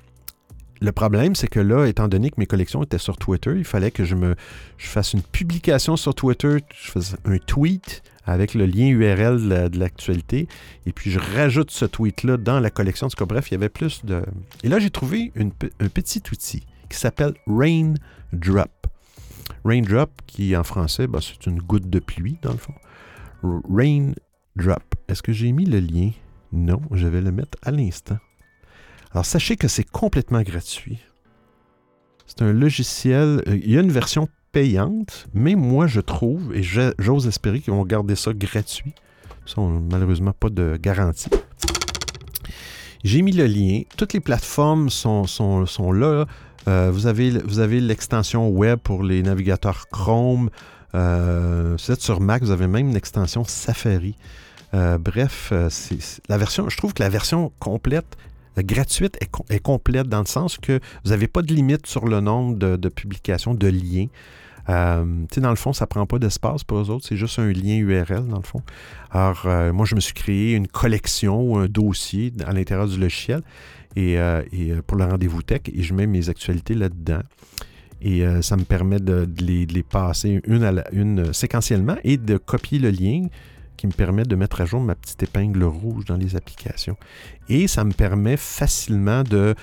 le 0.82 0.91
problème, 0.91 1.36
c'est 1.36 1.47
que 1.47 1.60
là, 1.62 1.86
étant 1.86 2.08
donné 2.08 2.30
que 2.30 2.36
mes 2.38 2.45
collections 2.45 2.84
étaient 2.84 2.97
sur 2.97 3.18
Twitter, 3.18 3.53
il 3.56 3.64
fallait 3.64 3.91
que 3.91 4.03
je 4.03 4.16
me 4.16 4.36
je 4.78 4.88
fasse 4.88 5.14
une 5.14 5.22
publication 5.22 5.95
sur 5.95 6.14
Twitter, 6.14 6.58
je 6.76 6.91
fasse 6.91 7.16
un 7.26 7.38
tweet 7.38 8.03
avec 8.26 8.53
le 8.56 8.66
lien 8.66 8.88
URL 8.88 9.41
de 9.43 9.49
la- 9.49 9.70
de 9.70 9.80
l'actualité, 9.80 10.47
et 10.86 10.91
puis 10.91 11.12
je 11.12 11.20
rajoute 11.20 11.72
ce 11.72 11.86
tweet-là 11.86 12.38
dans 12.38 12.60
la 12.60 12.70
collection. 12.70 13.08
En 13.08 13.10
tout 13.10 13.18
cas, 13.18 13.26
bref, 13.26 13.49
il 13.51 13.53
y 13.53 13.58
avait 13.58 13.70
plus 13.70 14.03
de... 14.03 14.22
Et 14.64 14.68
là, 14.70 14.80
j'ai 14.80 14.89
trouvé 14.89 15.32
un 15.38 15.88
petit 15.88 16.22
outil 16.32 16.66
qui 16.89 16.97
s'appelle 16.97 17.34
Raindrop. 17.47 18.70
Raindrop, 19.64 20.12
qui 20.28 20.56
en 20.56 20.64
français, 20.64 21.08
ben, 21.08 21.20
c'est 21.22 21.46
une 21.46 21.60
goutte 21.60 21.89
de 21.89 22.00
pluie, 22.00 22.38
dans 22.41 22.52
le 22.52 22.58
fond. 22.58 22.74
Raindrop. 23.43 24.84
Est-ce 25.08 25.22
que 25.22 25.34
j'ai 25.34 25.52
mis 25.52 25.66
le 25.66 25.80
lien? 25.80 26.12
Non, 26.52 26.82
je 26.91 27.08
vais 27.08 27.22
le 27.22 27.32
mettre 27.32 27.58
à 27.64 27.72
l'instant. 27.72 28.18
Alors, 29.12 29.26
sachez 29.26 29.56
que 29.56 29.68
c'est 29.68 29.84
complètement 29.89 30.41
gratuit. 30.41 31.00
C'est 32.26 32.41
un 32.41 32.54
logiciel. 32.54 33.43
euh, 33.48 33.56
Il 33.64 33.72
y 33.72 33.78
a 33.78 33.82
une 33.82 33.91
version 33.91 34.28
payante, 34.52 35.28
mais 35.34 35.56
moi, 35.56 35.86
je 35.88 36.02
trouve, 36.02 36.56
et 36.56 36.64
j'ose 36.64 37.28
espérer 37.28 37.60
qu'ils 37.60 37.74
vont 37.74 37.86
garder 37.86 38.16
ça 38.16 38.34
gratuit. 38.34 38.93
N'a 39.58 39.64
malheureusement 39.91 40.34
pas 40.34 40.50
de 40.50 40.78
garantie. 40.82 41.30
J'ai 43.04 43.22
mis 43.22 43.32
le 43.32 43.46
lien. 43.46 43.82
Toutes 43.98 44.14
les 44.14 44.20
plateformes 44.20 44.89
sont 44.89 45.26
là. 45.91 46.26
Euh, 46.68 46.89
vous 46.91 47.07
avez, 47.07 47.30
vous 47.30 47.59
avez 47.59 47.80
l'extension 47.80 48.49
web 48.49 48.80
pour 48.80 49.03
les 49.03 49.22
navigateurs 49.22 49.88
Chrome. 49.89 50.49
Euh, 50.95 51.76
vous 51.78 51.91
êtes 51.91 52.01
sur 52.01 52.22
Mac, 52.22 52.41
vous 52.41 52.51
avez 52.51 52.68
même 52.68 52.89
une 52.89 52.95
extension 52.95 53.43
Safari. 53.43 54.16
Euh, 54.74 54.97
bref, 54.97 55.49
euh, 55.51 55.70
la 56.30 56.38
version, 56.38 56.70
je 56.70 56.78
trouve 56.78 56.93
que 56.93 57.03
la 57.03 57.09
version 57.09 57.51
complète, 57.59 58.18
gratuite, 58.57 59.18
est, 59.22 59.30
com- 59.30 59.45
est 59.49 59.59
complète 59.59 60.07
dans 60.07 60.20
le 60.22 60.26
sens 60.26 60.57
que 60.57 60.80
vous 61.03 61.11
n'avez 61.11 61.28
pas 61.28 61.41
de 61.41 61.53
limite 61.53 61.86
sur 61.86 62.05
le 62.07 62.20
nombre 62.20 62.57
de, 62.57 62.89
publications, 62.89 63.53
de 63.53 63.68
liens. 63.68 64.07
Dans 64.68 65.49
le 65.49 65.55
fond, 65.55 65.74
ça 65.74 65.86
prend 65.86 66.05
pas 66.07 66.18
d'espace 66.18 66.63
pour 66.63 66.80
eux 66.80 66.89
autres, 66.89 67.05
c'est 67.07 67.18
juste 67.18 67.38
un 67.38 67.51
lien 67.51 67.76
URL, 67.78 68.26
dans 68.28 68.38
le 68.38 68.43
fond. 68.43 68.61
Alors, 69.11 69.45
moi, 69.74 69.86
je 69.86 69.93
me 69.93 69.99
suis 69.99 70.13
créé 70.13 70.53
une 70.53 70.68
collection 70.68 71.41
ou 71.41 71.57
un 71.57 71.68
dossier 71.68 72.34
à 72.47 72.51
l'intérieur 72.53 72.88
du 72.88 72.97
logiciel 72.99 73.41
et, 73.96 74.20
euh, 74.20 74.41
euh, 74.54 74.82
pour 74.86 74.98
le 74.98 75.06
rendez-vous 75.06 75.41
tech 75.41 75.62
et 75.74 75.84
je 75.84 75.93
mets 75.93 76.08
mes 76.08 76.30
actualités 76.30 76.74
là-dedans. 76.76 77.22
Et 78.02 78.26
euh, 78.26 78.41
ça 78.41 78.58
me 78.58 78.64
permet 78.64 79.00
de, 79.00 79.28
les, 79.39 79.84
passer 79.84 80.41
une, 80.46 80.64
à 80.64 80.84
une 80.91 81.34
séquentiellement 81.34 81.96
et 82.04 82.18
de 82.18 82.38
copier 82.38 82.78
le 82.78 82.89
lien 82.89 83.28
qui 83.78 83.88
me 83.88 83.91
permet 83.91 84.24
de 84.24 84.36
mettre 84.36 84.62
à 84.62 84.66
jour 84.66 84.82
ma 84.82 84.96
petite 84.96 85.24
épingle 85.24 85.64
rouge 85.64 86.06
dans 86.06 86.18
les 86.18 86.36
applications. 86.36 86.98
Et 87.50 87.68
ça 87.68 87.84
me 87.84 87.91
permet 87.91 88.38
facilement 88.38 89.24
de, 89.24 89.56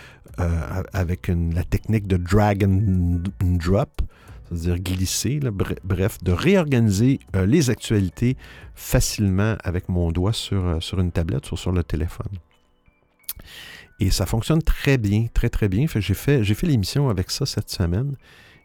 avec 0.92 1.28
la 1.28 1.64
technique 1.64 2.06
de 2.06 2.16
drag 2.16 2.64
and 2.64 3.22
drop, 3.40 4.02
c'est-à-dire 4.48 4.80
glisser, 4.80 5.40
bref, 5.84 6.18
de 6.22 6.32
réorganiser 6.32 7.20
les 7.46 7.70
actualités 7.70 8.36
facilement 8.74 9.56
avec 9.64 9.88
mon 9.88 10.10
doigt 10.10 10.34
sur, 10.34 10.82
sur 10.82 11.00
une 11.00 11.10
tablette 11.12 11.50
ou 11.52 11.56
sur 11.56 11.72
le 11.72 11.82
téléphone. 11.82 12.32
Et 14.00 14.10
ça 14.10 14.26
fonctionne 14.26 14.62
très 14.62 14.98
bien, 14.98 15.26
très 15.32 15.48
très 15.48 15.68
bien. 15.68 15.86
J'ai 15.94 16.14
fait, 16.14 16.42
l'émission 16.62 17.08
avec 17.08 17.30
ça 17.30 17.46
cette 17.46 17.70
semaine 17.70 18.16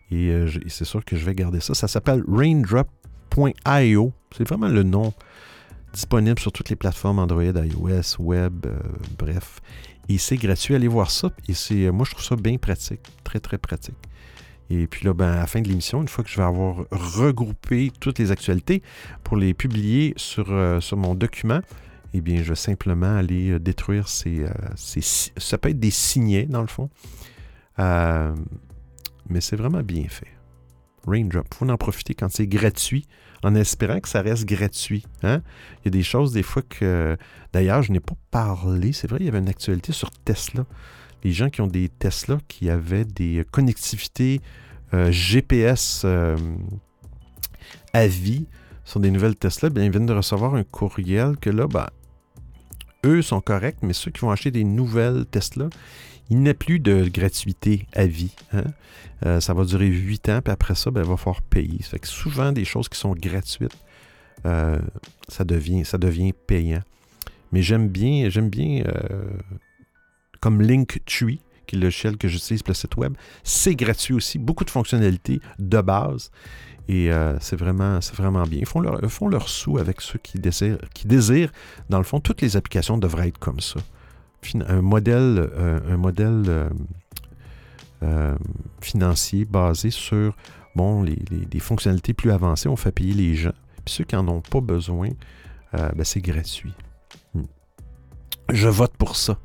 et, 0.10 0.30
euh, 0.30 0.48
j'ai- 0.48 0.64
c'est 0.68 0.86
sûr 0.86 1.04
que 1.06 1.16
je 1.16 1.26
vais 1.26 1.36
garder 1.36 1.60
ça. 1.60 1.74
Ça 1.76 1.88
s'appelle 1.88 2.24
raindrop.io. 2.28 4.14
C'est 4.36 4.48
vraiment 4.48 4.68
le 4.68 4.84
nom 4.84 5.14
disponible 5.94 6.40
sur 6.40 6.52
toutes 6.52 6.70
les 6.70 6.76
plateformes 6.76 7.20
Android, 7.20 7.44
iOS, 7.44 8.20
web, 8.20 8.66
euh, 8.66 8.78
bref. 9.18 9.60
Et 10.10 10.18
c'est 10.18 10.38
gratuit, 10.38 10.74
allez 10.76 10.88
voir 10.88 11.12
ça. 11.12 11.32
Et 11.48 11.54
c'est, 11.54 11.86
euh, 11.86 11.92
moi, 11.92 12.06
je 12.06 12.12
trouve 12.12 12.24
ça 12.26 12.36
bien 12.36 12.58
pratique, 12.58 13.02
très 13.24 13.40
très 13.40 13.58
pratique. 13.58 13.96
Et 14.70 14.86
puis 14.88 15.06
là, 15.06 15.14
ben, 15.14 15.28
à 15.32 15.36
la 15.38 15.48
fin 15.48 15.62
de 15.62 15.68
l'émission, 15.68 16.02
une 16.02 16.08
fois 16.08 16.24
que 16.24 16.30
je 16.30 16.38
vais 16.38 16.44
avoir 16.44 16.86
regroupé 16.92 17.92
toutes 18.00 18.20
les 18.20 18.32
actualités 18.32 18.82
pour 19.24 19.38
les 19.38 19.54
publier 19.54 20.14
sur 20.18 20.98
mon 20.98 21.16
document, 21.16 21.62
eh 22.14 22.22
bien, 22.22 22.42
je 22.44 22.50
vais 22.50 22.56
simplement 22.56 23.16
aller 23.16 23.52
euh, 23.52 23.60
détruire 23.60 24.08
ces, 24.08 24.44
euh, 24.44 25.02
Ça 25.38 25.58
peut 25.58 25.70
être 25.70 25.80
des 25.80 25.92
signets, 25.92 26.46
dans 26.46 26.62
le 26.62 26.68
fond. 26.68 26.90
Euh, 27.80 28.34
mais 29.30 29.42
c'est 29.42 29.56
vraiment 29.56 29.84
bien 29.84 30.06
fait. 30.08 30.32
Raindrop, 31.06 31.48
il 31.52 31.56
faut 31.56 31.70
en 31.70 31.78
profiter 31.78 32.14
quand 32.14 32.30
c'est 32.30 32.48
gratuit, 32.48 33.08
en 33.44 33.56
espérant 33.56 34.00
que 34.00 34.10
ça 34.10 34.22
reste 34.22 34.46
gratuit. 34.46 35.06
hein. 35.24 35.42
Il 35.80 35.86
y 35.86 35.88
a 35.90 35.92
des 35.92 36.04
choses, 36.04 36.34
des 36.34 36.44
fois, 36.44 36.62
que... 36.62 37.18
D'ailleurs, 37.54 37.82
je 37.84 37.92
n'ai 37.92 38.00
pas 38.00 38.16
parlé. 38.32 38.94
C'est 38.94 39.08
vrai, 39.10 39.20
il 39.22 39.26
y 39.26 39.30
avait 39.30 39.40
une 39.40 39.50
actualité 39.50 39.92
sur 39.92 40.12
Tesla. 40.12 40.66
Les 41.24 41.32
gens 41.32 41.50
qui 41.50 41.62
ont 41.62 41.68
des 41.68 41.90
Tesla 41.90 42.38
qui 42.48 42.70
avaient 42.70 43.06
des 43.06 43.46
connectivités 43.52 44.42
GPS 44.94 46.06
à 47.94 48.08
vie 48.08 48.46
sur 48.88 49.00
des 49.02 49.12
nouvelles 49.12 49.36
Tesla, 49.36 49.70
ils 49.76 49.92
viennent 49.92 50.06
de 50.06 50.14
recevoir 50.14 50.56
un 50.56 50.64
courriel 50.64 51.36
que 51.38 51.50
là, 51.50 51.68
ben, 51.68 51.88
eux 53.06 53.22
sont 53.22 53.42
corrects, 53.42 53.78
mais 53.82 53.94
ceux 53.94 54.12
qui 54.12 54.22
vont 54.22 54.32
acheter 54.32 54.52
des 54.52 54.64
nouvelles 54.64 55.26
Tesla, 55.26 55.70
il 56.30 56.40
n'y 56.40 56.50
a 56.50 56.54
plus 56.54 56.80
de 56.80 57.08
gratuité 57.08 57.88
à 57.94 58.06
vie. 58.06 58.36
hein. 58.54 58.64
Euh, 59.26 59.40
ça 59.40 59.54
va 59.54 59.66
durer 59.66 59.88
8 59.88 60.30
ans, 60.30 60.42
puis 60.44 60.52
après 60.52 60.76
ça, 60.76 60.92
ben, 60.92 61.02
il 61.02 61.10
va 61.10 61.18
falloir 61.18 61.42
payer. 61.42 61.82
Ça 61.82 61.92
fait 61.92 62.00
que 62.00 62.08
souvent, 62.08 62.52
des 62.52 62.66
choses 62.66 62.88
qui 62.90 63.00
sont 63.00 63.14
gratuites, 63.14 63.78
euh, 64.46 64.80
ça, 65.28 65.44
devient, 65.44 66.34
payant. 66.46 66.84
Mais 67.52 67.62
j'aime 67.62 67.88
bien, 67.88 68.30
j'aime 68.30 68.50
bien 68.50 68.84
euh, 68.86 69.38
comme 70.40 70.62
Linktree, 70.62 71.42
le 71.76 71.84
logiciel 71.84 72.18
que 72.18 72.28
j'utilise 72.28 72.64
pour 72.64 72.72
le 72.72 72.76
site 72.76 72.96
web. 72.98 73.14
C'est 73.44 73.76
gratuit 73.76 74.14
aussi, 74.14 74.40
beaucoup 74.40 74.64
de 74.64 74.70
fonctionnalités 74.70 75.42
de 75.60 75.82
base. 75.82 76.32
Et 76.90 77.12
euh, 77.12 77.38
c'est 77.40 77.58
vraiment, 77.58 78.00
vraiment 78.14 78.44
bien. 78.44 78.60
Ils 78.60 78.66
font 78.66 78.80
leur, 78.80 79.00
font 79.12 79.28
leur 79.28 79.50
sous 79.50 79.78
avec 79.78 80.02
ceux 80.02 80.20
qui 80.20 80.40
désirent, 80.40 80.80
qui 80.94 81.08
désirent. 81.08 81.52
Dans 81.90 81.98
le 81.98 82.04
fond, 82.04 82.20
toutes 82.20 82.42
les 82.42 82.56
applications 82.56 82.98
devraient 82.98 83.28
être 83.28 83.40
comme 83.40 83.60
ça. 83.60 83.80
Un 84.68 84.82
modèle, 84.82 85.50
euh, 85.58 85.80
un 85.90 85.98
modèle 85.98 86.70
euh, 88.04 88.36
financier 88.80 89.44
basé 89.44 89.90
sur 89.90 90.36
bon, 90.76 91.04
les, 91.04 91.60
fonctionnalités 91.60 92.14
plus 92.14 92.32
avancées. 92.32 92.70
On 92.70 92.78
fait 92.78 92.94
payer 92.94 93.14
les 93.14 93.36
gens. 93.36 93.54
Puis 93.84 93.96
ceux 93.96 94.04
qui 94.06 94.16
n'en 94.16 94.28
ont 94.30 94.42
pas 94.42 94.62
besoin, 94.62 95.10
ben, 95.74 96.04
c'est 96.04 96.22
gratuit. 96.22 96.74
Hmm. 97.34 97.44
Je 98.50 98.70
vote 98.70 98.96
pour 98.98 99.18
ça. 99.18 99.38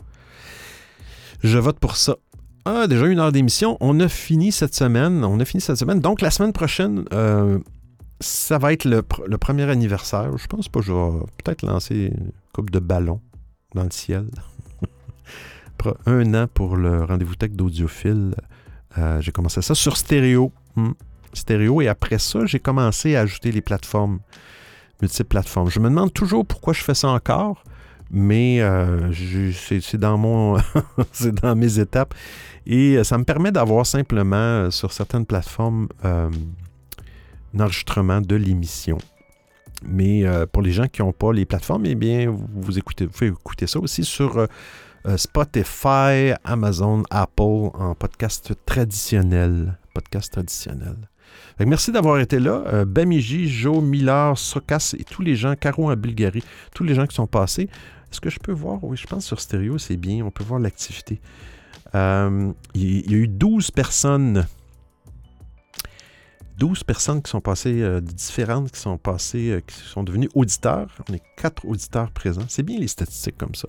Je 1.42 1.58
vote 1.58 1.78
pour 1.78 1.96
ça. 1.96 2.16
Ah, 2.64 2.86
déjà 2.86 3.06
une 3.06 3.18
heure 3.18 3.32
d'émission. 3.32 3.76
On 3.80 3.98
a 3.98 4.08
fini 4.08 4.52
cette 4.52 4.74
semaine. 4.74 5.24
On 5.24 5.40
a 5.40 5.44
fini 5.44 5.60
cette 5.60 5.76
semaine. 5.76 6.00
Donc, 6.00 6.20
la 6.20 6.30
semaine 6.30 6.52
prochaine, 6.52 7.04
euh, 7.12 7.58
ça 8.20 8.58
va 8.58 8.72
être 8.72 8.84
le, 8.84 9.02
premier 9.38 9.64
anniversaire. 9.64 10.36
Je 10.38 10.46
pense 10.46 10.68
pas 10.68 10.80
je 10.80 10.92
vais 10.92 11.24
peut-être 11.42 11.66
lancer 11.66 12.12
une 12.14 12.30
coupe 12.52 12.70
de 12.70 12.78
ballons 12.78 13.20
dans 13.74 13.82
le 13.82 13.90
ciel. 13.90 14.26
un 16.06 16.34
an 16.34 16.46
pour 16.46 16.76
le 16.76 17.02
rendez-vous 17.02 17.34
tech 17.34 17.50
d'audiophile. 17.50 18.36
Euh, 18.98 19.20
j'ai 19.20 19.32
commencé 19.32 19.60
ça 19.62 19.74
sur 19.74 19.96
stéréo. 19.96 20.52
Hmm. 20.76 20.92
Stéréo. 21.32 21.80
Et 21.80 21.88
après 21.88 22.18
ça, 22.18 22.46
j'ai 22.46 22.60
commencé 22.60 23.16
à 23.16 23.22
ajouter 23.22 23.50
les 23.50 23.62
plateformes, 23.62 24.20
multiples 25.00 25.28
plateformes. 25.28 25.70
Je 25.70 25.80
me 25.80 25.88
demande 25.88 26.12
toujours 26.12 26.46
pourquoi 26.46 26.72
je 26.72 26.84
fais 26.84 26.94
ça 26.94 27.08
encore 27.08 27.64
mais 28.12 28.60
euh, 28.60 29.10
c'est 29.52 29.96
dans 29.96 30.18
mon 30.18 30.58
c'est 31.12 31.34
dans 31.34 31.56
mes 31.56 31.78
étapes 31.78 32.14
et 32.66 32.98
euh, 32.98 33.04
ça 33.04 33.16
me 33.16 33.24
permet 33.24 33.50
d'avoir 33.50 33.86
simplement 33.86 34.36
euh, 34.36 34.70
sur 34.70 34.92
certaines 34.92 35.24
plateformes 35.24 35.88
un 36.04 36.30
enregistrement 37.58 38.20
de 38.20 38.36
l'émission. 38.36 38.98
Mais 39.84 40.24
pour 40.52 40.62
les 40.62 40.70
gens 40.70 40.86
qui 40.86 41.02
n'ont 41.02 41.12
pas 41.12 41.32
les 41.32 41.44
plateformes, 41.44 41.84
eh 41.86 41.96
bien, 41.96 42.32
vous, 42.54 42.78
écoutez, 42.78 43.04
vous 43.04 43.10
pouvez 43.10 43.26
écouter 43.26 43.66
ça 43.66 43.80
aussi 43.80 44.04
sur 44.04 44.46
Spotify, 45.16 46.32
Amazon, 46.44 47.02
Apple 47.10 47.70
en 47.74 47.94
podcast 47.96 48.54
traditionnel. 48.64 49.76
Podcast 49.92 50.32
traditionnel. 50.32 50.94
merci 51.58 51.90
d'avoir 51.90 52.20
été 52.20 52.38
là. 52.38 52.84
Bamiji, 52.86 53.48
Joe, 53.48 53.82
Millard, 53.82 54.38
Sokas 54.38 54.94
et 54.96 55.02
tous 55.02 55.20
les 55.20 55.34
gens, 55.34 55.56
Caro 55.56 55.90
en 55.90 55.96
Bulgarie, 55.96 56.44
tous 56.72 56.84
les 56.84 56.94
gens 56.94 57.06
qui 57.06 57.16
sont 57.16 57.26
passés. 57.26 57.68
Est-ce 58.12 58.20
que 58.20 58.28
je 58.28 58.38
peux 58.38 58.52
voir? 58.52 58.84
Oui, 58.84 58.98
je 58.98 59.06
pense 59.06 59.24
sur 59.24 59.40
stéréo, 59.40 59.78
c'est 59.78 59.96
bien. 59.96 60.22
On 60.22 60.30
peut 60.30 60.44
voir 60.44 60.60
l'activité. 60.60 61.18
Euh, 61.94 62.52
il 62.74 63.10
y 63.10 63.14
a 63.14 63.16
eu 63.16 63.26
12 63.26 63.70
personnes. 63.70 64.46
12 66.58 66.84
personnes 66.84 67.22
qui 67.22 67.30
sont 67.30 67.40
passées, 67.40 67.80
euh, 67.80 68.02
différentes, 68.02 68.70
qui 68.70 68.78
sont 68.78 68.98
passées, 68.98 69.52
euh, 69.52 69.60
qui 69.60 69.74
sont 69.74 70.02
devenues 70.04 70.28
auditeurs. 70.34 70.94
On 71.08 71.14
est 71.14 71.22
quatre 71.38 71.64
auditeurs 71.64 72.10
présents. 72.10 72.44
C'est 72.48 72.62
bien 72.62 72.78
les 72.78 72.86
statistiques 72.86 73.38
comme 73.38 73.54
ça. 73.54 73.68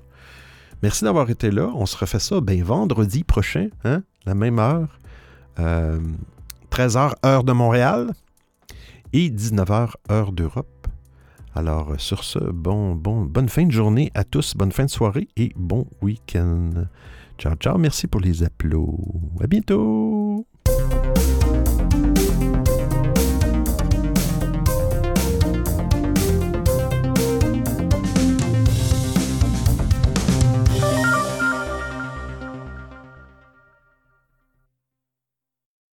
Merci 0.82 1.06
d'avoir 1.06 1.30
été 1.30 1.50
là. 1.50 1.72
On 1.74 1.86
se 1.86 1.96
refait 1.96 2.20
ça 2.20 2.42
ben, 2.42 2.62
vendredi 2.62 3.24
prochain, 3.24 3.70
hein, 3.86 4.04
la 4.26 4.36
même 4.36 4.60
heure. 4.60 5.00
13h, 5.58 7.14
heure 7.26 7.46
de 7.46 7.54
Montréal. 7.54 8.12
Et 9.14 9.30
19h, 9.30 9.92
heure 10.12 10.34
d'Europe. 10.34 10.83
Alors, 11.56 11.92
euh, 11.92 11.98
sur 11.98 12.24
ce, 12.24 12.40
bon, 12.40 12.96
bon, 12.96 13.22
bonne 13.22 13.50
fin 13.50 13.66
de 13.66 13.72
journée 13.72 14.12
à 14.16 14.24
tous, 14.24 14.56
bonne 14.56 14.72
fin 14.72 14.86
de 14.86 14.90
soirée 14.90 15.28
et 15.38 15.52
bon 15.56 15.88
week-end. 16.02 16.72
Ciao, 17.38 17.56
ciao, 17.56 17.78
merci 17.78 18.08
pour 18.08 18.22
les 18.22 18.44
applaudissements. 18.44 19.42
À 19.42 19.48
bientôt! 19.48 20.46